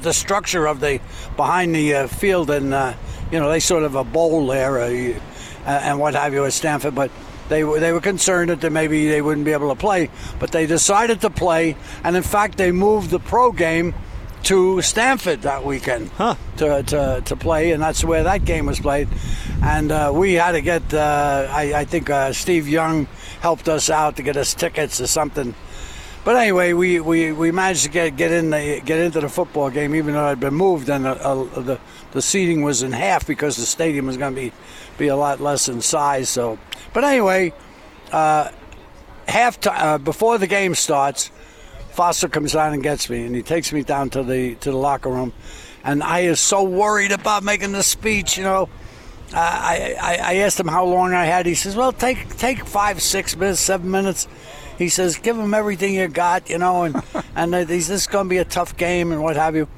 the 0.00 0.12
structure 0.12 0.66
of 0.66 0.80
the 0.80 1.00
behind 1.36 1.74
the 1.74 1.94
uh, 1.94 2.06
field 2.06 2.50
and 2.50 2.72
uh, 2.74 2.94
you 3.30 3.38
know 3.38 3.48
they 3.48 3.60
sort 3.60 3.82
of 3.82 3.94
a 3.94 4.04
bowl 4.04 4.46
there 4.46 4.78
uh, 4.78 5.14
and 5.64 5.98
what 5.98 6.14
have 6.14 6.32
you 6.32 6.44
at 6.44 6.52
Stanford, 6.52 6.94
but 6.94 7.10
they 7.48 7.64
were 7.64 7.80
they 7.80 7.92
were 7.92 8.00
concerned 8.00 8.50
that 8.50 8.70
maybe 8.70 9.08
they 9.08 9.22
wouldn't 9.22 9.44
be 9.44 9.52
able 9.52 9.68
to 9.68 9.78
play, 9.80 10.10
but 10.38 10.52
they 10.52 10.66
decided 10.66 11.20
to 11.22 11.30
play, 11.30 11.76
and 12.04 12.16
in 12.16 12.22
fact 12.22 12.56
they 12.56 12.72
moved 12.72 13.10
the 13.10 13.18
pro 13.18 13.52
game 13.52 13.94
to 14.44 14.82
Stanford 14.82 15.42
that 15.42 15.64
weekend 15.64 16.08
huh. 16.10 16.34
to, 16.56 16.82
to, 16.82 17.22
to 17.24 17.36
play, 17.36 17.72
and 17.72 17.82
that's 17.82 18.04
where 18.04 18.24
that 18.24 18.44
game 18.44 18.66
was 18.66 18.80
played. 18.80 19.08
And 19.62 19.92
uh, 19.92 20.10
we 20.12 20.34
had 20.34 20.52
to 20.52 20.60
get, 20.60 20.92
uh, 20.92 21.46
I, 21.48 21.74
I, 21.74 21.84
think 21.84 22.10
uh, 22.10 22.32
Steve 22.32 22.68
Young 22.68 23.06
helped 23.40 23.68
us 23.68 23.88
out 23.88 24.16
to 24.16 24.22
get 24.22 24.36
us 24.36 24.54
tickets 24.54 25.00
or 25.00 25.06
something. 25.06 25.54
But 26.24 26.36
anyway, 26.36 26.72
we, 26.72 27.00
we, 27.00 27.32
we 27.32 27.50
managed 27.50 27.82
to 27.82 27.90
get 27.90 28.16
get 28.16 28.30
in 28.30 28.50
the, 28.50 28.80
get 28.84 29.00
into 29.00 29.20
the 29.20 29.28
football 29.28 29.70
game, 29.70 29.94
even 29.94 30.14
though 30.14 30.28
had 30.28 30.38
been 30.38 30.54
moved, 30.54 30.88
and 30.88 31.04
the, 31.04 31.10
uh, 31.10 31.60
the 31.60 31.80
the 32.12 32.22
seating 32.22 32.62
was 32.62 32.82
in 32.82 32.92
half 32.92 33.26
because 33.26 33.56
the 33.56 33.66
stadium 33.66 34.06
was 34.06 34.16
going 34.16 34.34
to 34.34 34.40
be 34.40 34.52
be 34.98 35.08
a 35.08 35.16
lot 35.16 35.40
less 35.40 35.68
in 35.68 35.80
size. 35.80 36.28
So, 36.28 36.60
but 36.92 37.02
anyway, 37.02 37.52
uh, 38.12 38.50
half 39.26 39.58
time 39.60 39.74
uh, 39.76 39.98
before 39.98 40.38
the 40.38 40.46
game 40.46 40.76
starts, 40.76 41.32
Foster 41.90 42.28
comes 42.28 42.52
down 42.52 42.72
and 42.72 42.84
gets 42.84 43.10
me, 43.10 43.26
and 43.26 43.34
he 43.34 43.42
takes 43.42 43.72
me 43.72 43.82
down 43.82 44.08
to 44.10 44.22
the 44.22 44.54
to 44.56 44.70
the 44.70 44.76
locker 44.76 45.10
room, 45.10 45.32
and 45.82 46.04
I 46.04 46.20
is 46.20 46.38
so 46.38 46.62
worried 46.62 47.10
about 47.10 47.42
making 47.42 47.72
the 47.72 47.82
speech, 47.82 48.38
you 48.38 48.44
know. 48.44 48.68
Uh, 49.34 49.38
I, 49.38 49.96
I, 50.00 50.16
I 50.16 50.34
asked 50.36 50.60
him 50.60 50.68
how 50.68 50.84
long 50.84 51.14
I 51.14 51.24
had. 51.24 51.46
He 51.46 51.56
says, 51.56 51.74
"Well, 51.74 51.92
take 51.92 52.36
take 52.36 52.64
five, 52.64 53.02
six 53.02 53.36
minutes, 53.36 53.60
seven 53.60 53.90
minutes." 53.90 54.28
He 54.82 54.88
says, 54.88 55.16
"Give 55.16 55.38
him 55.38 55.54
everything 55.54 55.94
you 55.94 56.08
got, 56.08 56.50
you 56.50 56.58
know." 56.58 56.82
And 56.82 56.96
and 57.36 57.54
uh, 57.54 57.64
this 57.64 57.88
is 57.88 58.06
going 58.06 58.26
to 58.26 58.30
be 58.30 58.38
a 58.38 58.44
tough 58.44 58.76
game 58.76 59.12
and 59.12 59.22
what 59.22 59.36
have 59.36 59.56
you. 59.56 59.68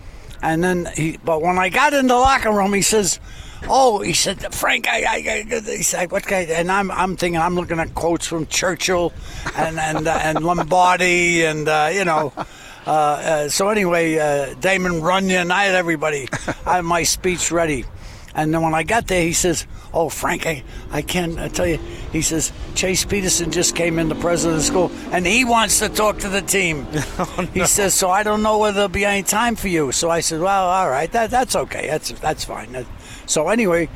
And 0.42 0.62
then 0.64 0.88
he, 0.94 1.18
but 1.24 1.40
when 1.40 1.58
I 1.58 1.68
got 1.68 1.92
in 1.92 2.06
the 2.06 2.16
locker 2.16 2.50
room, 2.50 2.72
he 2.72 2.82
says, 2.82 3.20
"Oh," 3.68 4.00
he 4.00 4.14
said, 4.14 4.54
"Frank, 4.54 4.88
I, 4.88 5.02
I, 5.02 5.46
I 5.56 5.60
he 5.60 5.82
said, 5.82 6.10
what 6.10 6.26
guy?" 6.26 6.40
And 6.40 6.70
I'm, 6.70 6.90
I'm 6.90 7.16
thinking, 7.16 7.40
I'm 7.40 7.54
looking 7.54 7.78
at 7.78 7.94
quotes 7.94 8.26
from 8.26 8.46
Churchill, 8.46 9.12
and 9.56 9.78
and 9.78 10.08
uh, 10.08 10.18
and 10.22 10.44
Lombardi, 10.44 11.44
and 11.44 11.68
uh, 11.68 11.90
you 11.92 12.04
know. 12.04 12.32
Uh, 12.86 12.90
uh 12.90 13.48
so 13.48 13.70
anyway, 13.70 14.18
uh, 14.18 14.52
Damon 14.60 15.00
Runyon, 15.00 15.50
I 15.50 15.64
had 15.64 15.74
everybody. 15.74 16.28
I 16.66 16.76
had 16.76 16.84
my 16.84 17.02
speech 17.02 17.50
ready. 17.50 17.86
And 18.34 18.52
then 18.52 18.62
when 18.62 18.74
I 18.74 18.82
got 18.82 19.06
there, 19.06 19.22
he 19.22 19.32
says, 19.32 19.66
"Oh, 19.94 20.09
Frank, 20.09 20.46
I, 20.46 20.62
I 20.90 21.02
can't 21.02 21.38
I 21.38 21.48
tell 21.48 21.66
you." 21.66 21.78
He 22.12 22.20
says, 22.20 22.52
"Chase 22.74 23.04
Peterson 23.04 23.50
just 23.50 23.74
came 23.74 23.98
in, 23.98 24.09
the 24.09 24.14
president 24.16 24.57
of 24.57 24.61
the 24.61 24.66
school, 24.66 24.90
and 25.12 25.26
he 25.26 25.44
wants 25.44 25.78
to 25.78 25.88
talk 25.88 26.18
to 26.18 26.28
the 26.28 26.42
team." 26.42 26.87
oh, 27.18 27.35
no. 27.38 27.44
He 27.46 27.64
says, 27.66 27.94
"So 27.94 28.11
I 28.11 28.22
don't 28.22 28.42
know 28.42 28.59
whether 28.59 28.74
there'll 28.74 28.88
be 28.88 29.04
any 29.04 29.22
time 29.22 29.57
for 29.57 29.68
you." 29.68 29.92
So 29.92 30.11
I 30.11 30.20
said, 30.20 30.40
"Well, 30.40 30.64
all 30.68 30.90
right, 30.90 31.11
that 31.12 31.30
that's 31.30 31.57
okay. 31.57 31.87
That's 31.87 32.11
that's 32.12 32.44
fine." 32.44 32.87
So 33.26 33.48
anyway, 33.48 33.88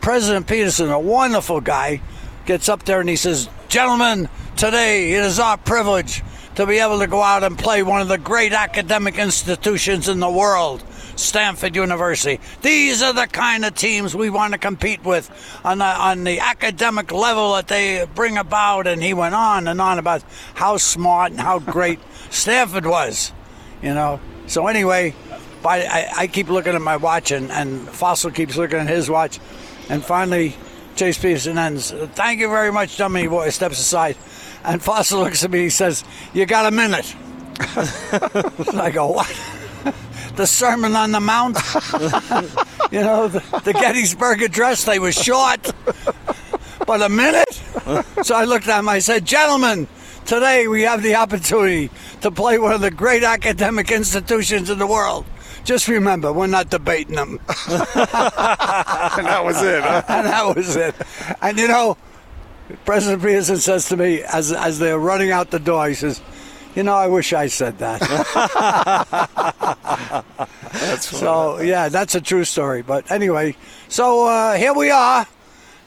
President 0.00 0.46
Peterson, 0.46 0.90
a 0.90 0.98
wonderful 0.98 1.60
guy, 1.60 2.00
gets 2.46 2.68
up 2.68 2.84
there 2.84 3.00
and 3.00 3.08
he 3.08 3.16
says, 3.16 3.48
"Gentlemen, 3.68 4.28
today 4.56 5.12
it 5.12 5.22
is 5.24 5.38
our 5.38 5.56
privilege." 5.56 6.22
To 6.54 6.66
be 6.66 6.78
able 6.78 7.00
to 7.00 7.08
go 7.08 7.20
out 7.20 7.42
and 7.42 7.58
play 7.58 7.82
one 7.82 8.00
of 8.00 8.06
the 8.06 8.16
great 8.16 8.52
academic 8.52 9.18
institutions 9.18 10.08
in 10.08 10.20
the 10.20 10.30
world, 10.30 10.84
Stanford 11.16 11.76
University. 11.76 12.40
These 12.62 13.02
are 13.02 13.12
the 13.12 13.26
kind 13.26 13.64
of 13.64 13.74
teams 13.74 14.14
we 14.14 14.30
want 14.30 14.52
to 14.52 14.58
compete 14.58 15.04
with 15.04 15.30
on 15.64 15.78
the, 15.78 15.84
on 15.84 16.24
the 16.24 16.40
academic 16.40 17.12
level 17.12 17.54
that 17.54 17.68
they 17.68 18.06
bring 18.14 18.36
about. 18.36 18.86
And 18.86 19.02
he 19.02 19.14
went 19.14 19.34
on 19.34 19.68
and 19.68 19.80
on 19.80 19.98
about 19.98 20.22
how 20.54 20.76
smart 20.76 21.32
and 21.32 21.40
how 21.40 21.58
great 21.58 21.98
Stanford 22.30 22.86
was, 22.86 23.32
you 23.82 23.94
know. 23.94 24.20
So 24.46 24.66
anyway, 24.66 25.14
I, 25.64 26.10
I 26.16 26.26
keep 26.26 26.48
looking 26.48 26.74
at 26.74 26.82
my 26.82 26.96
watch, 26.96 27.30
and, 27.30 27.50
and 27.50 27.88
Fassel 27.88 28.34
keeps 28.34 28.56
looking 28.56 28.78
at 28.78 28.88
his 28.88 29.08
watch, 29.10 29.40
and 29.88 30.04
finally. 30.04 30.54
Chase 30.96 31.18
Peterson 31.18 31.58
ends. 31.58 31.90
Thank 31.90 32.38
you 32.38 32.48
very 32.48 32.70
much, 32.70 32.96
Dummy 32.96 33.26
Boy 33.26 33.50
steps 33.50 33.80
aside. 33.80 34.16
And 34.62 34.80
Fassel 34.80 35.24
looks 35.24 35.42
at 35.42 35.50
me. 35.50 35.60
He 35.60 35.70
says, 35.70 36.04
You 36.32 36.46
got 36.46 36.66
a 36.66 36.70
minute. 36.70 37.14
I 37.60 38.90
go, 38.92 39.08
What? 39.08 39.53
The 40.36 40.46
Sermon 40.46 40.96
on 40.96 41.12
the 41.12 41.20
Mount. 41.20 41.56
you 42.90 43.00
know, 43.00 43.28
the, 43.28 43.40
the 43.64 43.72
Gettysburg 43.72 44.42
Address, 44.42 44.84
they 44.84 44.98
were 44.98 45.12
short, 45.12 45.70
but 46.86 47.02
a 47.02 47.08
minute. 47.08 47.52
So 48.22 48.34
I 48.34 48.44
looked 48.44 48.66
at 48.66 48.80
him, 48.80 48.88
I 48.88 48.98
said, 48.98 49.24
Gentlemen, 49.24 49.86
today 50.24 50.66
we 50.66 50.82
have 50.82 51.02
the 51.02 51.14
opportunity 51.14 51.90
to 52.22 52.30
play 52.30 52.58
one 52.58 52.72
of 52.72 52.80
the 52.80 52.90
great 52.90 53.22
academic 53.22 53.92
institutions 53.92 54.70
in 54.70 54.78
the 54.78 54.86
world. 54.86 55.24
Just 55.64 55.88
remember, 55.88 56.32
we're 56.32 56.46
not 56.46 56.68
debating 56.68 57.14
them. 57.14 57.40
and 57.48 57.78
that 59.26 59.42
was 59.44 59.62
it. 59.62 59.82
Huh? 59.82 60.02
And 60.08 60.26
that 60.26 60.56
was 60.56 60.76
it. 60.76 60.94
And 61.40 61.58
you 61.58 61.68
know, 61.68 61.96
President 62.84 63.22
Peterson 63.22 63.56
says 63.56 63.88
to 63.88 63.96
me 63.96 64.22
as 64.22 64.52
as 64.52 64.78
they're 64.78 64.98
running 64.98 65.30
out 65.30 65.50
the 65.50 65.58
door, 65.58 65.88
he 65.88 65.94
says, 65.94 66.20
you 66.74 66.82
know, 66.82 66.94
I 66.94 67.06
wish 67.06 67.32
I 67.32 67.46
said 67.46 67.78
that. 67.78 68.00
that's 70.72 71.06
so 71.06 71.60
yeah, 71.60 71.88
that's 71.88 72.14
a 72.14 72.20
true 72.20 72.44
story. 72.44 72.82
But 72.82 73.10
anyway, 73.10 73.56
so 73.88 74.26
uh, 74.26 74.56
here 74.56 74.74
we 74.74 74.90
are, 74.90 75.26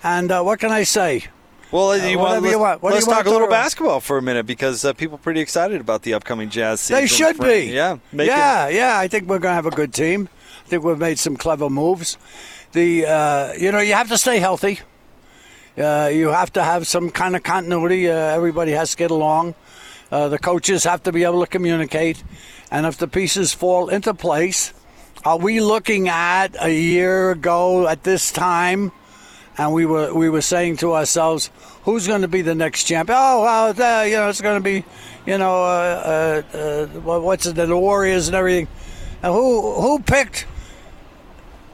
and 0.03 0.31
uh, 0.31 0.43
what 0.43 0.59
can 0.59 0.71
I 0.71 0.83
say? 0.83 1.25
Well, 1.71 1.89
uh, 1.89 1.95
you 1.95 2.17
want, 2.17 2.41
let's, 2.41 2.53
you 2.53 2.59
want, 2.59 2.83
let's 2.83 3.05
talk 3.05 3.25
a 3.25 3.29
little 3.29 3.49
basketball 3.49 3.99
for 3.99 4.17
a 4.17 4.21
minute 4.21 4.45
because 4.45 4.85
uh, 4.85 4.93
people 4.93 5.15
are 5.15 5.19
pretty 5.19 5.41
excited 5.41 5.81
about 5.81 6.03
the 6.03 6.13
upcoming 6.13 6.49
Jazz 6.49 6.79
season. 6.79 7.01
They 7.01 7.07
should 7.07 7.37
be. 7.39 7.71
Yeah, 7.73 7.97
yeah, 8.13 8.69
yeah. 8.69 8.97
I 8.97 9.09
think 9.09 9.27
we're 9.27 9.39
going 9.39 9.51
to 9.51 9.55
have 9.55 9.65
a 9.65 9.71
good 9.71 9.93
team. 9.93 10.29
I 10.65 10.69
think 10.69 10.83
we've 10.83 10.97
made 10.97 11.19
some 11.19 11.35
clever 11.35 11.69
moves. 11.69 12.17
The 12.71 13.05
uh, 13.05 13.53
you 13.53 13.71
know 13.71 13.79
you 13.79 13.93
have 13.93 14.07
to 14.09 14.17
stay 14.17 14.39
healthy. 14.39 14.79
Uh, 15.77 16.09
you 16.11 16.29
have 16.29 16.51
to 16.53 16.63
have 16.63 16.87
some 16.87 17.09
kind 17.09 17.35
of 17.35 17.43
continuity. 17.43 18.09
Uh, 18.09 18.15
everybody 18.15 18.71
has 18.71 18.91
to 18.91 18.97
get 18.97 19.11
along. 19.11 19.53
Uh, 20.11 20.29
the 20.29 20.39
coaches 20.39 20.83
have 20.85 21.03
to 21.03 21.11
be 21.11 21.23
able 21.23 21.41
to 21.41 21.47
communicate. 21.47 22.23
And 22.71 22.85
if 22.85 22.97
the 22.97 23.07
pieces 23.07 23.53
fall 23.53 23.89
into 23.89 24.13
place, 24.13 24.73
are 25.25 25.37
we 25.37 25.59
looking 25.59 26.07
at 26.07 26.55
a 26.61 26.73
year 26.73 27.31
ago 27.31 27.87
at 27.87 28.03
this 28.03 28.31
time? 28.31 28.91
And 29.57 29.73
we 29.73 29.85
were 29.85 30.13
we 30.13 30.29
were 30.29 30.41
saying 30.41 30.77
to 30.77 30.93
ourselves, 30.93 31.49
who's 31.83 32.05
going 32.05 32.21
to 32.21 32.27
be 32.27 32.41
the 32.41 32.53
next 32.53 32.83
champion? 32.83 33.17
Oh, 33.19 33.41
well, 33.41 33.69
uh, 33.69 34.03
you 34.03 34.15
know, 34.15 34.29
it's 34.29 34.41
going 34.41 34.61
to 34.61 34.63
be, 34.63 34.85
you 35.25 35.37
know, 35.37 35.63
uh, 35.63 36.43
uh, 36.53 36.99
uh 36.99 37.19
what's 37.19 37.47
it, 37.47 37.55
the 37.55 37.75
Warriors 37.75 38.27
and 38.27 38.35
everything. 38.35 38.67
And 39.23 39.33
who 39.33 39.81
who 39.81 39.99
picked 39.99 40.45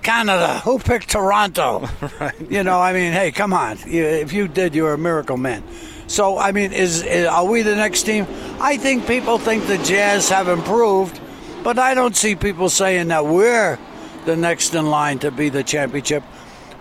Canada? 0.01 0.59
Who 0.59 0.79
picked 0.79 1.09
Toronto? 1.09 1.89
right. 2.19 2.49
You 2.49 2.63
know, 2.63 2.79
I 2.79 2.93
mean, 2.93 3.11
hey, 3.11 3.31
come 3.31 3.53
on. 3.53 3.77
If 3.85 4.31
you 4.31 4.47
did, 4.47 4.75
you're 4.75 4.93
a 4.93 4.97
miracle 4.97 5.37
man. 5.37 5.63
So, 6.07 6.37
I 6.37 6.51
mean, 6.51 6.73
is, 6.73 7.03
is, 7.03 7.25
are 7.25 7.45
we 7.45 7.61
the 7.61 7.75
next 7.75 8.03
team? 8.03 8.27
I 8.59 8.77
think 8.77 9.07
people 9.07 9.37
think 9.37 9.67
the 9.67 9.77
Jazz 9.79 10.29
have 10.29 10.47
improved, 10.47 11.19
but 11.63 11.79
I 11.79 11.93
don't 11.93 12.15
see 12.15 12.35
people 12.35 12.69
saying 12.69 13.07
that 13.07 13.25
we're 13.25 13.79
the 14.25 14.35
next 14.35 14.73
in 14.75 14.89
line 14.89 15.19
to 15.19 15.31
be 15.31 15.49
the 15.49 15.63
championship. 15.63 16.23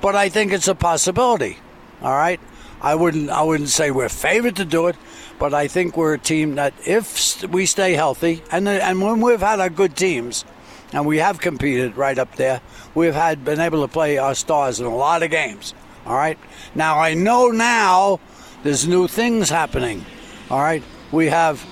But 0.01 0.17
I 0.17 0.29
think 0.29 0.53
it's 0.53 0.69
a 0.69 0.75
possibility. 0.75 1.59
All 2.03 2.13
right, 2.13 2.41
I 2.81 2.97
wouldn't 2.97 3.31
I 3.31 3.43
wouldn't 3.43 3.69
say 3.69 3.93
we're 3.93 4.09
favored 4.09 4.57
to 4.57 4.65
do 4.65 4.89
it, 4.89 4.97
but 5.39 5.55
I 5.55 5.69
think 5.69 5.97
we're 5.97 6.15
a 6.15 6.19
team 6.19 6.57
that 6.57 6.75
if 6.85 7.45
we 7.45 7.65
stay 7.67 7.93
healthy 7.93 8.43
and 8.51 8.69
and 8.69 9.01
when 9.01 9.21
we've 9.21 9.41
had 9.41 9.61
our 9.61 9.71
good 9.71 9.97
teams, 9.97 10.45
and 10.93 11.07
we 11.07 11.19
have 11.19 11.41
competed 11.41 11.97
right 11.97 12.19
up 12.19 12.35
there, 12.37 12.61
we've 12.95 13.15
had 13.15 13.45
been 13.45 13.61
able 13.61 13.83
to 13.83 13.89
play 13.89 14.19
our 14.19 14.35
stars 14.35 14.81
in 14.81 14.87
a 14.87 14.95
lot 14.95 15.23
of 15.23 15.31
games. 15.31 15.75
All 16.07 16.17
right. 16.17 16.39
Now 16.75 16.99
I 16.99 17.15
know 17.15 17.49
now 17.49 18.21
there's 18.63 18.87
new 18.87 19.09
things 19.09 19.51
happening. 19.51 20.05
All 20.51 20.61
right, 20.61 20.83
we 21.11 21.27
have 21.27 21.65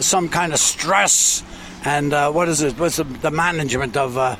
some 0.00 0.28
kind 0.28 0.52
of 0.52 0.58
stress, 0.58 1.42
and 1.84 2.12
uh, 2.12 2.30
what 2.30 2.48
is 2.48 2.62
it? 2.62 2.78
What's 2.78 2.96
the, 2.96 3.04
the 3.04 3.30
management 3.30 3.96
of? 3.96 4.16
Uh, 4.18 4.36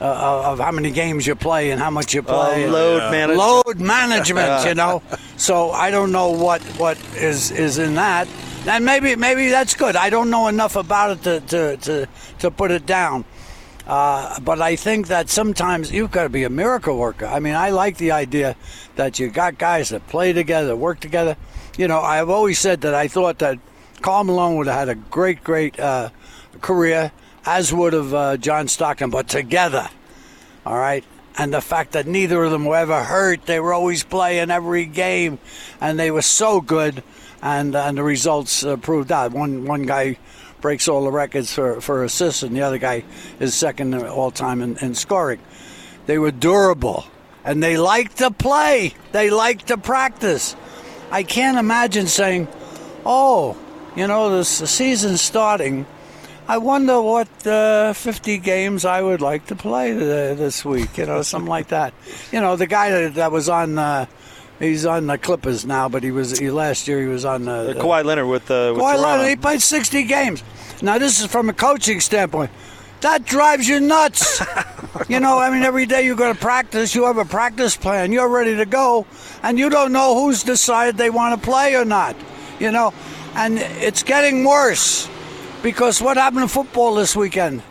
uh, 0.00 0.50
of 0.52 0.58
how 0.58 0.72
many 0.72 0.90
games 0.90 1.28
you 1.28 1.36
play 1.36 1.70
and 1.70 1.80
how 1.80 1.90
much 1.90 2.12
you 2.12 2.22
play. 2.24 2.66
Oh, 2.66 2.70
load 2.70 3.12
management. 3.12 3.38
Load 3.38 3.80
management, 3.80 4.66
you 4.66 4.74
know. 4.74 5.02
So 5.36 5.70
I 5.70 5.90
don't 5.90 6.12
know 6.12 6.30
what, 6.30 6.62
what 6.78 6.98
is, 7.16 7.50
is 7.50 7.78
in 7.78 7.94
that. 7.94 8.28
And 8.66 8.84
maybe 8.84 9.16
maybe 9.16 9.48
that's 9.48 9.74
good. 9.74 9.96
I 9.96 10.08
don't 10.08 10.30
know 10.30 10.46
enough 10.46 10.76
about 10.76 11.10
it 11.16 11.22
to, 11.24 11.40
to, 11.40 11.76
to, 11.78 12.08
to 12.38 12.50
put 12.50 12.70
it 12.70 12.86
down. 12.86 13.24
Uh, 13.86 14.38
but 14.40 14.60
I 14.60 14.76
think 14.76 15.08
that 15.08 15.28
sometimes 15.28 15.90
you've 15.90 16.12
got 16.12 16.24
to 16.24 16.28
be 16.28 16.44
a 16.44 16.50
miracle 16.50 16.96
worker. 16.96 17.26
I 17.26 17.40
mean, 17.40 17.54
I 17.54 17.70
like 17.70 17.96
the 17.96 18.12
idea 18.12 18.56
that 18.96 19.18
you 19.18 19.28
got 19.28 19.58
guys 19.58 19.88
that 19.88 20.06
play 20.06 20.32
together, 20.32 20.76
work 20.76 21.00
together. 21.00 21.36
You 21.76 21.88
know, 21.88 22.00
I've 22.00 22.30
always 22.30 22.58
said 22.58 22.82
that 22.82 22.94
I 22.94 23.08
thought 23.08 23.38
that 23.40 23.58
Karl 24.00 24.24
Malone 24.24 24.56
would 24.56 24.66
have 24.68 24.76
had 24.76 24.88
a 24.88 24.94
great, 24.94 25.42
great 25.42 25.78
uh, 25.80 26.10
career, 26.60 27.10
as 27.44 27.72
would 27.72 27.92
have 27.92 28.14
uh, 28.14 28.36
John 28.36 28.68
Stockton, 28.68 29.10
but 29.10 29.28
together. 29.28 29.88
All 30.64 30.78
right. 30.78 31.04
And 31.38 31.52
the 31.52 31.60
fact 31.60 31.92
that 31.92 32.06
neither 32.06 32.44
of 32.44 32.50
them 32.50 32.64
were 32.66 32.76
ever 32.76 33.02
hurt, 33.02 33.46
they 33.46 33.58
were 33.58 33.72
always 33.72 34.04
playing 34.04 34.50
every 34.50 34.84
game, 34.84 35.38
and 35.80 35.98
they 35.98 36.10
were 36.10 36.22
so 36.22 36.60
good, 36.60 37.02
and 37.40 37.74
and 37.74 37.96
the 37.96 38.02
results 38.02 38.62
uh, 38.64 38.76
proved 38.76 39.08
that. 39.08 39.32
One 39.32 39.64
one 39.64 39.84
guy 39.84 40.18
breaks 40.62 40.88
all 40.88 41.04
the 41.04 41.12
records 41.12 41.52
for, 41.52 41.82
for 41.82 42.04
assists, 42.04 42.42
and 42.42 42.56
the 42.56 42.62
other 42.62 42.78
guy 42.78 43.04
is 43.38 43.54
second 43.54 43.94
all 43.94 44.30
time 44.30 44.62
in, 44.62 44.78
in 44.78 44.94
scoring. 44.94 45.40
They 46.06 46.18
were 46.18 46.30
durable, 46.30 47.04
and 47.44 47.62
they 47.62 47.76
liked 47.76 48.18
to 48.18 48.30
play. 48.30 48.94
They 49.12 49.28
liked 49.28 49.66
to 49.66 49.76
practice. 49.76 50.56
I 51.10 51.24
can't 51.24 51.58
imagine 51.58 52.06
saying, 52.06 52.48
"Oh, 53.04 53.56
you 53.94 54.06
know, 54.06 54.34
this 54.34 54.60
the 54.60 54.66
season's 54.66 55.20
starting." 55.20 55.84
I 56.48 56.58
wonder 56.58 57.00
what 57.00 57.46
uh, 57.46 57.92
50 57.92 58.38
games 58.38 58.84
I 58.84 59.00
would 59.00 59.20
like 59.20 59.46
to 59.46 59.54
play 59.54 59.92
this 59.92 60.64
week, 60.64 60.98
you 60.98 61.06
know, 61.06 61.22
something 61.22 61.48
like 61.48 61.68
that. 61.68 61.94
You 62.32 62.40
know, 62.40 62.56
the 62.56 62.66
guy 62.66 62.90
that, 62.90 63.14
that 63.14 63.30
was 63.30 63.48
on, 63.48 63.78
uh, 63.78 64.06
he's 64.62 64.86
on 64.86 65.06
the 65.06 65.18
Clippers 65.18 65.66
now, 65.66 65.88
but 65.88 66.02
he 66.02 66.10
was 66.10 66.38
he, 66.38 66.50
last 66.50 66.88
year 66.88 67.00
he 67.00 67.06
was 67.06 67.24
on 67.24 67.48
uh, 67.48 67.52
uh, 67.52 67.74
Kawhi 67.74 68.04
Leonard 68.04 68.28
with, 68.28 68.50
uh, 68.50 68.72
with 68.74 68.82
Kawhi 68.82 68.94
Toronto. 68.94 69.02
Leonard. 69.02 69.28
He 69.28 69.36
played 69.36 69.62
60 69.62 70.04
games. 70.04 70.42
Now 70.80 70.98
this 70.98 71.20
is 71.20 71.26
from 71.26 71.48
a 71.48 71.52
coaching 71.52 72.00
standpoint. 72.00 72.50
That 73.00 73.24
drives 73.24 73.68
you 73.68 73.80
nuts. 73.80 74.40
you 75.08 75.18
know, 75.18 75.38
I 75.38 75.50
mean, 75.50 75.64
every 75.64 75.86
day 75.86 76.04
you 76.04 76.14
go 76.14 76.32
to 76.32 76.38
practice, 76.38 76.94
you 76.94 77.04
have 77.06 77.18
a 77.18 77.24
practice 77.24 77.76
plan, 77.76 78.12
you're 78.12 78.28
ready 78.28 78.56
to 78.56 78.64
go, 78.64 79.06
and 79.42 79.58
you 79.58 79.68
don't 79.68 79.92
know 79.92 80.14
who's 80.14 80.44
decided 80.44 80.96
they 80.96 81.10
want 81.10 81.40
to 81.40 81.44
play 81.44 81.74
or 81.74 81.84
not. 81.84 82.14
You 82.60 82.70
know, 82.70 82.94
and 83.34 83.58
it's 83.58 84.04
getting 84.04 84.44
worse 84.44 85.08
because 85.62 86.00
what 86.00 86.16
happened 86.16 86.42
in 86.42 86.48
football 86.48 86.94
this 86.94 87.16
weekend? 87.16 87.62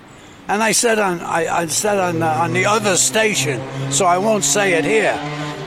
And 0.49 0.61
I 0.61 0.73
said 0.73 0.99
on 0.99 1.21
I, 1.21 1.47
I 1.47 1.65
said 1.67 1.97
on 1.97 2.21
uh, 2.21 2.27
on 2.27 2.51
the 2.51 2.65
other 2.65 2.97
station, 2.97 3.61
so 3.89 4.05
I 4.05 4.17
won't 4.17 4.43
say 4.43 4.73
it 4.73 4.83
here. 4.83 5.17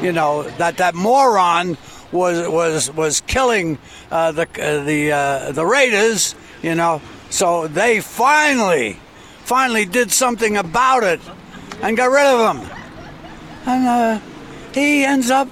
You 0.05 0.13
know 0.13 0.43
that 0.59 0.77
that 0.77 0.95
moron 0.95 1.79
was 2.13 2.47
was 2.47 2.91
was 2.93 3.23
killing 3.23 3.79
uh, 4.11 4.33
the 4.33 4.43
uh, 4.43 4.85
the 4.85 5.13
uh, 5.13 5.53
the 5.53 5.65
Raiders. 5.65 6.35
You 6.63 6.75
know, 6.75 7.01
so 7.31 7.67
they 7.69 8.01
finally 8.01 8.99
finally 9.45 9.87
did 9.87 10.11
something 10.11 10.57
about 10.57 11.05
it 11.05 11.21
and 11.83 11.97
got 11.97 12.11
rid 12.11 12.27
of 12.27 12.57
him. 12.57 12.71
And 13.67 13.87
uh, 13.87 14.21
he 14.73 15.05
ends 15.05 15.31
up 15.31 15.49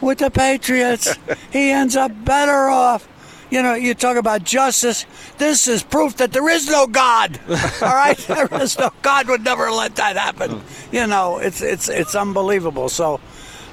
with 0.00 0.18
the 0.18 0.30
Patriots. 0.30 1.16
he 1.52 1.70
ends 1.70 1.96
up 1.96 2.12
better 2.24 2.68
off. 2.68 3.08
You 3.50 3.62
know, 3.62 3.74
you 3.74 3.94
talk 3.94 4.16
about 4.16 4.44
justice. 4.44 5.06
This 5.38 5.68
is 5.68 5.82
proof 5.82 6.16
that 6.18 6.32
there 6.32 6.48
is 6.50 6.68
no 6.68 6.86
God. 6.86 7.40
All 7.48 7.94
right, 7.94 8.18
there 8.18 8.48
is 8.60 8.78
no 8.78 8.90
God 9.00 9.28
would 9.28 9.42
never 9.42 9.70
let 9.70 9.96
that 9.96 10.16
happen. 10.16 10.60
You 10.92 11.06
know, 11.06 11.38
it's 11.38 11.62
it's 11.62 11.88
it's 11.88 12.14
unbelievable. 12.14 12.90
So, 12.90 13.20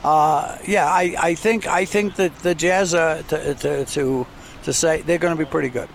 uh, 0.05 0.57
yeah, 0.67 0.85
I, 0.85 1.15
I 1.29 1.35
think 1.35 1.65
I 1.67 1.85
think 1.85 2.15
that 2.17 2.37
the 2.39 2.53
Jazz 2.53 2.93
uh, 2.93 3.23
to, 3.29 3.55
to 3.55 3.85
to 3.85 4.27
to 4.63 4.73
say 4.73 5.01
they're 5.01 5.17
going 5.17 5.35
to 5.35 5.43
be 5.43 5.49
pretty 5.49 5.69
good. 5.69 5.89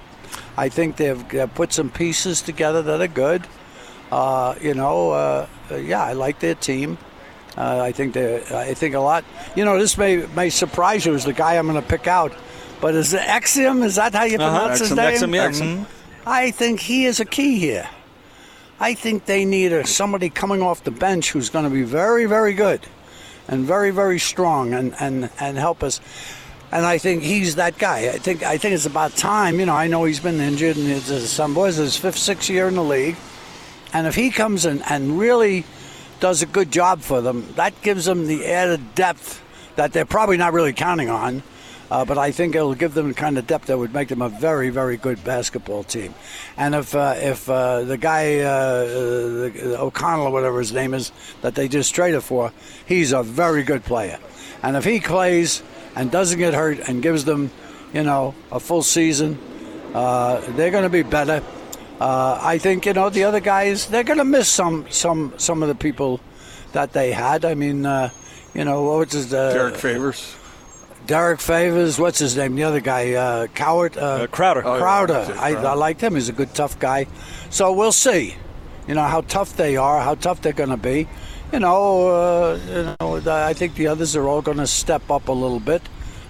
I 0.57 0.69
think 0.69 0.97
they've, 0.97 1.23
they've 1.29 1.55
put 1.55 1.73
some 1.73 1.91
pieces 1.91 2.43
together 2.43 2.83
that 2.83 3.01
are 3.01 3.07
good. 3.07 3.47
Uh, 4.11 4.55
you 4.61 4.75
know, 4.75 5.11
uh, 5.13 5.47
yeah, 5.71 6.03
I 6.03 6.13
like 6.15 6.41
their 6.41 6.57
team. 6.57 6.99
Uh, 7.57 7.81
I 7.81 7.93
think 7.93 8.15
they, 8.15 8.43
I 8.51 8.75
think 8.75 8.95
a 8.95 9.01
lot. 9.01 9.25
You 9.55 9.65
know, 9.65 9.79
this 9.79 9.97
may 9.97 10.27
may 10.35 10.51
surprise 10.51 11.07
you 11.07 11.15
as 11.15 11.25
the 11.25 11.33
guy 11.33 11.57
I'm 11.57 11.69
going 11.69 11.81
to 11.81 11.89
pick 11.89 12.07
out. 12.09 12.33
But 12.81 12.95
is 12.95 13.13
it 13.15 13.21
Exum? 13.21 13.85
Is 13.85 13.95
that 13.97 14.13
how 14.15 14.25
you 14.25 14.39
Uh-huh. 14.39 14.59
pronounce 14.59 14.81
his 14.81 14.91
Exum, 14.91 14.97
name? 14.97 15.15
Exum, 15.21 15.35
yeah. 15.35 15.49
Exum. 15.51 15.87
I 16.27 16.51
think 16.51 16.81
he 16.81 17.07
is 17.07 17.21
a 17.21 17.25
key 17.25 17.59
here. 17.59 17.89
I 18.81 18.95
think 18.95 19.27
they 19.27 19.45
need 19.45 19.73
a, 19.73 19.87
somebody 19.87 20.31
coming 20.31 20.63
off 20.63 20.83
the 20.85 20.91
bench 20.91 21.31
who's 21.33 21.51
going 21.51 21.65
to 21.65 21.71
be 21.71 21.83
very, 21.83 22.25
very 22.27 22.55
good 22.55 22.81
and 23.51 23.65
very, 23.67 23.91
very 23.91 24.19
strong 24.19 24.73
and, 24.73 24.95
and, 25.01 25.29
and 25.39 25.59
help 25.59 25.83
us. 25.83 26.01
And 26.73 26.87
I 26.87 26.99
think 26.99 27.25
he's 27.25 27.57
that 27.57 27.77
guy. 27.79 28.09
I 28.09 28.19
think 28.19 28.45
I 28.45 28.57
think 28.57 28.75
it's 28.75 28.87
about 28.87 29.17
time. 29.17 29.59
You 29.59 29.67
know, 29.67 29.75
I 29.75 29.89
know 29.89 30.05
he's 30.05 30.21
been 30.21 30.41
injured, 30.41 30.77
and 30.77 30.89
it's 30.89 31.11
some 31.29 31.53
boys 31.53 31.77
his 31.77 31.97
fifth, 31.97 32.17
sixth 32.17 32.49
year 32.49 32.69
in 32.69 32.77
the 32.77 32.85
league. 32.85 33.17
And 33.93 34.07
if 34.07 34.15
he 34.15 34.31
comes 34.31 34.65
in 34.67 34.81
and 34.83 35.19
really 35.19 35.65
does 36.21 36.43
a 36.43 36.47
good 36.47 36.71
job 36.71 37.01
for 37.01 37.21
them, 37.21 37.53
that 37.57 37.83
gives 37.83 38.05
them 38.05 38.29
the 38.29 38.47
added 38.47 38.95
depth 38.95 39.43
that 39.75 39.93
they're 39.93 40.05
probably 40.05 40.37
not 40.37 40.53
really 40.53 40.73
counting 40.73 41.11
on. 41.11 41.43
Uh, 41.91 42.05
but 42.05 42.19
I 42.19 42.31
think 42.31 42.55
it'll 42.55 42.75
give 42.75 42.95
them 42.95 43.09
the 43.09 43.15
kind 43.15 43.37
of 43.37 43.47
depth 43.47 43.67
that 43.67 43.77
would 43.77 43.93
make 43.93 44.09
them 44.09 44.23
a 44.23 44.29
very, 44.29 44.71
very 44.71 44.97
good 44.97 45.23
basketball 45.25 45.83
team. 45.83 46.15
And 46.57 46.75
if 46.75 46.95
uh, 46.95 47.15
if 47.17 47.51
uh, 47.51 47.83
the 47.83 47.97
guy 47.97 48.41
uh, 48.41 48.49
uh, 48.49 49.85
O'Connell 49.85 50.27
or 50.27 50.31
whatever 50.31 50.61
his 50.61 50.73
name 50.73 50.95
is 50.95 51.11
that 51.43 51.57
they 51.57 51.67
just 51.67 51.95
traded 51.95 52.23
for, 52.23 52.53
he's 52.87 53.13
a 53.13 53.23
very 53.23 53.65
good 53.65 53.85
player. 53.85 54.21
And 54.63 54.77
if 54.77 54.85
he 54.85 55.01
plays 55.01 55.63
and 55.97 56.11
doesn't 56.11 56.39
get 56.39 56.55
hurt 56.55 56.79
and 56.89 57.03
gives 57.03 57.25
them, 57.25 57.51
you 57.93 58.05
know, 58.05 58.35
a 58.53 58.61
full 58.61 58.83
season, 58.83 59.37
uh, 59.93 60.41
they're 60.53 60.71
going 60.71 60.85
to 60.85 60.91
be 60.91 61.03
better. 61.03 61.43
Uh, 61.99 62.39
I 62.41 62.59
think 62.59 62.87
you 62.87 62.93
know 62.93 63.11
the 63.11 63.25
other 63.25 63.41
guys 63.41 63.87
they're 63.87 64.05
going 64.05 64.19
to 64.19 64.25
miss 64.25 64.49
some 64.49 64.87
some 64.91 65.35
some 65.39 65.63
of 65.63 65.69
the 65.69 65.75
people 65.75 66.21
that 66.73 66.93
they 66.93 67.11
had. 67.11 67.45
I 67.45 67.55
mean, 67.55 67.79
you 68.55 68.65
know, 68.65 68.83
what's 68.97 69.15
his 69.15 69.35
uh, 69.35 69.53
Derrick 69.53 69.77
Favors. 69.77 70.37
Derrick 71.07 71.41
Favors, 71.41 71.99
what's 71.99 72.19
his 72.19 72.37
name? 72.37 72.55
The 72.55 72.65
other 72.65 72.81
guy, 72.81 73.15
uh, 73.15 73.47
Coward, 73.49 73.97
uh, 73.97 74.27
Crowder. 74.29 74.63
Oh, 74.65 74.75
yeah, 74.75 74.81
Crowder. 74.81 75.13
that's 75.13 75.31
I, 75.31 75.53
Crowder. 75.53 75.69
I 75.69 75.75
liked 75.75 76.01
him. 76.01 76.15
He's 76.15 76.29
a 76.29 76.33
good, 76.33 76.55
tough 76.55 76.79
guy. 76.79 77.07
So 77.51 77.73
we'll 77.73 77.93
see. 77.93 78.37
You 78.87 78.95
know 78.95 79.03
how 79.05 79.21
tough 79.23 79.57
they 79.57 79.77
are, 79.77 80.01
how 80.01 80.15
tough 80.15 80.41
they're 80.43 80.53
going 80.53 80.71
to 80.71 80.77
be. 80.77 81.09
You 81.53 81.59
know, 81.59 82.09
uh, 82.09 82.59
you 82.69 82.97
know, 83.01 83.23
I 83.27 83.53
think 83.55 83.75
the 83.75 83.89
others 83.89 84.15
are 84.15 84.27
all 84.27 84.43
going 84.43 84.59
to 84.59 84.67
step 84.67 85.11
up 85.11 85.29
a 85.29 85.33
little 85.33 85.61
bit. 85.61 85.83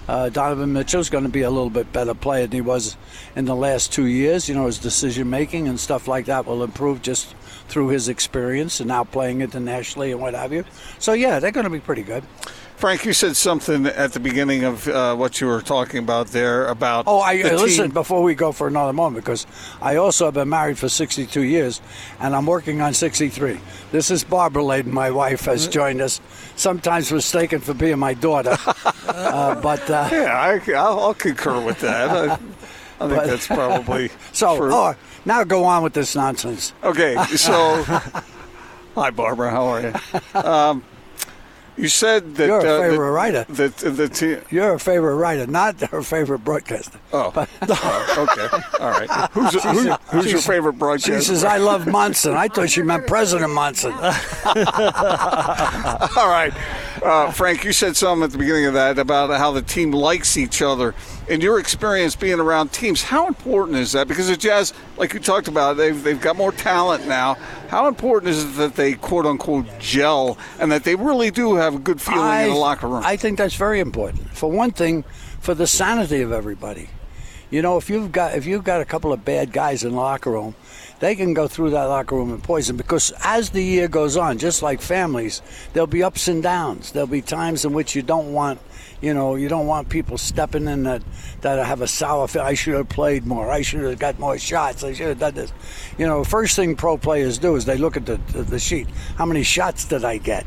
Uh, 0.07 0.29
Donovan 0.29 0.73
Mitchell's 0.73 1.09
going 1.09 1.23
to 1.23 1.29
be 1.29 1.43
a 1.43 1.49
little 1.49 1.69
bit 1.69 1.93
better 1.93 2.13
player 2.13 2.47
than 2.47 2.53
he 2.53 2.61
was 2.61 2.97
in 3.35 3.45
the 3.45 3.55
last 3.55 3.93
two 3.93 4.07
years. 4.07 4.49
You 4.49 4.55
know, 4.55 4.65
his 4.65 4.79
decision 4.79 5.29
making 5.29 5.67
and 5.67 5.79
stuff 5.79 6.07
like 6.07 6.25
that 6.25 6.45
will 6.45 6.63
improve 6.63 7.01
just 7.01 7.35
through 7.67 7.89
his 7.89 8.09
experience 8.09 8.79
and 8.79 8.89
now 8.89 9.03
playing 9.03 9.41
internationally 9.41 10.11
and 10.11 10.19
what 10.19 10.33
have 10.33 10.51
you. 10.51 10.65
So 10.99 11.13
yeah, 11.13 11.39
they're 11.39 11.51
going 11.51 11.63
to 11.65 11.69
be 11.69 11.79
pretty 11.79 12.03
good. 12.03 12.23
Frank, 12.81 13.05
you 13.05 13.13
said 13.13 13.35
something 13.35 13.85
at 13.85 14.13
the 14.13 14.19
beginning 14.19 14.63
of 14.63 14.87
uh, 14.87 15.15
what 15.15 15.39
you 15.39 15.45
were 15.45 15.61
talking 15.61 15.99
about 15.99 16.27
there 16.29 16.65
about. 16.65 17.03
Oh, 17.07 17.19
I 17.19 17.39
uh, 17.43 17.53
listen 17.53 17.85
team. 17.85 17.91
before 17.93 18.23
we 18.23 18.33
go 18.33 18.51
for 18.51 18.67
another 18.67 18.91
moment 18.91 19.23
because 19.23 19.45
I 19.83 19.97
also 19.97 20.25
have 20.25 20.33
been 20.33 20.49
married 20.49 20.79
for 20.79 20.89
62 20.89 21.41
years 21.43 21.79
and 22.19 22.35
I'm 22.35 22.47
working 22.47 22.81
on 22.81 22.95
63. 22.95 23.59
This 23.91 24.09
is 24.09 24.23
Barbara 24.23 24.63
Layden, 24.63 24.87
my 24.87 25.11
wife, 25.11 25.41
has 25.45 25.61
Mm-hmm. 25.65 25.71
joined 25.73 26.01
us. 26.01 26.19
Sometimes 26.55 27.11
mistaken 27.11 27.59
for 27.59 27.75
being 27.75 27.99
my 27.99 28.15
daughter, 28.15 28.57
uh, 29.07 29.61
but 29.61 29.87
uh, 29.87 30.09
Yeah, 30.11 30.59
I, 30.67 30.71
I'll, 30.73 30.99
I'll 31.01 31.13
concur 31.13 31.63
with 31.63 31.79
that. 31.81 32.09
I, 32.09 32.33
I 32.33 32.35
think 32.37 32.49
But- 32.97 33.27
that's 33.27 33.45
probably 33.45 34.09
so. 34.31 34.57
true. 34.57 34.73
Oh, 34.73 34.95
now 35.25 35.43
go 35.43 35.65
on 35.65 35.83
with 35.83 35.93
this 35.93 36.15
nonsense. 36.15 36.73
Okay, 36.83 37.15
so 37.35 37.83
hi, 38.95 39.11
Barbara. 39.11 39.51
How 39.51 39.65
are 39.67 39.81
you? 39.81 39.93
Um, 40.39 40.83
you 41.77 41.87
said 41.87 42.35
that 42.35 42.47
You're 42.47 42.59
a 42.65 42.79
uh, 42.79 42.89
favorite 42.89 43.11
writer. 43.11 43.45
That 43.49 43.77
the 43.77 44.09
team. 44.09 44.41
You're 44.49 44.73
a 44.75 44.79
favorite 44.79 45.15
writer, 45.15 45.47
not 45.47 45.79
her 45.91 46.01
favorite 46.01 46.39
broadcaster. 46.39 46.99
Oh, 47.13 47.31
oh, 47.61 48.27
okay, 48.31 48.47
all 48.83 48.91
right. 48.91 49.09
Who's, 49.31 49.53
who, 49.63 49.83
She- 49.83 49.95
who's 50.11 50.31
your 50.31 50.41
favorite 50.41 50.73
broadcaster? 50.73 51.19
She 51.19 51.25
says, 51.25 51.43
"I 51.43 51.57
love 51.57 51.87
Monson." 51.87 52.33
I 52.33 52.47
thought 52.47 52.69
she 52.69 52.81
meant 52.81 53.07
President 53.07 53.51
Monson. 53.53 53.91
All 56.17 56.27
right. 56.29 56.53
Uh, 57.01 57.31
Frank, 57.31 57.63
you 57.63 57.73
said 57.73 57.95
something 57.95 58.23
at 58.23 58.31
the 58.31 58.37
beginning 58.37 58.65
of 58.65 58.75
that 58.75 58.99
about 58.99 59.31
how 59.31 59.51
the 59.51 59.61
team 59.61 59.91
likes 59.91 60.37
each 60.37 60.61
other. 60.61 60.93
In 61.27 61.41
your 61.41 61.59
experience 61.59 62.15
being 62.15 62.39
around 62.39 62.71
teams, 62.71 63.01
how 63.01 63.27
important 63.27 63.77
is 63.77 63.93
that? 63.93 64.07
Because 64.07 64.27
the 64.27 64.37
Jazz, 64.37 64.71
like 64.97 65.13
you 65.13 65.19
talked 65.19 65.47
about, 65.47 65.77
they've, 65.77 66.03
they've 66.03 66.21
got 66.21 66.35
more 66.35 66.51
talent 66.51 67.07
now. 67.07 67.35
How 67.69 67.87
important 67.87 68.29
is 68.29 68.43
it 68.43 68.57
that 68.57 68.75
they, 68.75 68.93
quote 68.93 69.25
unquote, 69.25 69.65
gel 69.79 70.37
and 70.59 70.71
that 70.71 70.83
they 70.83 70.95
really 70.95 71.31
do 71.31 71.55
have 71.55 71.73
a 71.73 71.79
good 71.79 71.99
feeling 71.99 72.43
in 72.43 72.49
the 72.49 72.55
locker 72.55 72.87
room? 72.87 73.01
I 73.03 73.17
think 73.17 73.39
that's 73.39 73.55
very 73.55 73.79
important. 73.79 74.29
For 74.29 74.51
one 74.51 74.71
thing, 74.71 75.03
for 75.39 75.55
the 75.55 75.65
sanity 75.65 76.21
of 76.21 76.31
everybody. 76.31 76.87
You 77.51 77.61
know, 77.61 77.77
if 77.77 77.89
you've 77.89 78.13
got 78.13 78.33
if 78.33 78.45
you've 78.45 78.63
got 78.63 78.79
a 78.79 78.85
couple 78.85 79.11
of 79.11 79.25
bad 79.25 79.51
guys 79.51 79.83
in 79.83 79.91
the 79.91 79.97
locker 79.97 80.31
room, 80.31 80.55
they 81.01 81.15
can 81.15 81.33
go 81.33 81.49
through 81.49 81.71
that 81.71 81.83
locker 81.83 82.15
room 82.15 82.31
and 82.31 82.41
poison. 82.41 82.77
Because 82.77 83.11
as 83.25 83.49
the 83.49 83.61
year 83.61 83.89
goes 83.89 84.15
on, 84.15 84.37
just 84.37 84.61
like 84.61 84.81
families, 84.81 85.41
there'll 85.73 85.85
be 85.85 86.01
ups 86.01 86.29
and 86.29 86.41
downs. 86.41 86.93
There'll 86.93 87.07
be 87.07 87.21
times 87.21 87.65
in 87.65 87.73
which 87.73 87.93
you 87.93 88.01
don't 88.03 88.31
want 88.33 88.59
You 89.01 89.13
know, 89.15 89.35
you 89.35 89.49
don't 89.49 89.65
want 89.65 89.89
people 89.89 90.17
stepping 90.17 90.67
in 90.67 90.83
that 90.83 91.01
that 91.41 91.65
have 91.65 91.81
a 91.81 91.87
sour 91.87 92.27
feel. 92.27 92.43
I 92.43 92.53
should 92.53 92.75
have 92.75 92.87
played 92.87 93.25
more. 93.25 93.51
I 93.51 93.63
should 93.63 93.81
have 93.81 93.99
got 93.99 94.19
more 94.19 94.37
shots. 94.37 94.83
I 94.83 94.93
should 94.93 95.07
have 95.07 95.19
done 95.19 95.33
this. 95.33 95.51
You 95.97 96.05
know, 96.07 96.23
first 96.23 96.55
thing 96.55 96.75
pro 96.75 96.97
players 96.97 97.39
do 97.39 97.55
is 97.55 97.65
they 97.65 97.77
look 97.77 97.97
at 97.97 98.05
the 98.05 98.17
the, 98.31 98.43
the 98.43 98.59
sheet. 98.59 98.87
How 99.17 99.25
many 99.25 99.43
shots 99.43 99.85
did 99.85 100.05
I 100.05 100.19
get? 100.19 100.45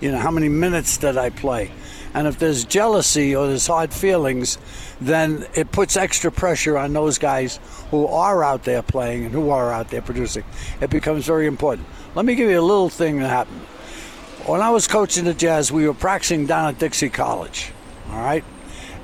You 0.00 0.10
know, 0.12 0.18
how 0.18 0.30
many 0.30 0.48
minutes 0.48 0.96
did 0.96 1.18
I 1.18 1.28
play? 1.30 1.70
And 2.14 2.26
if 2.26 2.38
there's 2.38 2.64
jealousy 2.64 3.36
or 3.36 3.46
there's 3.46 3.66
hard 3.66 3.92
feelings, 3.92 4.58
then 5.00 5.46
it 5.54 5.70
puts 5.70 5.96
extra 5.96 6.32
pressure 6.32 6.76
on 6.76 6.92
those 6.92 7.18
guys 7.18 7.60
who 7.90 8.06
are 8.06 8.42
out 8.42 8.64
there 8.64 8.82
playing 8.82 9.26
and 9.26 9.32
who 9.32 9.50
are 9.50 9.72
out 9.72 9.90
there 9.90 10.02
producing. 10.02 10.44
It 10.80 10.90
becomes 10.90 11.26
very 11.26 11.46
important. 11.46 11.86
Let 12.14 12.24
me 12.24 12.34
give 12.34 12.50
you 12.50 12.58
a 12.58 12.62
little 12.62 12.88
thing 12.88 13.20
that 13.20 13.28
happened. 13.28 13.60
When 14.46 14.60
I 14.60 14.70
was 14.70 14.88
coaching 14.88 15.24
the 15.24 15.34
Jazz, 15.34 15.70
we 15.70 15.86
were 15.86 15.94
practicing 15.94 16.46
down 16.46 16.68
at 16.68 16.78
Dixie 16.78 17.10
College. 17.10 17.72
All 18.10 18.18
right. 18.18 18.44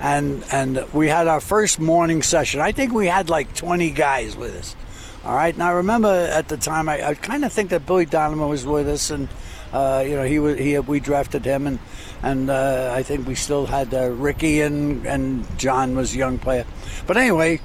And 0.00 0.44
and 0.50 0.84
we 0.92 1.08
had 1.08 1.26
our 1.28 1.40
first 1.40 1.78
morning 1.78 2.22
session. 2.22 2.60
I 2.60 2.72
think 2.72 2.92
we 2.92 3.06
had 3.06 3.30
like 3.30 3.54
20 3.54 3.90
guys 3.90 4.36
with 4.36 4.56
us. 4.56 4.76
All 5.24 5.34
right. 5.34 5.56
Now 5.56 5.68
I 5.68 5.72
remember 5.72 6.08
at 6.08 6.48
the 6.48 6.56
time, 6.56 6.88
I, 6.88 7.08
I 7.08 7.14
kind 7.14 7.44
of 7.44 7.52
think 7.52 7.70
that 7.70 7.86
Billy 7.86 8.06
Donovan 8.06 8.48
was 8.48 8.66
with 8.66 8.88
us, 8.88 9.10
and 9.10 9.28
uh, 9.72 10.04
you 10.06 10.16
know 10.16 10.24
he 10.24 10.38
was 10.38 10.58
he 10.58 10.78
we 10.78 11.00
drafted 11.00 11.44
him, 11.44 11.66
and 11.66 11.78
and 12.22 12.50
uh, 12.50 12.92
I 12.94 13.02
think 13.02 13.26
we 13.26 13.34
still 13.34 13.66
had 13.66 13.92
uh, 13.92 14.08
Ricky 14.08 14.60
and 14.60 15.06
and 15.06 15.46
John 15.58 15.96
was 15.96 16.14
a 16.14 16.18
young 16.18 16.38
player. 16.38 16.64
But 17.06 17.16
anyway, 17.16 17.60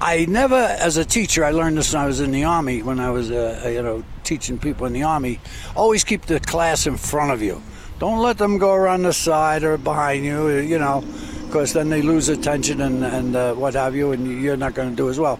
I 0.00 0.26
never, 0.26 0.56
as 0.56 0.96
a 0.96 1.04
teacher, 1.04 1.44
I 1.44 1.50
learned 1.50 1.76
this 1.76 1.92
when 1.92 2.02
I 2.02 2.06
was 2.06 2.20
in 2.20 2.30
the 2.30 2.44
army. 2.44 2.82
When 2.82 3.00
I 3.00 3.10
was, 3.10 3.30
uh, 3.30 3.70
you 3.72 3.82
know, 3.82 4.04
teaching 4.24 4.58
people 4.58 4.86
in 4.86 4.92
the 4.92 5.02
army, 5.02 5.40
always 5.74 6.04
keep 6.04 6.22
the 6.22 6.40
class 6.40 6.86
in 6.86 6.96
front 6.96 7.32
of 7.32 7.42
you. 7.42 7.62
Don't 7.98 8.20
let 8.20 8.38
them 8.38 8.58
go 8.58 8.72
around 8.72 9.02
the 9.02 9.12
side 9.12 9.62
or 9.62 9.76
behind 9.76 10.24
you. 10.24 10.48
You 10.56 10.78
know, 10.78 11.04
because 11.46 11.72
then 11.72 11.90
they 11.90 12.02
lose 12.02 12.28
attention 12.28 12.80
and 12.80 13.04
and 13.04 13.36
uh, 13.36 13.54
what 13.54 13.74
have 13.74 13.94
you, 13.94 14.12
and 14.12 14.40
you're 14.40 14.56
not 14.56 14.74
going 14.74 14.90
to 14.90 14.96
do 14.96 15.10
as 15.10 15.18
well. 15.18 15.38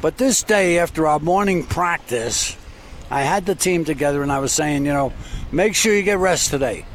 But 0.00 0.16
this 0.16 0.42
day, 0.42 0.78
after 0.78 1.06
our 1.06 1.18
morning 1.18 1.64
practice, 1.64 2.56
I 3.10 3.22
had 3.22 3.44
the 3.44 3.54
team 3.54 3.84
together, 3.84 4.22
and 4.22 4.32
I 4.32 4.38
was 4.38 4.52
saying, 4.52 4.86
you 4.86 4.92
know, 4.92 5.12
make 5.52 5.74
sure 5.74 5.94
you 5.94 6.02
get 6.02 6.18
rest 6.18 6.50
today. 6.50 6.86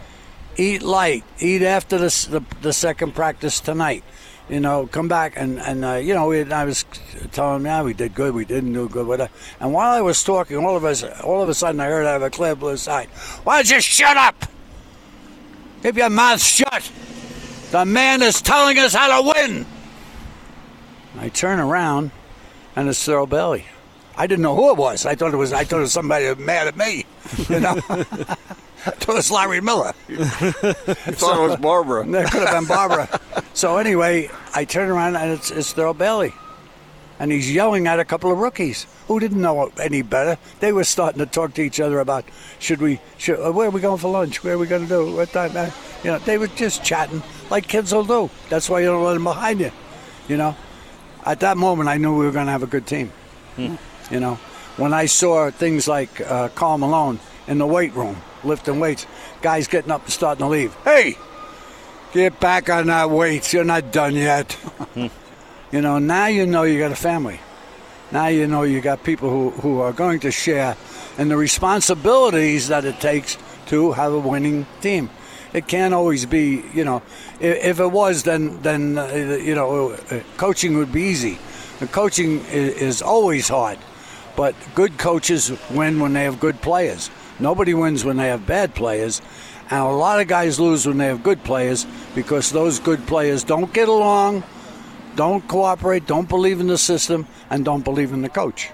Eat 0.57 0.81
light. 0.81 1.23
Eat 1.39 1.61
after 1.61 1.97
the 1.97 2.27
the, 2.29 2.43
the 2.61 2.73
second 2.73 3.13
practice 3.13 3.59
tonight 3.59 4.03
you 4.49 4.59
know, 4.59 4.87
come 4.87 5.07
back 5.07 5.33
and 5.35 5.59
and 5.59 5.83
uh, 5.83 5.93
you 5.93 6.13
know, 6.13 6.27
we, 6.27 6.51
I 6.51 6.65
was 6.65 6.85
telling 7.31 7.63
them, 7.63 7.65
yeah, 7.65 7.83
we 7.83 7.93
did 7.93 8.13
good, 8.13 8.33
we 8.33 8.45
didn't 8.45 8.73
do 8.73 8.87
good, 8.87 9.07
whatever. 9.07 9.31
And 9.59 9.73
while 9.73 9.91
I 9.91 10.01
was 10.01 10.23
talking, 10.23 10.57
all 10.57 10.75
of 10.75 10.85
us, 10.85 11.03
all 11.03 11.41
of 11.41 11.49
a 11.49 11.53
sudden, 11.53 11.79
I 11.79 11.87
heard 11.87 12.05
out 12.05 12.17
of 12.17 12.21
a 12.21 12.29
clear 12.29 12.55
blue 12.55 12.77
side, 12.77 13.07
"Why 13.43 13.57
don't 13.57 13.69
you 13.69 13.81
shut 13.81 14.17
up? 14.17 14.45
Keep 15.81 15.97
your 15.97 16.09
mouth 16.09 16.41
shut. 16.41 16.91
The 17.71 17.85
man 17.85 18.21
is 18.21 18.41
telling 18.41 18.77
us 18.77 18.93
how 18.93 19.21
to 19.21 19.33
win." 19.35 19.65
I 21.17 21.29
turn 21.29 21.59
around, 21.59 22.11
and 22.75 22.87
it's 22.87 23.05
Thurl 23.05 23.27
Bailey. 23.27 23.65
I 24.17 24.27
didn't 24.27 24.43
know 24.43 24.55
who 24.55 24.69
it 24.69 24.77
was. 24.77 25.05
I 25.05 25.15
thought 25.15 25.33
it 25.33 25.37
was. 25.37 25.53
I 25.53 25.63
thought 25.63 25.77
it 25.77 25.81
was 25.81 25.93
somebody 25.93 26.33
mad 26.35 26.67
at 26.67 26.77
me. 26.77 27.05
You 27.49 27.61
know. 27.61 27.81
I 28.87 28.91
thought 28.91 29.13
it 29.13 29.15
was 29.15 29.31
Larry 29.31 29.61
Miller. 29.61 29.93
thought 29.93 31.37
it 31.37 31.49
was 31.49 31.57
Barbara. 31.57 32.05
That 32.11 32.31
could 32.31 32.47
have 32.47 32.59
been 32.59 32.67
Barbara. 32.67 33.19
so 33.53 33.77
anyway, 33.77 34.29
I 34.53 34.65
turn 34.65 34.89
around 34.89 35.15
and 35.15 35.31
it's, 35.31 35.49
it's 35.49 35.73
Thurl 35.73 35.97
Bailey. 35.97 36.33
And 37.17 37.31
he's 37.31 37.51
yelling 37.51 37.87
at 37.87 37.99
a 37.99 38.05
couple 38.05 38.31
of 38.31 38.37
rookies 38.37 38.85
who 39.07 39.19
didn't 39.19 39.41
know 39.41 39.71
any 39.81 40.01
better. 40.01 40.37
They 40.59 40.71
were 40.71 40.83
starting 40.83 41.19
to 41.19 41.25
talk 41.25 41.53
to 41.55 41.61
each 41.61 41.79
other 41.79 41.99
about 41.99 42.25
should 42.59 42.81
we, 42.81 42.99
should, 43.17 43.39
uh, 43.39 43.51
where 43.51 43.67
are 43.67 43.71
we 43.71 43.79
going 43.81 43.97
for 43.97 44.11
lunch? 44.11 44.43
Where 44.43 44.55
are 44.55 44.57
we 44.57 44.67
going 44.67 44.83
to 44.83 44.87
do? 44.87 45.15
What 45.15 45.29
time? 45.29 45.55
Uh, 45.55 45.71
you 46.03 46.11
know, 46.11 46.19
they 46.19 46.37
were 46.37 46.47
just 46.47 46.83
chatting 46.83 47.23
like 47.49 47.67
kids 47.67 47.93
will 47.93 48.03
do. 48.03 48.29
That's 48.49 48.69
why 48.69 48.81
you 48.81 48.87
don't 48.87 49.03
let 49.03 49.13
them 49.13 49.23
behind 49.23 49.61
you. 49.61 49.71
You 50.27 50.37
know, 50.37 50.55
at 51.25 51.39
that 51.39 51.57
moment, 51.57 51.89
I 51.89 51.97
knew 51.97 52.17
we 52.17 52.25
were 52.25 52.31
going 52.31 52.47
to 52.47 52.51
have 52.51 52.63
a 52.63 52.67
good 52.67 52.85
team. 52.85 53.11
Hmm. 53.55 53.75
You 54.11 54.19
know, 54.19 54.35
when 54.77 54.93
I 54.93 55.05
saw 55.05 55.49
things 55.49 55.87
like 55.87 56.21
uh, 56.21 56.49
Karl 56.49 56.77
Malone 56.77 57.19
in 57.47 57.57
the 57.57 57.67
weight 57.67 57.93
room 57.93 58.17
lifting 58.45 58.79
weights, 58.79 59.05
guys 59.41 59.67
getting 59.67 59.91
up 59.91 60.03
and 60.03 60.13
starting 60.13 60.45
to 60.45 60.49
leave. 60.49 60.73
Hey, 60.83 61.17
get 62.13 62.39
back 62.39 62.69
on 62.69 62.87
that 62.87 63.09
weights. 63.09 63.53
You're 63.53 63.63
not 63.63 63.91
done 63.91 64.15
yet. 64.15 64.57
you 64.95 65.81
know, 65.81 65.99
now 65.99 66.27
you 66.27 66.45
know 66.45 66.63
you 66.63 66.79
got 66.79 66.91
a 66.91 66.95
family. 66.95 67.39
Now 68.11 68.27
you 68.27 68.47
know 68.47 68.63
you 68.63 68.81
got 68.81 69.03
people 69.03 69.29
who, 69.29 69.49
who 69.49 69.79
are 69.79 69.91
going 69.91 70.19
to 70.21 70.31
share 70.31 70.77
and 71.17 71.31
the 71.31 71.37
responsibilities 71.37 72.67
that 72.67 72.85
it 72.85 72.99
takes 72.99 73.37
to 73.67 73.93
have 73.93 74.13
a 74.13 74.19
winning 74.19 74.65
team. 74.81 75.09
It 75.53 75.67
can't 75.67 75.93
always 75.93 76.25
be, 76.25 76.63
you 76.73 76.83
know, 76.83 77.01
if, 77.39 77.63
if 77.63 77.79
it 77.79 77.87
was, 77.87 78.23
then 78.23 78.61
then 78.61 78.97
uh, 78.97 79.07
you 79.41 79.55
know, 79.55 79.91
uh, 79.91 80.19
coaching 80.37 80.77
would 80.77 80.91
be 80.91 81.03
easy. 81.03 81.37
The 81.79 81.87
coaching 81.87 82.39
is, 82.45 82.81
is 82.81 83.01
always 83.01 83.47
hard, 83.47 83.79
but 84.35 84.55
good 84.75 84.97
coaches 84.97 85.51
win 85.71 85.99
when 85.99 86.13
they 86.13 86.23
have 86.23 86.39
good 86.39 86.61
players. 86.61 87.09
Nobody 87.39 87.73
wins 87.73 88.05
when 88.05 88.17
they 88.17 88.27
have 88.27 88.45
bad 88.45 88.75
players. 88.75 89.21
And 89.69 89.79
a 89.79 89.89
lot 89.89 90.19
of 90.19 90.27
guys 90.27 90.59
lose 90.59 90.85
when 90.85 90.97
they 90.97 91.07
have 91.07 91.23
good 91.23 91.43
players 91.43 91.87
because 92.13 92.51
those 92.51 92.79
good 92.79 93.05
players 93.07 93.43
don't 93.43 93.73
get 93.73 93.89
along, 93.89 94.43
don't 95.15 95.47
cooperate, 95.47 96.05
don't 96.05 96.29
believe 96.29 96.59
in 96.59 96.67
the 96.67 96.77
system, 96.77 97.25
and 97.49 97.65
don't 97.65 97.83
believe 97.83 98.13
in 98.13 98.21
the 98.21 98.29
coach. 98.29 98.69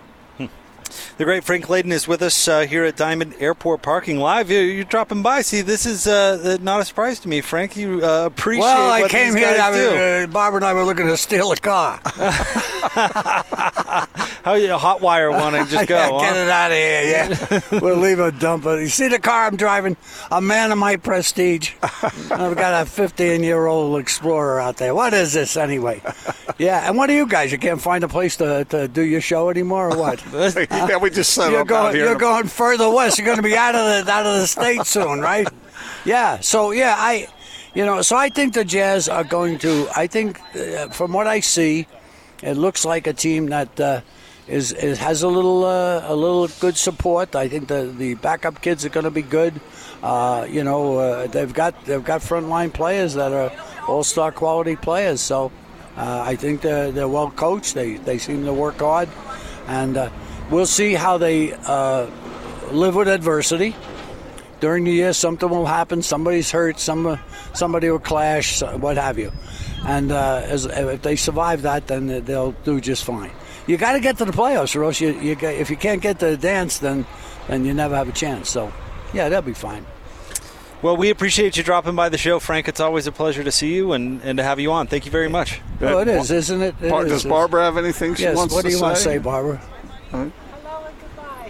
The 1.17 1.23
great 1.23 1.43
Frank 1.43 1.67
Layden 1.67 1.91
is 1.91 2.07
with 2.07 2.21
us 2.21 2.47
uh, 2.47 2.61
here 2.61 2.83
at 2.83 2.97
Diamond 2.97 3.35
Airport 3.39 3.81
Parking 3.81 4.17
Live. 4.17 4.51
You're, 4.51 4.63
you're 4.63 4.83
dropping 4.83 5.21
by. 5.21 5.41
See, 5.41 5.61
this 5.61 5.85
is 5.85 6.07
uh, 6.07 6.57
not 6.61 6.81
a 6.81 6.85
surprise 6.85 7.19
to 7.21 7.29
me, 7.29 7.41
Frank. 7.41 7.77
You 7.77 8.03
uh, 8.03 8.25
appreciate 8.25 8.63
well, 8.63 8.91
I 8.91 9.07
came 9.07 9.35
here. 9.35 9.57
I 9.61 9.69
was, 9.69 9.79
uh, 9.79 10.27
Barbara 10.31 10.57
and 10.57 10.65
I 10.65 10.73
were 10.73 10.83
looking 10.83 11.07
to 11.07 11.17
steal 11.17 11.51
a 11.51 11.57
car. 11.57 11.99
How 14.43 14.55
you 14.55 14.75
hot 14.75 15.01
wire 15.01 15.29
want 15.29 15.55
to 15.55 15.65
just 15.65 15.87
go? 15.87 15.95
yeah, 15.95 16.09
huh? 16.09 16.19
Get 16.19 16.35
it 16.35 16.49
out 16.49 16.71
of 16.71 16.77
here. 16.77 17.69
Yeah, 17.71 17.79
we'll 17.81 17.97
leave 17.97 18.19
a 18.19 18.31
dump. 18.31 18.65
You 18.65 18.87
see 18.87 19.07
the 19.07 19.19
car 19.19 19.45
I'm 19.45 19.55
driving? 19.55 19.95
A 20.31 20.41
man 20.41 20.71
of 20.71 20.77
my 20.77 20.97
prestige. 20.97 21.73
I've 21.83 22.55
got 22.55 22.81
a 22.81 22.85
15 22.85 23.43
year 23.43 23.67
old 23.67 23.99
Explorer 23.99 24.59
out 24.59 24.77
there. 24.77 24.95
What 24.95 25.13
is 25.13 25.33
this 25.33 25.57
anyway? 25.57 26.01
Yeah, 26.57 26.87
and 26.87 26.97
what 26.97 27.09
are 27.09 27.13
you 27.13 27.27
guys? 27.27 27.51
You 27.51 27.57
can't 27.57 27.81
find 27.81 28.03
a 28.03 28.07
place 28.07 28.37
to, 28.37 28.65
to 28.65 28.87
do 28.87 29.03
your 29.03 29.21
show 29.21 29.49
anymore, 29.49 29.91
or 29.91 29.97
what? 29.97 30.23
yeah, 30.31 30.97
we 30.97 31.09
just 31.09 31.33
set 31.33 31.51
you're 31.51 31.61
up 31.61 31.67
going. 31.67 31.95
You're 31.95 32.15
going 32.15 32.47
further 32.47 32.89
west. 32.89 33.19
You're 33.19 33.25
going 33.25 33.37
to 33.37 33.43
be 33.43 33.55
out 33.55 33.75
of 33.75 34.05
the 34.05 34.11
out 34.11 34.25
of 34.25 34.39
the 34.41 34.47
state 34.47 34.85
soon, 34.85 35.21
right? 35.21 35.47
Yeah. 36.03 36.39
So 36.39 36.71
yeah, 36.71 36.95
I, 36.97 37.27
you 37.75 37.85
know, 37.85 38.01
so 38.01 38.15
I 38.17 38.29
think 38.29 38.53
the 38.53 38.65
Jazz 38.65 39.07
are 39.07 39.23
going 39.23 39.59
to. 39.59 39.87
I 39.95 40.07
think, 40.07 40.41
uh, 40.55 40.89
from 40.89 41.13
what 41.13 41.27
I 41.27 41.41
see, 41.41 41.87
it 42.41 42.57
looks 42.57 42.85
like 42.85 43.05
a 43.05 43.13
team 43.13 43.47
that. 43.47 43.79
Uh, 43.79 44.01
is, 44.51 44.73
is, 44.73 44.99
has 44.99 45.23
a 45.23 45.29
little 45.29 45.63
uh, 45.63 46.03
a 46.05 46.15
little 46.15 46.47
good 46.59 46.75
support. 46.75 47.35
I 47.35 47.47
think 47.47 47.69
the 47.69 47.83
the 47.97 48.15
backup 48.15 48.61
kids 48.61 48.85
are 48.85 48.89
going 48.89 49.05
to 49.05 49.11
be 49.11 49.21
good. 49.21 49.59
Uh, 50.03 50.45
you 50.49 50.63
know, 50.63 50.97
uh, 50.97 51.27
they've 51.27 51.53
got 51.53 51.85
they've 51.85 52.03
got 52.03 52.21
frontline 52.21 52.73
players 52.73 53.13
that 53.13 53.31
are 53.31 53.51
all 53.87 54.03
star 54.03 54.31
quality 54.31 54.75
players. 54.75 55.21
So 55.21 55.51
uh, 55.95 56.23
I 56.25 56.35
think 56.35 56.61
they're, 56.61 56.91
they're 56.91 57.07
well 57.07 57.31
coached. 57.31 57.75
They 57.75 57.95
they 57.95 58.17
seem 58.17 58.43
to 58.45 58.53
work 58.53 58.79
hard, 58.79 59.07
and 59.67 59.95
uh, 59.95 60.09
we'll 60.49 60.65
see 60.65 60.93
how 60.93 61.17
they 61.17 61.53
uh, 61.53 62.07
live 62.71 62.95
with 62.95 63.07
adversity. 63.07 63.75
During 64.59 64.83
the 64.83 64.91
year, 64.91 65.13
something 65.13 65.49
will 65.49 65.65
happen. 65.65 66.03
Somebody's 66.03 66.51
hurt. 66.51 66.77
Some 66.79 67.17
somebody 67.53 67.89
will 67.89 67.99
clash. 67.99 68.61
What 68.61 68.97
have 68.97 69.17
you? 69.17 69.31
And 69.87 70.11
as, 70.11 70.65
if 70.65 71.01
they 71.01 71.15
survive 71.15 71.63
that, 71.63 71.87
then 71.87 72.23
they'll 72.25 72.51
do 72.51 72.79
just 72.79 73.03
fine 73.03 73.31
you 73.67 73.77
got 73.77 73.93
to 73.93 73.99
get 73.99 74.17
to 74.17 74.25
the 74.25 74.31
playoffs, 74.31 74.75
or 74.75 74.83
else 74.83 74.99
you, 74.99 75.13
you 75.19 75.35
get, 75.35 75.55
if 75.55 75.69
you 75.69 75.77
can't 75.77 76.01
get 76.01 76.19
to 76.19 76.27
the 76.27 76.37
dance, 76.37 76.79
then 76.79 77.05
then 77.47 77.65
you 77.65 77.73
never 77.73 77.95
have 77.95 78.07
a 78.07 78.11
chance. 78.11 78.49
So, 78.49 78.71
yeah, 79.13 79.29
that'll 79.29 79.41
be 79.41 79.53
fine. 79.53 79.85
Well, 80.81 80.97
we 80.97 81.09
appreciate 81.09 81.57
you 81.57 81.63
dropping 81.63 81.95
by 81.95 82.09
the 82.09 82.17
show, 82.17 82.39
Frank. 82.39 82.67
It's 82.67 82.79
always 82.79 83.05
a 83.05 83.11
pleasure 83.11 83.43
to 83.43 83.51
see 83.51 83.73
you 83.75 83.93
and, 83.93 84.21
and 84.23 84.37
to 84.37 84.43
have 84.43 84.59
you 84.59 84.71
on. 84.71 84.87
Thank 84.87 85.05
you 85.05 85.11
very 85.11 85.27
much. 85.29 85.61
Well, 85.79 85.99
it 85.99 86.07
is, 86.07 86.31
isn't 86.31 86.61
it? 86.61 86.75
it 86.81 86.89
Bar- 86.89 87.05
is. 87.05 87.11
does 87.11 87.23
Barbara 87.25 87.63
have 87.65 87.77
anything 87.77 88.15
she 88.15 88.25
wants 88.25 88.41
to 88.41 88.49
say? 88.49 88.55
yes, 88.55 88.55
what 88.55 88.63
do 88.63 88.69
you 88.69 88.75
say? 88.77 88.81
want 88.81 88.95
to 88.95 89.01
say, 89.01 89.17
Barbara? 89.19 89.61
Huh? 90.09 90.29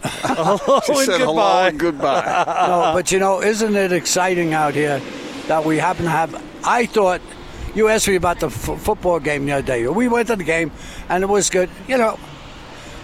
hello 0.03 0.75
and 0.75 0.83
said 1.05 1.19
goodbye. 1.19 1.25
hello 1.25 1.67
and 1.67 1.79
goodbye. 1.79 2.43
no, 2.67 2.91
but 2.93 3.11
you 3.11 3.19
know, 3.19 3.41
isn't 3.41 3.75
it 3.75 3.91
exciting 3.91 4.53
out 4.53 4.73
here 4.73 4.99
that 5.47 5.63
we 5.63 5.77
happen 5.77 6.05
to 6.05 6.11
have? 6.11 6.43
I 6.65 6.85
thought 6.87 7.21
you 7.75 7.87
asked 7.87 8.07
me 8.07 8.15
about 8.15 8.39
the 8.39 8.47
f- 8.47 8.81
football 8.81 9.19
game 9.19 9.45
the 9.45 9.53
other 9.53 9.67
day. 9.67 9.87
We 9.87 10.07
went 10.07 10.27
to 10.27 10.35
the 10.35 10.43
game, 10.43 10.71
and 11.09 11.23
it 11.23 11.27
was 11.27 11.49
good. 11.49 11.69
You 11.87 11.97
know, 11.97 12.19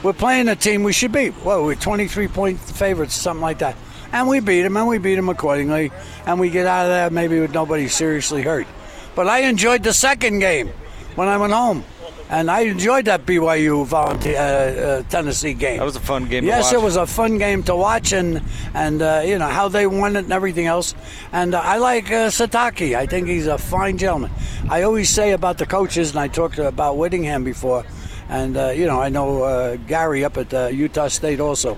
we're 0.03 0.13
playing 0.13 0.47
a 0.47 0.55
team 0.55 0.83
we 0.83 0.93
should 0.93 1.11
beat. 1.11 1.33
Well, 1.43 1.63
we're 1.63 1.75
23 1.75 2.27
point 2.27 2.59
favorites, 2.59 3.13
something 3.15 3.41
like 3.41 3.59
that. 3.59 3.75
And 4.11 4.27
we 4.27 4.39
beat 4.39 4.61
them, 4.61 4.77
and 4.77 4.87
we 4.87 4.97
beat 4.97 5.15
them 5.15 5.29
accordingly. 5.29 5.91
And 6.25 6.39
we 6.39 6.49
get 6.49 6.65
out 6.65 6.85
of 6.85 6.89
there 6.89 7.09
maybe 7.09 7.39
with 7.39 7.53
nobody 7.53 7.87
seriously 7.87 8.41
hurt. 8.41 8.67
But 9.15 9.27
I 9.27 9.39
enjoyed 9.39 9.83
the 9.83 9.93
second 9.93 10.39
game 10.39 10.69
when 11.15 11.27
I 11.27 11.37
went 11.37 11.53
home. 11.53 11.83
And 12.29 12.51
I 12.51 12.61
enjoyed 12.61 13.05
that 13.05 13.25
BYU 13.25 13.85
volunteer 13.85 14.37
uh, 14.37 14.41
uh, 14.41 15.03
Tennessee 15.03 15.53
game. 15.53 15.77
That 15.77 15.85
was 15.85 15.95
a 15.95 16.01
fun 16.01 16.25
game. 16.25 16.43
Yes, 16.43 16.73
it 16.73 16.81
was 16.81 16.97
a 16.97 17.07
fun 17.07 17.37
game 17.37 17.63
to 17.63 17.75
watch, 17.75 18.11
and 18.11 18.41
and 18.73 19.01
uh, 19.01 19.23
you 19.25 19.39
know 19.39 19.47
how 19.47 19.69
they 19.69 19.87
won 19.87 20.17
it 20.17 20.25
and 20.25 20.33
everything 20.33 20.65
else. 20.65 20.93
And 21.31 21.55
uh, 21.55 21.61
I 21.63 21.77
like 21.77 22.07
uh, 22.07 22.27
Sitake. 22.29 22.95
I 22.97 23.05
think 23.05 23.29
he's 23.29 23.47
a 23.47 23.57
fine 23.57 23.97
gentleman. 23.97 24.31
I 24.69 24.81
always 24.81 25.09
say 25.09 25.31
about 25.31 25.57
the 25.57 25.65
coaches, 25.65 26.09
and 26.09 26.19
I 26.19 26.27
talked 26.27 26.59
about 26.59 26.97
Whittingham 26.97 27.45
before, 27.45 27.85
and 28.27 28.57
uh, 28.57 28.69
you 28.69 28.87
know 28.87 29.01
I 29.01 29.07
know 29.07 29.43
uh, 29.43 29.77
Gary 29.87 30.25
up 30.25 30.37
at 30.37 30.53
uh, 30.53 30.67
Utah 30.67 31.07
State 31.07 31.39
also. 31.39 31.77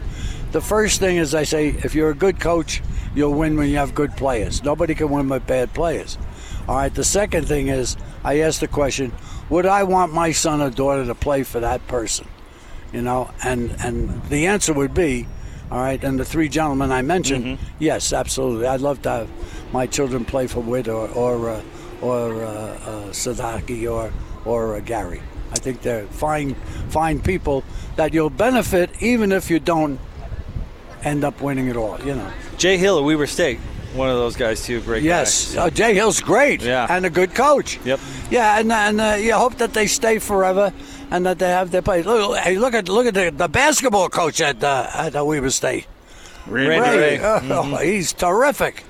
The 0.52 0.62
first 0.62 1.00
thing 1.00 1.18
is 1.18 1.36
I 1.36 1.44
say 1.44 1.68
if 1.68 1.94
you're 1.94 2.10
a 2.10 2.16
good 2.16 2.40
coach, 2.40 2.82
you'll 3.14 3.36
win 3.36 3.56
when 3.56 3.70
you 3.70 3.78
have 3.78 3.94
good 3.94 4.18
players. 4.18 4.64
Nobody 4.64 4.96
can 4.96 5.10
win 5.10 5.30
with 5.30 5.46
bad 5.46 5.76
players. 5.76 6.18
All 6.68 6.76
right. 6.76 6.94
The 6.94 7.04
second 7.04 7.48
thing 7.48 7.68
is 7.68 7.98
I 8.24 8.40
asked 8.40 8.62
the 8.62 8.68
question: 8.68 9.12
Would 9.50 9.66
I 9.66 9.84
want 9.84 10.14
my 10.14 10.32
son 10.32 10.62
or 10.62 10.70
daughter 10.70 11.06
to 11.06 11.16
play 11.16 11.44
for 11.44 11.60
that 11.60 11.86
person? 11.88 12.28
You 12.94 13.02
know, 13.02 13.32
and 13.44 13.76
and 13.84 14.24
the 14.30 14.48
answer 14.48 14.74
would 14.74 14.94
be, 14.94 15.28
all 15.72 15.80
right. 15.80 16.04
And 16.04 16.20
the 16.20 16.26
three 16.26 16.50
gentlemen 16.50 16.92
I 16.92 17.02
mentioned, 17.02 17.60
yes, 17.80 18.14
absolutely. 18.14 18.66
I'd 18.68 18.82
love 18.82 19.02
to 19.04 19.10
have 19.10 19.30
my 19.72 19.86
children 19.86 20.26
play 20.26 20.48
for 20.48 20.62
Witt 20.62 20.88
or 20.88 21.08
or 21.10 21.50
uh, 21.50 21.62
or 22.02 22.44
uh, 22.44 22.50
uh, 22.50 23.10
Sitake 23.10 23.90
or 23.92 24.12
or 24.46 24.76
uh, 24.76 24.80
Gary. 24.80 25.22
I 25.52 25.56
think 25.56 25.82
they're 25.82 26.06
fine 26.08 26.56
fine 26.90 27.20
people 27.20 27.64
that 27.96 28.14
you'll 28.14 28.30
benefit 28.30 28.90
even 29.02 29.32
if 29.32 29.50
you 29.50 29.60
don't 29.60 30.00
end 31.04 31.24
up 31.24 31.42
winning 31.42 31.68
it 31.68 31.76
all. 31.76 32.00
You 32.02 32.16
know. 32.16 32.32
Jay 32.58 32.78
Hill 32.78 32.98
at 32.98 33.04
Weber 33.04 33.28
State, 33.28 33.60
one 33.96 34.10
of 34.10 34.18
those 34.18 34.36
guys 34.36 34.64
too. 34.66 34.82
Great. 34.82 35.04
Yes, 35.04 35.56
guy. 35.56 35.62
uh, 35.68 35.70
Jay 35.70 35.94
Hill's 35.94 36.22
great. 36.22 36.62
Yeah. 36.62 36.88
and 36.90 37.06
a 37.06 37.10
good 37.10 37.34
coach. 37.36 37.80
Yep. 37.86 38.00
Yeah, 38.32 38.60
and 38.60 38.72
and 38.72 39.02
uh, 39.02 39.18
you 39.20 39.34
hope 39.34 39.56
that 39.56 39.74
they 39.74 39.88
stay 39.88 40.20
forever 40.20 40.72
and 41.12 41.26
that 41.26 41.40
they 41.40 41.50
have 41.50 41.72
their 41.72 41.82
place. 41.82 42.06
Look, 42.06 42.38
hey, 42.38 42.58
look 42.58 42.74
at 42.74 42.88
look 42.90 43.06
at 43.08 43.14
the, 43.14 43.32
the 43.32 43.48
basketball 43.48 44.10
coach 44.10 44.42
at 44.42 44.64
uh, 44.64 44.88
at 44.94 45.16
uh, 45.16 45.24
Weber 45.26 45.50
State. 45.50 45.88
Randy 46.48 46.78
Rahe. 46.80 47.20
Oh, 47.22 47.64
Mhm. 47.64 47.84
he's 47.84 48.14
terrific. 48.14 48.84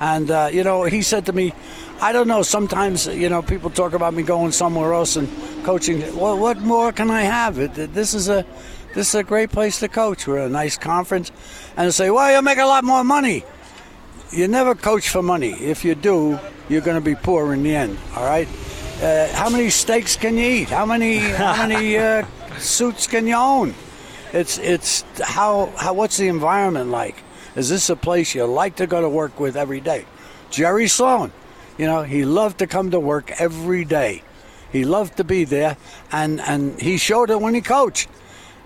And 0.00 0.30
uh, 0.30 0.50
you 0.52 0.64
know, 0.64 0.84
he 0.84 1.02
said 1.02 1.26
to 1.26 1.32
me, 1.32 1.52
"I 2.00 2.12
don't 2.12 2.26
know. 2.28 2.42
Sometimes 2.42 3.06
you 3.06 3.28
know, 3.28 3.42
people 3.42 3.70
talk 3.70 3.92
about 3.92 4.14
me 4.14 4.22
going 4.22 4.52
somewhere 4.52 4.92
else 4.92 5.16
and 5.16 5.28
coaching. 5.64 6.00
Well, 6.16 6.36
what 6.38 6.58
more 6.60 6.92
can 6.92 7.10
I 7.10 7.22
have? 7.22 7.58
It, 7.58 7.74
this 7.94 8.14
is 8.14 8.28
a 8.28 8.44
this 8.94 9.08
is 9.08 9.14
a 9.14 9.22
great 9.22 9.50
place 9.50 9.78
to 9.80 9.88
coach. 9.88 10.26
We're 10.26 10.38
a 10.46 10.48
nice 10.48 10.76
conference, 10.76 11.30
and 11.76 11.92
say, 11.94 12.10
well, 12.10 12.30
you'll 12.32 12.42
make 12.42 12.58
a 12.58 12.66
lot 12.66 12.84
more 12.84 13.04
money. 13.04 13.44
You 14.32 14.48
never 14.48 14.74
coach 14.74 15.08
for 15.08 15.22
money. 15.22 15.52
If 15.52 15.84
you 15.84 15.94
do, 15.94 16.38
you're 16.68 16.80
going 16.80 16.96
to 16.96 17.04
be 17.04 17.14
poor 17.14 17.52
in 17.54 17.62
the 17.62 17.74
end. 17.74 17.98
All 18.16 18.24
right. 18.24 18.48
Uh, 19.02 19.28
how 19.32 19.50
many 19.50 19.70
steaks 19.70 20.16
can 20.16 20.36
you 20.36 20.46
eat? 20.46 20.70
How 20.70 20.86
many 20.86 21.18
how 21.18 21.66
many 21.66 21.96
uh, 21.96 22.24
suits 22.58 23.06
can 23.06 23.26
you 23.26 23.36
own? 23.36 23.74
It's 24.32 24.58
it's 24.58 25.04
how 25.20 25.72
how 25.76 25.94
what's 25.94 26.16
the 26.16 26.28
environment 26.28 26.90
like? 26.90 27.16
Is 27.54 27.68
this 27.68 27.90
a 27.90 27.96
place 27.96 28.34
you 28.34 28.44
like 28.44 28.76
to 28.76 28.86
go 28.86 29.00
to 29.00 29.08
work 29.08 29.38
with 29.38 29.56
every 29.56 29.80
day? 29.80 30.06
Jerry 30.50 30.88
Sloan, 30.88 31.32
you 31.78 31.86
know, 31.86 32.02
he 32.02 32.24
loved 32.24 32.58
to 32.58 32.66
come 32.66 32.90
to 32.92 33.00
work 33.00 33.30
every 33.40 33.84
day. 33.84 34.22
He 34.72 34.84
loved 34.84 35.16
to 35.18 35.24
be 35.24 35.44
there, 35.44 35.76
and 36.10 36.40
and 36.40 36.80
he 36.80 36.96
showed 36.96 37.30
it 37.30 37.40
when 37.40 37.54
he 37.54 37.60
coached. 37.60 38.08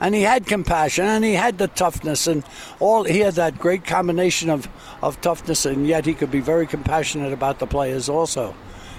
And 0.01 0.15
he 0.15 0.23
had 0.23 0.47
compassion, 0.47 1.07
and 1.07 1.25
he 1.25 1.35
had 1.35 1.59
the 1.59 1.69
toughness, 1.69 2.27
and 2.27 2.45
all. 2.79 3.05
He 3.05 3.19
had 3.21 3.35
that 3.35 3.59
great 3.59 3.85
combination 3.85 4.49
of 4.49 4.69
of 5.03 5.21
toughness, 5.21 5.67
and 5.67 5.87
yet 5.87 6.07
he 6.07 6.15
could 6.15 6.31
be 6.31 6.41
very 6.41 6.67
compassionate 6.67 7.33
about 7.33 7.59
the 7.59 7.67
players 7.67 8.09
also. 8.09 8.55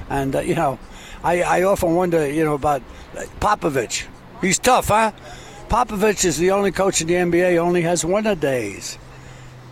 And 0.10 0.36
uh, 0.36 0.40
you 0.42 0.56
know, 0.56 0.78
I, 1.24 1.42
I 1.42 1.64
often 1.64 1.96
wonder, 1.96 2.30
you 2.30 2.44
know, 2.44 2.54
about 2.54 2.82
Popovich. 3.40 4.08
He's 4.42 4.60
tough, 4.60 4.88
huh? 4.88 5.12
Popovich 5.68 6.26
is 6.26 6.38
the 6.38 6.52
only 6.52 6.72
coach 6.72 7.02
in 7.02 7.08
the 7.08 7.14
NBA 7.14 7.58
only 7.58 7.82
has 7.82 8.06
one 8.06 8.26
a 8.26 8.36
days. 8.36 8.98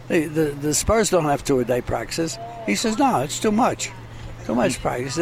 The, 0.10 0.26
the, 0.26 0.44
the 0.52 0.74
Spurs 0.74 1.10
don't 1.10 1.26
have 1.26 1.44
two 1.44 1.60
a 1.60 1.66
day 1.66 1.82
practices. 1.82 2.38
He 2.66 2.76
says, 2.76 2.98
no, 2.98 3.22
it's 3.22 3.40
too 3.40 3.52
much. 3.52 3.92
Too 4.46 4.56
much 4.56 4.80
practice. 4.80 5.18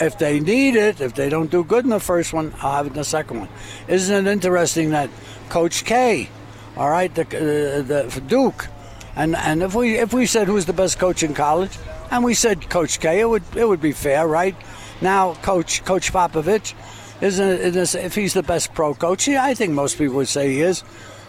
If 0.00 0.18
they 0.18 0.40
need 0.40 0.76
it, 0.76 1.00
if 1.00 1.14
they 1.14 1.28
don't 1.28 1.50
do 1.50 1.62
good 1.62 1.84
in 1.84 1.90
the 1.90 2.00
first 2.00 2.32
one, 2.32 2.54
I'll 2.62 2.76
have 2.76 2.86
it 2.86 2.90
in 2.90 2.96
the 2.96 3.04
second 3.04 3.40
one. 3.40 3.48
Isn't 3.86 4.26
it 4.26 4.30
interesting 4.30 4.90
that 4.90 5.10
Coach 5.50 5.84
K, 5.84 6.28
all 6.76 6.88
right, 6.88 7.14
the, 7.14 7.22
uh, 7.22 7.82
the 7.82 8.22
Duke, 8.26 8.68
and 9.14 9.36
and 9.36 9.62
if 9.62 9.74
we 9.74 9.98
if 9.98 10.14
we 10.14 10.24
said 10.26 10.46
who's 10.46 10.64
the 10.64 10.72
best 10.72 10.98
coach 10.98 11.22
in 11.22 11.34
college, 11.34 11.76
and 12.10 12.24
we 12.24 12.34
said 12.34 12.70
Coach 12.70 13.00
K, 13.00 13.20
it 13.20 13.28
would 13.28 13.42
it 13.54 13.68
would 13.68 13.80
be 13.82 13.92
fair, 13.92 14.26
right? 14.26 14.56
Now, 15.02 15.34
Coach 15.34 15.84
Coach 15.84 16.12
Popovich, 16.12 16.74
isn't 17.20 17.48
it, 17.48 17.76
is, 17.76 17.94
if 17.94 18.14
he's 18.14 18.32
the 18.34 18.42
best 18.42 18.72
pro 18.72 18.94
coach? 18.94 19.28
Yeah, 19.28 19.44
I 19.44 19.54
think 19.54 19.72
most 19.72 19.98
people 19.98 20.16
would 20.16 20.28
say 20.28 20.52
he 20.52 20.60
is. 20.62 20.82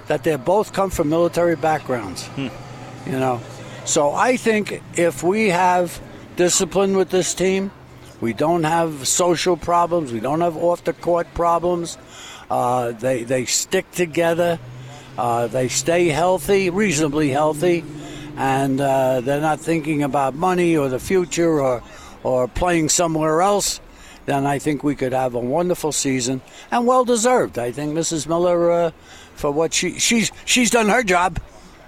That 0.07 0.23
they 0.23 0.35
both 0.35 0.73
come 0.73 0.89
from 0.89 1.09
military 1.09 1.55
backgrounds, 1.55 2.29
you 2.37 3.19
know. 3.19 3.41
So 3.85 4.11
I 4.11 4.37
think 4.37 4.81
if 4.95 5.23
we 5.23 5.49
have 5.49 6.01
discipline 6.35 6.97
with 6.97 7.09
this 7.09 7.33
team, 7.33 7.71
we 8.21 8.33
don't 8.33 8.63
have 8.63 9.07
social 9.07 9.57
problems, 9.57 10.13
we 10.13 10.19
don't 10.19 10.41
have 10.41 10.55
off 10.55 10.83
the 10.83 10.93
court 10.93 11.27
problems. 11.33 11.97
Uh, 12.49 12.91
they 12.91 13.23
they 13.23 13.45
stick 13.45 13.89
together. 13.91 14.59
Uh, 15.17 15.47
they 15.47 15.67
stay 15.67 16.07
healthy, 16.07 16.69
reasonably 16.69 17.29
healthy, 17.29 17.83
and 18.37 18.79
uh, 18.79 19.21
they're 19.21 19.41
not 19.41 19.59
thinking 19.59 20.03
about 20.03 20.35
money 20.35 20.77
or 20.77 20.87
the 20.89 20.99
future 20.99 21.59
or 21.59 21.83
or 22.23 22.47
playing 22.47 22.89
somewhere 22.89 23.41
else. 23.41 23.79
Then 24.25 24.45
I 24.45 24.59
think 24.59 24.83
we 24.83 24.95
could 24.95 25.13
have 25.13 25.33
a 25.33 25.39
wonderful 25.39 25.91
season 25.91 26.41
and 26.69 26.85
well 26.85 27.03
deserved. 27.03 27.57
I 27.57 27.71
think 27.71 27.93
Mrs. 27.93 28.27
Miller, 28.27 28.71
uh, 28.71 28.91
for 29.35 29.51
what 29.51 29.73
she 29.73 29.97
she's 29.97 30.31
she's 30.45 30.69
done 30.69 30.89
her 30.89 31.03
job. 31.03 31.39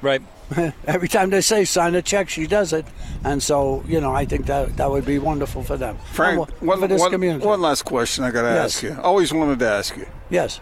Right. 0.04 0.22
Every 0.86 1.08
time 1.08 1.30
they 1.32 1.42
say 1.42 1.64
sign 1.66 1.96
a 1.96 2.02
check, 2.02 2.30
she 2.30 2.46
does 2.46 2.74
it, 2.74 2.86
and 3.24 3.42
so 3.42 3.84
you 3.88 4.00
know 4.02 4.14
I 4.14 4.26
think 4.26 4.46
that 4.48 4.76
that 4.78 4.92
would 4.92 5.06
be 5.06 5.18
wonderful 5.18 5.64
for 5.64 5.78
them. 5.78 5.98
Frank, 6.12 6.50
And 6.60 6.68
one, 6.68 6.80
for 6.80 6.88
this 6.88 7.00
one- 7.00 7.12
community. 7.12 7.46
one 7.46 7.62
last 7.62 7.84
question 7.86 8.24
I 8.26 8.30
got 8.32 8.42
to 8.44 8.50
Yes. 8.50 8.76
ask 8.76 8.84
you. 8.84 8.98
Always 9.02 9.34
wanted 9.34 9.60
to 9.60 9.68
ask 9.70 9.96
you. 9.98 10.06
Yes. 10.30 10.60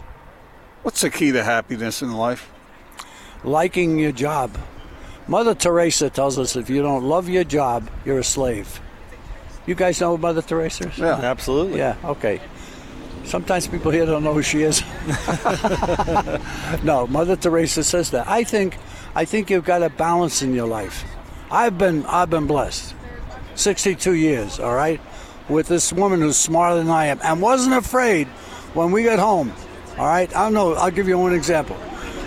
What's 0.83 1.01
the 1.01 1.09
key 1.09 1.31
to 1.33 1.43
happiness 1.43 2.01
in 2.01 2.13
life? 2.13 2.47
liking 3.43 3.97
your 3.97 4.11
job. 4.11 4.55
Mother 5.27 5.55
Teresa 5.55 6.11
tells 6.11 6.37
us 6.37 6.55
if 6.55 6.69
you 6.69 6.83
don't 6.83 7.03
love 7.03 7.27
your 7.27 7.43
job, 7.43 7.89
you're 8.05 8.19
a 8.19 8.23
slave. 8.23 8.79
You 9.65 9.73
guys 9.73 9.99
know 9.99 10.15
Mother 10.15 10.43
Teresa 10.43 10.87
is? 10.89 10.97
Yeah, 10.99 11.15
absolutely. 11.15 11.79
Yeah, 11.79 11.95
okay. 12.05 12.39
Sometimes 13.24 13.67
people 13.67 13.91
here 13.91 14.05
don't 14.05 14.24
know 14.24 14.34
who 14.34 14.41
she 14.41 14.63
is. 14.63 14.82
no, 16.84 17.07
Mother 17.07 17.36
Teresa 17.36 17.84
says 17.84 18.11
that. 18.11 18.28
I 18.28 18.43
think 18.43 18.78
I 19.15 19.26
think 19.26 19.49
you've 19.49 19.65
got 19.65 19.84
a 19.84 19.89
balance 19.89 20.41
in 20.41 20.53
your 20.53 20.67
life. 20.67 21.05
I've 21.49 21.78
been 21.78 22.05
I've 22.05 22.30
been 22.30 22.47
blessed. 22.47 22.95
62 23.55 24.13
years, 24.13 24.59
all 24.59 24.74
right? 24.74 24.99
With 25.49 25.67
this 25.67 25.91
woman 25.91 26.22
who's 26.22 26.38
smarter 26.38 26.78
than 26.78 26.89
I 26.89 27.07
am 27.07 27.19
and 27.24 27.41
wasn't 27.41 27.76
afraid 27.76 28.28
when 28.74 28.91
we 28.91 29.03
got 29.03 29.19
home. 29.19 29.53
All 29.97 30.05
right? 30.05 30.34
I 30.36 30.43
don't 30.43 30.53
know, 30.53 30.74
I'll 30.74 30.91
give 30.91 31.07
you 31.07 31.17
one 31.17 31.34
example. 31.34 31.78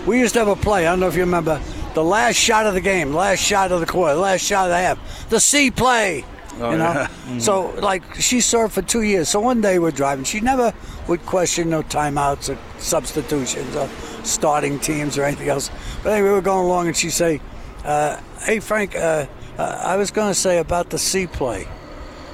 We 0.05 0.19
used 0.19 0.33
to 0.33 0.39
have 0.39 0.47
a 0.47 0.55
play, 0.55 0.85
I 0.85 0.91
don't 0.91 0.99
know 0.99 1.07
if 1.07 1.15
you 1.15 1.21
remember, 1.21 1.59
the 1.95 2.03
last 2.03 2.35
shot 2.35 2.65
of 2.67 2.73
the 2.73 2.81
game, 2.81 3.13
last 3.13 3.39
shot 3.39 3.71
of 3.71 3.79
the 3.79 3.85
quarter, 3.85 4.15
last 4.15 4.41
shot 4.41 4.65
of 4.65 4.69
the 4.69 4.77
half. 4.77 5.29
The 5.29 5.39
C 5.39 5.71
play. 5.71 6.23
Oh, 6.59 6.71
you 6.71 6.77
know? 6.77 6.83
yeah. 6.93 7.07
Mhm. 7.27 7.41
So 7.47 7.71
like 7.81 8.03
she 8.15 8.39
served 8.41 8.73
for 8.73 8.81
two 8.81 9.01
years. 9.01 9.29
So 9.29 9.39
one 9.39 9.61
day 9.61 9.79
we're 9.79 9.91
driving. 9.91 10.23
She 10.25 10.39
never 10.39 10.73
would 11.07 11.25
question 11.25 11.69
no 11.69 11.83
timeouts 11.83 12.49
or 12.49 12.57
substitutions 12.79 13.75
or 13.75 13.89
starting 14.23 14.79
teams 14.79 15.17
or 15.17 15.23
anything 15.23 15.49
else. 15.49 15.69
But 16.03 16.13
anyway, 16.13 16.29
we 16.29 16.33
were 16.35 16.41
going 16.41 16.65
along 16.65 16.87
and 16.87 16.95
she'd 16.97 17.11
say, 17.11 17.41
uh, 17.83 18.17
"Hey 18.41 18.59
Frank, 18.59 18.95
uh, 18.95 19.25
uh, 19.57 19.79
I 19.83 19.97
was 19.97 20.11
going 20.11 20.29
to 20.29 20.39
say 20.39 20.57
about 20.59 20.89
the 20.89 20.97
C 20.97 21.27
play." 21.27 21.67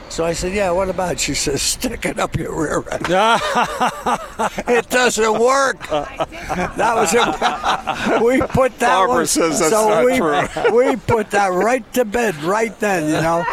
So 0.09 0.25
I 0.25 0.33
said, 0.33 0.53
"Yeah, 0.53 0.71
what 0.71 0.89
about?" 0.89 1.13
it?" 1.13 1.19
She 1.21 1.33
says, 1.33 1.61
"Stick 1.61 2.05
it 2.05 2.19
up 2.19 2.35
your 2.37 2.53
rear 2.53 2.83
end." 2.91 3.07
it 4.67 4.89
doesn't 4.89 5.39
work. 5.39 5.87
That 5.89 6.93
was 6.95 7.13
it. 7.13 8.21
We 8.23 8.41
put 8.41 8.77
that 8.79 8.95
Barbara 8.97 9.15
one. 9.15 9.25
says 9.27 9.59
that's 9.59 9.71
so 9.71 9.89
not 9.89 10.05
we, 10.05 10.17
true. 10.17 10.77
we 10.77 10.95
put 10.97 11.31
that 11.31 11.47
right 11.53 11.83
to 11.93 12.03
bed 12.05 12.35
right 12.43 12.77
then, 12.79 13.05
you 13.05 13.21
know. 13.21 13.43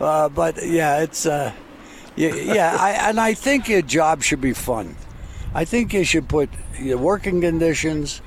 Uh, 0.00 0.28
but 0.28 0.64
yeah, 0.64 1.00
it's 1.00 1.26
uh, 1.26 1.52
yeah, 2.16 2.34
yeah 2.34 2.76
I, 2.78 2.90
and 3.08 3.18
I 3.18 3.34
think 3.34 3.68
your 3.68 3.82
job 3.82 4.22
should 4.22 4.40
be 4.40 4.52
fun. 4.52 4.96
I 5.54 5.64
think 5.64 5.92
you 5.92 6.04
should 6.04 6.28
put 6.28 6.50
your 6.78 6.98
working 6.98 7.40
conditions, 7.40 8.20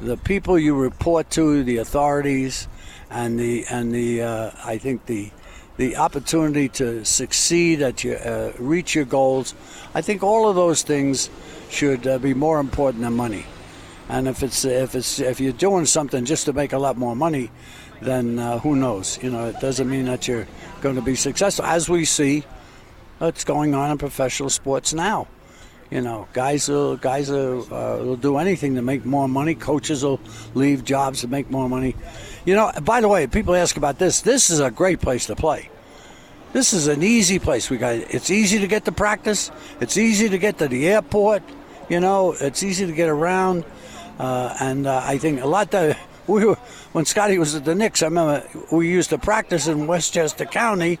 the 0.00 0.16
people 0.16 0.58
you 0.58 0.74
report 0.74 1.30
to, 1.30 1.62
the 1.64 1.78
authorities, 1.78 2.68
and 3.10 3.38
the 3.38 3.66
and 3.70 3.92
the 3.92 4.22
uh, 4.22 4.50
I 4.64 4.78
think 4.78 5.06
the 5.06 5.30
the 5.76 5.96
opportunity 5.96 6.68
to 6.68 7.04
succeed 7.04 7.82
at 7.82 8.04
your 8.04 8.18
uh, 8.18 8.52
reach 8.58 8.94
your 8.94 9.04
goals. 9.04 9.54
I 9.94 10.00
think 10.00 10.22
all 10.22 10.48
of 10.48 10.56
those 10.56 10.82
things 10.82 11.28
should 11.68 12.06
uh, 12.06 12.18
be 12.18 12.34
more 12.34 12.60
important 12.60 13.02
than 13.02 13.14
money. 13.14 13.44
And 14.08 14.28
if 14.28 14.42
it's 14.42 14.64
if 14.64 14.94
it's 14.94 15.20
if 15.20 15.40
you're 15.40 15.52
doing 15.52 15.86
something 15.86 16.24
just 16.24 16.46
to 16.46 16.52
make 16.52 16.72
a 16.72 16.78
lot 16.78 16.96
more 16.96 17.16
money, 17.16 17.50
then 18.04 18.38
uh, 18.38 18.58
who 18.58 18.76
knows? 18.76 19.18
You 19.22 19.30
know, 19.30 19.48
it 19.48 19.60
doesn't 19.60 19.88
mean 19.88 20.06
that 20.06 20.28
you're 20.28 20.46
going 20.80 20.96
to 20.96 21.02
be 21.02 21.14
successful. 21.14 21.64
As 21.64 21.88
we 21.88 22.04
see, 22.04 22.44
what's 23.18 23.44
going 23.44 23.74
on 23.74 23.92
in 23.92 23.98
professional 23.98 24.50
sports 24.50 24.92
now. 24.92 25.28
You 25.90 26.00
know, 26.00 26.26
guys 26.32 26.68
will 26.68 26.96
guys 26.96 27.30
will, 27.30 27.62
uh, 27.72 27.98
will 27.98 28.16
do 28.16 28.38
anything 28.38 28.74
to 28.76 28.82
make 28.82 29.04
more 29.04 29.28
money. 29.28 29.54
Coaches 29.54 30.02
will 30.02 30.20
leave 30.54 30.84
jobs 30.84 31.20
to 31.20 31.28
make 31.28 31.50
more 31.50 31.68
money. 31.68 31.94
You 32.44 32.54
know, 32.56 32.72
by 32.82 33.00
the 33.00 33.08
way, 33.08 33.26
people 33.26 33.54
ask 33.54 33.76
about 33.76 33.98
this. 33.98 34.22
This 34.22 34.50
is 34.50 34.58
a 34.58 34.70
great 34.70 35.00
place 35.00 35.26
to 35.26 35.36
play. 35.36 35.68
This 36.52 36.72
is 36.72 36.86
an 36.86 37.02
easy 37.02 37.38
place. 37.38 37.70
We 37.70 37.76
got 37.76 37.94
it's 37.94 38.30
easy 38.30 38.58
to 38.58 38.66
get 38.66 38.86
to 38.86 38.92
practice. 38.92 39.50
It's 39.80 39.96
easy 39.96 40.28
to 40.30 40.38
get 40.38 40.58
to 40.58 40.68
the 40.68 40.88
airport. 40.88 41.42
You 41.88 42.00
know, 42.00 42.32
it's 42.40 42.62
easy 42.62 42.86
to 42.86 42.92
get 42.92 43.08
around. 43.08 43.64
Uh, 44.18 44.56
and 44.60 44.86
uh, 44.86 45.02
I 45.04 45.18
think 45.18 45.42
a 45.42 45.46
lot 45.46 45.70
that 45.72 45.98
we 46.26 46.44
were 46.44 46.56
when 46.92 47.04
Scotty 47.04 47.38
was 47.38 47.54
at 47.54 47.64
the 47.64 47.74
Knicks. 47.74 48.02
I 48.02 48.06
remember 48.06 48.46
we 48.70 48.90
used 48.90 49.10
to 49.10 49.18
practice 49.18 49.66
in 49.66 49.86
Westchester 49.86 50.44
County. 50.44 50.98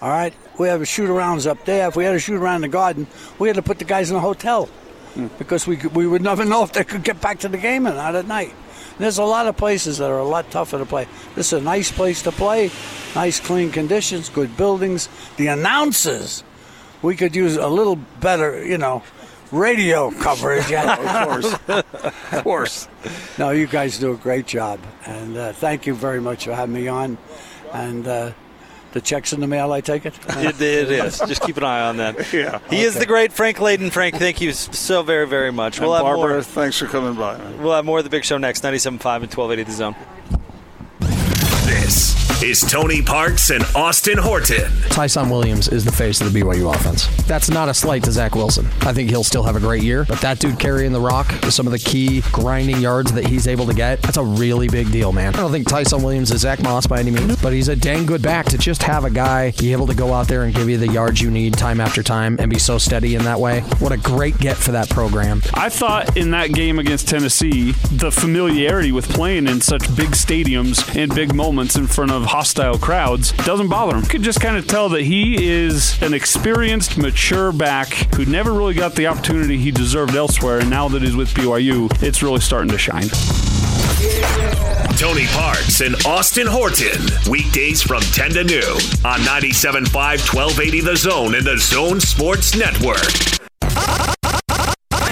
All 0.00 0.10
right, 0.10 0.34
we 0.58 0.68
have 0.68 0.86
shoot 0.86 1.08
arounds 1.08 1.46
up 1.46 1.64
there. 1.64 1.88
If 1.88 1.96
we 1.96 2.04
had 2.04 2.14
a 2.14 2.18
shoot 2.18 2.36
around 2.36 2.56
in 2.56 2.62
the 2.62 2.68
garden, 2.68 3.06
we 3.38 3.48
had 3.48 3.56
to 3.56 3.62
put 3.62 3.78
the 3.78 3.84
guys 3.84 4.10
in 4.10 4.16
a 4.16 4.20
hotel 4.20 4.66
hmm. 5.14 5.28
because 5.38 5.66
we 5.66 5.76
could, 5.76 5.94
we 5.94 6.06
would 6.06 6.22
never 6.22 6.44
know 6.52 6.62
if 6.62 6.72
they 6.72 6.84
could 6.84 7.04
get 7.04 7.20
back 7.20 7.38
to 7.40 7.48
the 7.48 7.58
game 7.58 7.86
or 7.86 7.94
not 7.94 8.14
at 8.14 8.26
night. 8.26 8.52
There's 8.98 9.18
a 9.18 9.24
lot 9.24 9.46
of 9.46 9.56
places 9.56 9.98
that 9.98 10.10
are 10.10 10.18
a 10.18 10.24
lot 10.24 10.50
tougher 10.50 10.78
to 10.78 10.86
play. 10.86 11.08
This 11.34 11.52
is 11.52 11.60
a 11.60 11.64
nice 11.64 11.90
place 11.90 12.22
to 12.22 12.32
play, 12.32 12.70
nice 13.14 13.40
clean 13.40 13.72
conditions, 13.72 14.28
good 14.28 14.56
buildings. 14.56 15.08
The 15.36 15.48
announcers, 15.48 16.44
we 17.02 17.16
could 17.16 17.34
use 17.34 17.56
a 17.56 17.66
little 17.66 17.96
better, 17.96 18.64
you 18.64 18.78
know, 18.78 19.02
radio 19.54 20.10
coverage. 20.10 20.70
of 20.72 20.98
course, 21.26 21.54
of 21.68 22.42
course. 22.42 22.88
No, 23.38 23.50
you 23.50 23.66
guys 23.66 23.98
do 23.98 24.12
a 24.12 24.16
great 24.16 24.46
job, 24.46 24.80
and 25.06 25.36
uh, 25.36 25.52
thank 25.52 25.86
you 25.86 25.94
very 25.94 26.20
much 26.20 26.44
for 26.44 26.54
having 26.54 26.74
me 26.74 26.88
on. 26.88 27.16
And 27.72 28.06
uh, 28.06 28.32
the 28.92 29.00
checks 29.00 29.32
in 29.32 29.40
the 29.40 29.46
mail, 29.46 29.72
I 29.72 29.80
take 29.80 30.06
it. 30.06 30.14
it, 30.28 30.60
it 30.60 30.90
is. 30.90 31.18
Just 31.18 31.42
keep 31.42 31.56
an 31.56 31.64
eye 31.64 31.80
on 31.88 31.96
that. 31.98 32.14
Yeah. 32.32 32.58
He 32.70 32.82
is 32.82 32.94
the 32.94 33.06
great 33.06 33.32
Frank 33.32 33.58
Layden. 33.58 33.90
Frank, 33.90 34.16
thank 34.16 34.40
you 34.40 34.52
so 34.52 35.02
very, 35.02 35.26
very 35.26 35.50
much. 35.52 35.78
And 35.78 35.86
We'll 35.86 35.94
have 35.96 36.04
Barbara, 36.04 36.28
more. 36.34 36.42
thanks 36.42 36.78
for 36.78 36.86
coming 36.86 37.14
by. 37.14 37.36
We'll 37.60 37.72
have 37.74 37.84
more 37.84 37.98
of 37.98 38.04
the 38.04 38.10
big 38.10 38.24
show 38.24 38.38
next. 38.38 38.62
97.5 38.62 38.84
and 38.94 39.00
1280 39.32 39.62
The 39.64 39.72
Zone. 39.72 39.96
This 41.64 42.14
is 42.42 42.60
Tony 42.60 43.00
Parks 43.00 43.48
and 43.48 43.64
Austin 43.74 44.18
Horton. 44.18 44.70
Ty'Son 44.90 45.30
Williams 45.30 45.68
is 45.68 45.82
the 45.82 45.90
face 45.90 46.20
of 46.20 46.30
the 46.30 46.38
BYU 46.38 46.74
offense. 46.74 47.06
That's 47.26 47.48
not 47.48 47.70
a 47.70 47.74
slight 47.74 48.02
to 48.04 48.12
Zach 48.12 48.34
Wilson. 48.34 48.66
I 48.82 48.92
think 48.92 49.08
he'll 49.08 49.24
still 49.24 49.44
have 49.44 49.56
a 49.56 49.60
great 49.60 49.82
year, 49.82 50.04
but 50.04 50.20
that 50.20 50.40
dude 50.40 50.58
carrying 50.58 50.92
the 50.92 51.00
rock, 51.00 51.28
with 51.42 51.54
some 51.54 51.66
of 51.66 51.72
the 51.72 51.78
key 51.78 52.22
grinding 52.32 52.82
yards 52.82 53.14
that 53.14 53.26
he's 53.26 53.46
able 53.48 53.64
to 53.66 53.72
get, 53.72 54.02
that's 54.02 54.18
a 54.18 54.22
really 54.22 54.68
big 54.68 54.92
deal, 54.92 55.10
man. 55.10 55.34
I 55.34 55.38
don't 55.38 55.52
think 55.52 55.66
Ty'Son 55.66 56.02
Williams 56.02 56.32
is 56.32 56.42
Zach 56.42 56.62
Moss 56.62 56.86
by 56.86 56.98
any 57.00 57.10
means, 57.10 57.40
but 57.40 57.54
he's 57.54 57.68
a 57.68 57.76
dang 57.76 58.04
good 58.04 58.20
back 58.20 58.44
to 58.46 58.58
just 58.58 58.82
have 58.82 59.04
a 59.04 59.10
guy 59.10 59.52
be 59.52 59.72
able 59.72 59.86
to 59.86 59.94
go 59.94 60.12
out 60.12 60.28
there 60.28 60.42
and 60.42 60.54
give 60.54 60.68
you 60.68 60.76
the 60.76 60.88
yards 60.88 61.22
you 61.22 61.30
need 61.30 61.54
time 61.54 61.80
after 61.80 62.02
time 62.02 62.36
and 62.40 62.50
be 62.50 62.58
so 62.58 62.76
steady 62.76 63.14
in 63.14 63.24
that 63.24 63.40
way. 63.40 63.60
What 63.78 63.92
a 63.92 63.96
great 63.96 64.36
get 64.36 64.58
for 64.58 64.72
that 64.72 64.90
program. 64.90 65.40
I 65.54 65.70
thought 65.70 66.14
in 66.14 66.32
that 66.32 66.52
game 66.52 66.78
against 66.78 67.08
Tennessee, 67.08 67.72
the 67.90 68.10
familiarity 68.10 68.92
with 68.92 69.08
playing 69.08 69.46
in 69.46 69.62
such 69.62 69.82
big 69.96 70.10
stadiums 70.10 70.94
and 70.94 71.14
big 71.14 71.34
moments 71.34 71.53
in 71.58 71.86
front 71.86 72.10
of 72.10 72.24
hostile 72.24 72.78
crowds 72.78 73.32
doesn't 73.44 73.68
bother 73.68 73.94
him. 73.94 74.02
You 74.02 74.08
could 74.08 74.22
just 74.22 74.40
kind 74.40 74.56
of 74.56 74.66
tell 74.66 74.88
that 74.90 75.02
he 75.02 75.46
is 75.46 76.00
an 76.02 76.12
experienced, 76.12 76.98
mature 76.98 77.52
back 77.52 77.92
who 78.14 78.24
never 78.24 78.52
really 78.52 78.74
got 78.74 78.94
the 78.94 79.06
opportunity 79.06 79.56
he 79.56 79.70
deserved 79.70 80.14
elsewhere, 80.14 80.58
and 80.58 80.68
now 80.68 80.88
that 80.88 81.02
he's 81.02 81.16
with 81.16 81.32
BYU, 81.34 81.90
it's 82.02 82.22
really 82.22 82.40
starting 82.40 82.70
to 82.70 82.78
shine. 82.78 83.08
Tony 84.98 85.26
Parks 85.28 85.80
and 85.80 85.94
Austin 86.06 86.46
Horton. 86.46 87.02
Weekdays 87.30 87.82
from 87.82 88.00
10 88.00 88.30
to 88.30 88.44
noon 88.44 88.76
on 89.04 89.20
97.5, 89.20 89.92
1280 89.92 90.80
The 90.80 90.96
Zone 90.96 91.34
and 91.34 91.46
The 91.46 91.58
Zone 91.58 92.00
Sports 92.00 92.56
Network. 92.56 93.33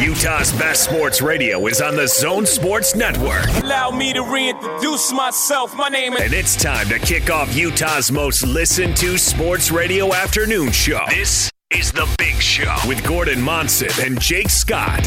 Utah's 0.03 0.53
best 0.55 0.83
sports 0.83 1.23
radio 1.23 1.65
is 1.69 1.81
on 1.81 1.95
the 1.95 2.09
Zone 2.09 2.45
Sports 2.45 2.97
Network. 2.97 3.47
Allow 3.63 3.93
me 3.93 4.13
to 4.13 4.23
reintroduce 4.23 5.13
myself. 5.13 5.77
My 5.77 5.89
name 5.89 6.15
is. 6.15 6.23
And 6.23 6.33
it's 6.33 6.57
time 6.61 6.89
to 6.89 6.99
kick 6.99 7.31
off 7.31 7.55
Utah's 7.55 8.11
most 8.11 8.45
listened 8.45 8.97
to 8.97 9.17
sports 9.17 9.71
radio 9.71 10.13
afternoon 10.13 10.73
show. 10.73 10.99
This 11.09 11.53
is 11.71 11.93
The 11.93 12.13
Big 12.19 12.35
Show 12.35 12.75
with 12.89 13.07
Gordon 13.07 13.41
Monson 13.41 13.91
and 14.05 14.21
Jake 14.21 14.51
Scott. 14.51 15.07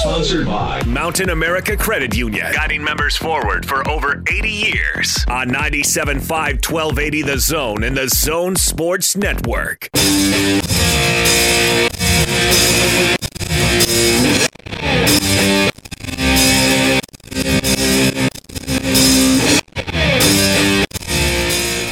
Sponsored 0.00 0.46
by 0.46 0.80
Mountain 0.84 1.30
America 1.30 1.76
Credit 1.76 2.16
Union, 2.16 2.46
guiding 2.52 2.84
members 2.84 3.16
forward 3.16 3.66
for 3.66 3.86
over 3.88 4.22
80 4.30 4.48
years 4.48 5.24
on 5.28 5.48
97.5 5.48 6.22
1280 6.70 7.22
The 7.22 7.38
Zone 7.38 7.82
and 7.82 7.96
the 7.96 8.08
Zone 8.08 8.54
Sports 8.54 9.16
Network. 9.16 9.88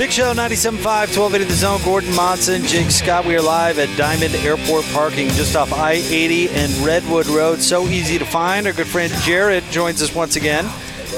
Big 0.04 0.12
Show 0.12 0.34
97.5, 0.34 0.84
1280 0.84 1.44
The 1.44 1.54
Zone. 1.54 1.80
Gordon 1.82 2.14
Monson, 2.14 2.62
Jake 2.64 2.90
Scott. 2.90 3.24
We 3.24 3.36
are 3.36 3.40
live 3.40 3.78
at 3.78 3.88
Diamond 3.96 4.34
Airport 4.34 4.84
Parking 4.92 5.28
just 5.28 5.56
off 5.56 5.72
I 5.72 5.92
80 5.92 6.50
and 6.50 6.70
Redwood 6.84 7.26
Road. 7.28 7.62
So 7.62 7.86
easy 7.86 8.18
to 8.18 8.26
find. 8.26 8.66
Our 8.66 8.74
good 8.74 8.86
friend 8.86 9.10
Jared 9.22 9.64
joins 9.70 10.02
us 10.02 10.14
once 10.14 10.36
again. 10.36 10.70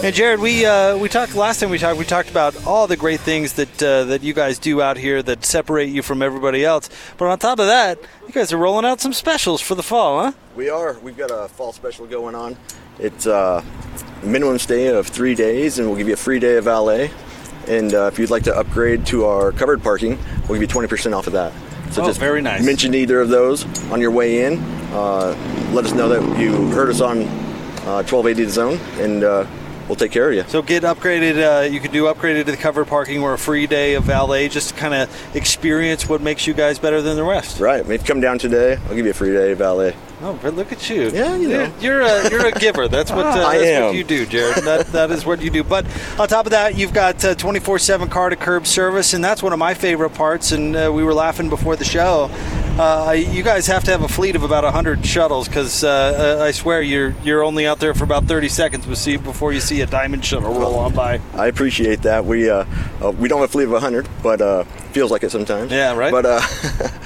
And 0.04 0.14
Jared, 0.14 0.38
we 0.38 0.64
uh, 0.64 0.96
we 0.98 1.08
talked 1.08 1.34
last 1.34 1.58
time 1.58 1.70
we 1.70 1.78
talked 1.78 1.98
we 1.98 2.04
talked 2.04 2.30
about 2.30 2.64
all 2.64 2.86
the 2.86 2.96
great 2.96 3.18
things 3.18 3.54
that 3.54 3.82
uh, 3.82 4.04
that 4.04 4.22
you 4.22 4.32
guys 4.32 4.56
do 4.60 4.80
out 4.80 4.96
here 4.96 5.20
that 5.20 5.44
separate 5.44 5.88
you 5.88 6.00
from 6.00 6.22
everybody 6.22 6.64
else. 6.64 6.88
But 7.18 7.26
on 7.26 7.40
top 7.40 7.58
of 7.58 7.66
that, 7.66 7.98
you 8.28 8.32
guys 8.32 8.52
are 8.52 8.56
rolling 8.56 8.84
out 8.84 9.00
some 9.00 9.12
specials 9.12 9.60
for 9.60 9.74
the 9.74 9.82
fall, 9.82 10.22
huh? 10.22 10.32
We 10.54 10.70
are. 10.70 10.96
We've 11.00 11.16
got 11.16 11.32
a 11.32 11.48
fall 11.48 11.72
special 11.72 12.06
going 12.06 12.36
on. 12.36 12.56
It's 13.00 13.26
a 13.26 13.64
minimum 14.22 14.60
stay 14.60 14.86
of 14.86 15.08
three 15.08 15.34
days, 15.34 15.80
and 15.80 15.88
we'll 15.88 15.98
give 15.98 16.06
you 16.06 16.14
a 16.14 16.16
free 16.16 16.38
day 16.38 16.56
of 16.56 16.64
valet. 16.66 17.10
And 17.68 17.92
uh, 17.94 18.06
if 18.12 18.18
you'd 18.18 18.30
like 18.30 18.44
to 18.44 18.56
upgrade 18.56 19.06
to 19.06 19.24
our 19.26 19.52
covered 19.52 19.82
parking, 19.82 20.18
we'll 20.48 20.58
give 20.60 20.62
you 20.62 20.68
20% 20.68 21.12
off 21.16 21.26
of 21.26 21.32
that. 21.34 21.52
So 21.92 22.02
Oh, 22.02 22.06
just 22.06 22.20
very 22.20 22.42
nice. 22.42 22.64
mention 22.64 22.94
either 22.94 23.20
of 23.20 23.28
those 23.28 23.64
on 23.90 24.00
your 24.00 24.10
way 24.10 24.44
in. 24.44 24.58
Uh, 24.92 25.36
let 25.72 25.84
us 25.84 25.92
know 25.92 26.08
that 26.08 26.38
you 26.38 26.52
heard 26.70 26.88
us 26.90 27.00
on 27.00 27.22
uh, 27.22 28.02
1280 28.02 28.44
The 28.44 28.50
Zone, 28.50 28.78
and 28.98 29.22
uh, 29.24 29.46
we'll 29.88 29.96
take 29.96 30.12
care 30.12 30.28
of 30.28 30.34
you. 30.34 30.44
So 30.48 30.62
get 30.62 30.82
upgraded. 30.82 31.36
Uh, 31.36 31.62
you 31.62 31.80
can 31.80 31.92
do 31.92 32.04
upgraded 32.04 32.44
to 32.46 32.50
the 32.52 32.56
covered 32.56 32.86
parking 32.86 33.22
or 33.22 33.34
a 33.34 33.38
free 33.38 33.66
day 33.66 33.94
of 33.94 34.04
valet, 34.04 34.48
just 34.48 34.70
to 34.70 34.74
kind 34.74 34.94
of 34.94 35.36
experience 35.36 36.08
what 36.08 36.20
makes 36.20 36.46
you 36.46 36.54
guys 36.54 36.78
better 36.78 37.02
than 37.02 37.16
the 37.16 37.24
rest. 37.24 37.60
Right. 37.60 37.80
If 37.80 37.88
you 37.88 37.98
come 37.98 38.20
down 38.20 38.38
today, 38.38 38.76
I'll 38.88 38.94
give 38.94 39.04
you 39.04 39.10
a 39.10 39.14
free 39.14 39.32
day 39.32 39.52
of 39.52 39.58
valet. 39.58 39.94
Oh, 40.22 40.38
but 40.42 40.54
look 40.54 40.72
at 40.72 40.88
you! 40.88 41.10
Yeah, 41.10 41.36
you 41.36 41.48
know. 41.48 41.72
You're, 41.78 42.00
a 42.00 42.30
you're 42.30 42.46
a 42.46 42.52
giver. 42.52 42.88
That's 42.88 43.10
what 43.10 43.26
uh, 43.26 43.46
I 43.46 43.58
that's 43.58 43.68
am. 43.68 43.84
what 43.86 43.94
you 43.96 44.04
do, 44.04 44.24
Jared. 44.24 44.64
That 44.64 44.86
that 44.86 45.10
is 45.10 45.26
what 45.26 45.42
you 45.42 45.50
do. 45.50 45.62
But 45.62 45.84
on 46.18 46.26
top 46.26 46.46
of 46.46 46.52
that, 46.52 46.74
you've 46.74 46.94
got 46.94 47.22
uh, 47.22 47.34
24/7 47.34 48.10
car 48.10 48.30
to 48.30 48.36
curb 48.36 48.66
service, 48.66 49.12
and 49.12 49.22
that's 49.22 49.42
one 49.42 49.52
of 49.52 49.58
my 49.58 49.74
favorite 49.74 50.14
parts. 50.14 50.52
And 50.52 50.74
uh, 50.74 50.90
we 50.92 51.04
were 51.04 51.12
laughing 51.12 51.50
before 51.50 51.76
the 51.76 51.84
show. 51.84 52.30
Uh, 52.78 53.12
you 53.12 53.42
guys 53.42 53.66
have 53.66 53.84
to 53.84 53.90
have 53.90 54.02
a 54.02 54.08
fleet 54.08 54.36
of 54.36 54.42
about 54.42 54.62
100 54.62 55.04
shuttles 55.06 55.48
because 55.48 55.82
uh, 55.82 56.42
I 56.42 56.50
swear 56.50 56.82
you're 56.82 57.14
you're 57.24 57.42
only 57.42 57.66
out 57.66 57.78
there 57.80 57.94
for 57.94 58.04
about 58.04 58.24
30 58.24 58.50
seconds 58.50 58.84
before 58.84 59.18
before 59.18 59.52
you 59.54 59.60
see 59.60 59.80
a 59.80 59.86
diamond 59.86 60.22
shuttle 60.22 60.52
roll 60.52 60.74
on 60.74 60.92
by. 60.92 61.18
I 61.32 61.46
appreciate 61.46 62.02
that. 62.02 62.26
We 62.26 62.50
uh, 62.50 62.66
uh, 63.02 63.12
we 63.12 63.28
don't 63.28 63.40
have 63.40 63.48
a 63.48 63.52
fleet 63.52 63.64
of 63.64 63.70
100, 63.70 64.06
but 64.22 64.42
uh, 64.42 64.64
feels 64.92 65.10
like 65.10 65.22
it 65.22 65.30
sometimes. 65.30 65.72
Yeah, 65.72 65.94
right. 65.96 66.12
But 66.12 66.26
uh, 66.26 66.42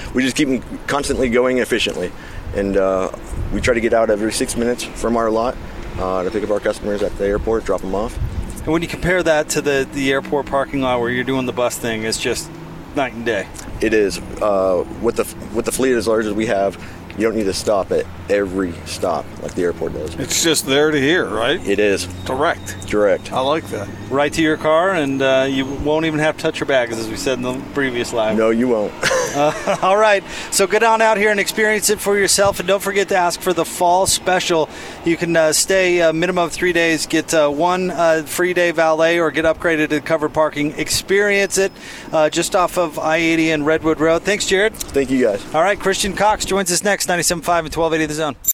we 0.14 0.24
just 0.24 0.34
keep 0.34 0.48
them 0.48 0.80
constantly 0.88 1.28
going 1.28 1.58
efficiently, 1.58 2.10
and 2.56 2.76
uh, 2.76 3.12
we 3.52 3.60
try 3.60 3.74
to 3.74 3.80
get 3.80 3.94
out 3.94 4.10
every 4.10 4.32
six 4.32 4.56
minutes 4.56 4.82
from 4.82 5.16
our 5.16 5.30
lot 5.30 5.56
uh, 5.98 6.24
to 6.24 6.32
pick 6.32 6.42
up 6.42 6.50
our 6.50 6.58
customers 6.58 7.00
at 7.00 7.16
the 7.16 7.26
airport, 7.26 7.64
drop 7.64 7.80
them 7.80 7.94
off. 7.94 8.18
And 8.58 8.72
when 8.72 8.82
you 8.82 8.88
compare 8.88 9.22
that 9.22 9.48
to 9.50 9.60
the 9.60 9.88
the 9.92 10.10
airport 10.10 10.46
parking 10.46 10.80
lot 10.80 10.98
where 10.98 11.10
you're 11.10 11.22
doing 11.22 11.46
the 11.46 11.52
bus 11.52 11.78
thing, 11.78 12.02
it's 12.02 12.18
just 12.18 12.50
night 12.96 13.12
and 13.12 13.24
day. 13.24 13.46
It 13.80 13.94
is 13.94 14.18
uh, 14.40 14.84
with 15.00 15.16
the 15.16 15.24
with 15.54 15.64
the 15.64 15.72
fleet 15.72 15.94
as 15.94 16.06
large 16.06 16.26
as 16.26 16.34
we 16.34 16.46
have. 16.46 16.76
You 17.16 17.26
don't 17.26 17.36
need 17.36 17.44
to 17.44 17.52
stop 17.52 17.90
at 17.92 18.06
every 18.28 18.72
stop 18.86 19.24
like 19.42 19.54
the 19.54 19.62
airport 19.62 19.92
does. 19.94 20.14
It's 20.14 20.42
just 20.42 20.66
there 20.66 20.90
to 20.90 21.00
hear, 21.00 21.26
right? 21.26 21.64
It 21.66 21.78
is 21.78 22.06
direct. 22.24 22.86
Direct. 22.86 23.32
I 23.32 23.40
like 23.40 23.64
that. 23.68 23.88
Right 24.10 24.32
to 24.32 24.42
your 24.42 24.56
car, 24.56 24.90
and 24.94 25.20
uh, 25.20 25.46
you 25.48 25.66
won't 25.66 26.06
even 26.06 26.20
have 26.20 26.36
to 26.36 26.42
touch 26.42 26.60
your 26.60 26.66
bags, 26.66 26.98
as 26.98 27.08
we 27.08 27.16
said 27.16 27.38
in 27.38 27.42
the 27.42 27.60
previous 27.74 28.12
live. 28.12 28.36
No, 28.36 28.50
you 28.50 28.68
won't. 28.68 28.92
Uh, 29.32 29.78
all 29.82 29.96
right, 29.96 30.24
so 30.50 30.66
get 30.66 30.82
on 30.82 31.00
out 31.00 31.16
here 31.16 31.30
and 31.30 31.38
experience 31.38 31.88
it 31.88 32.00
for 32.00 32.18
yourself, 32.18 32.58
and 32.58 32.66
don't 32.66 32.82
forget 32.82 33.08
to 33.08 33.14
ask 33.16 33.40
for 33.40 33.52
the 33.52 33.64
fall 33.64 34.04
special. 34.04 34.68
You 35.04 35.16
can 35.16 35.36
uh, 35.36 35.52
stay 35.52 36.00
a 36.00 36.12
minimum 36.12 36.46
of 36.46 36.52
three 36.52 36.72
days, 36.72 37.06
get 37.06 37.32
uh, 37.32 37.48
one 37.48 37.92
uh, 37.92 38.24
free 38.26 38.54
day 38.54 38.72
valet, 38.72 39.20
or 39.20 39.30
get 39.30 39.44
upgraded 39.44 39.90
to 39.90 40.00
covered 40.00 40.34
parking. 40.34 40.72
Experience 40.72 41.58
it 41.58 41.70
uh, 42.10 42.28
just 42.28 42.56
off 42.56 42.76
of 42.76 42.98
I-80 42.98 43.54
and 43.54 43.64
Redwood 43.64 44.00
Road. 44.00 44.22
Thanks, 44.22 44.48
Jared. 44.48 44.74
Thank 44.74 45.10
you, 45.10 45.22
guys. 45.22 45.44
All 45.54 45.62
right, 45.62 45.78
Christian 45.78 46.12
Cox 46.12 46.44
joins 46.44 46.72
us 46.72 46.82
next, 46.82 46.99
97.5 47.06 47.30
and 47.30 47.74
1280 47.74 48.06
The 48.06 48.14
Zone. 48.14 48.36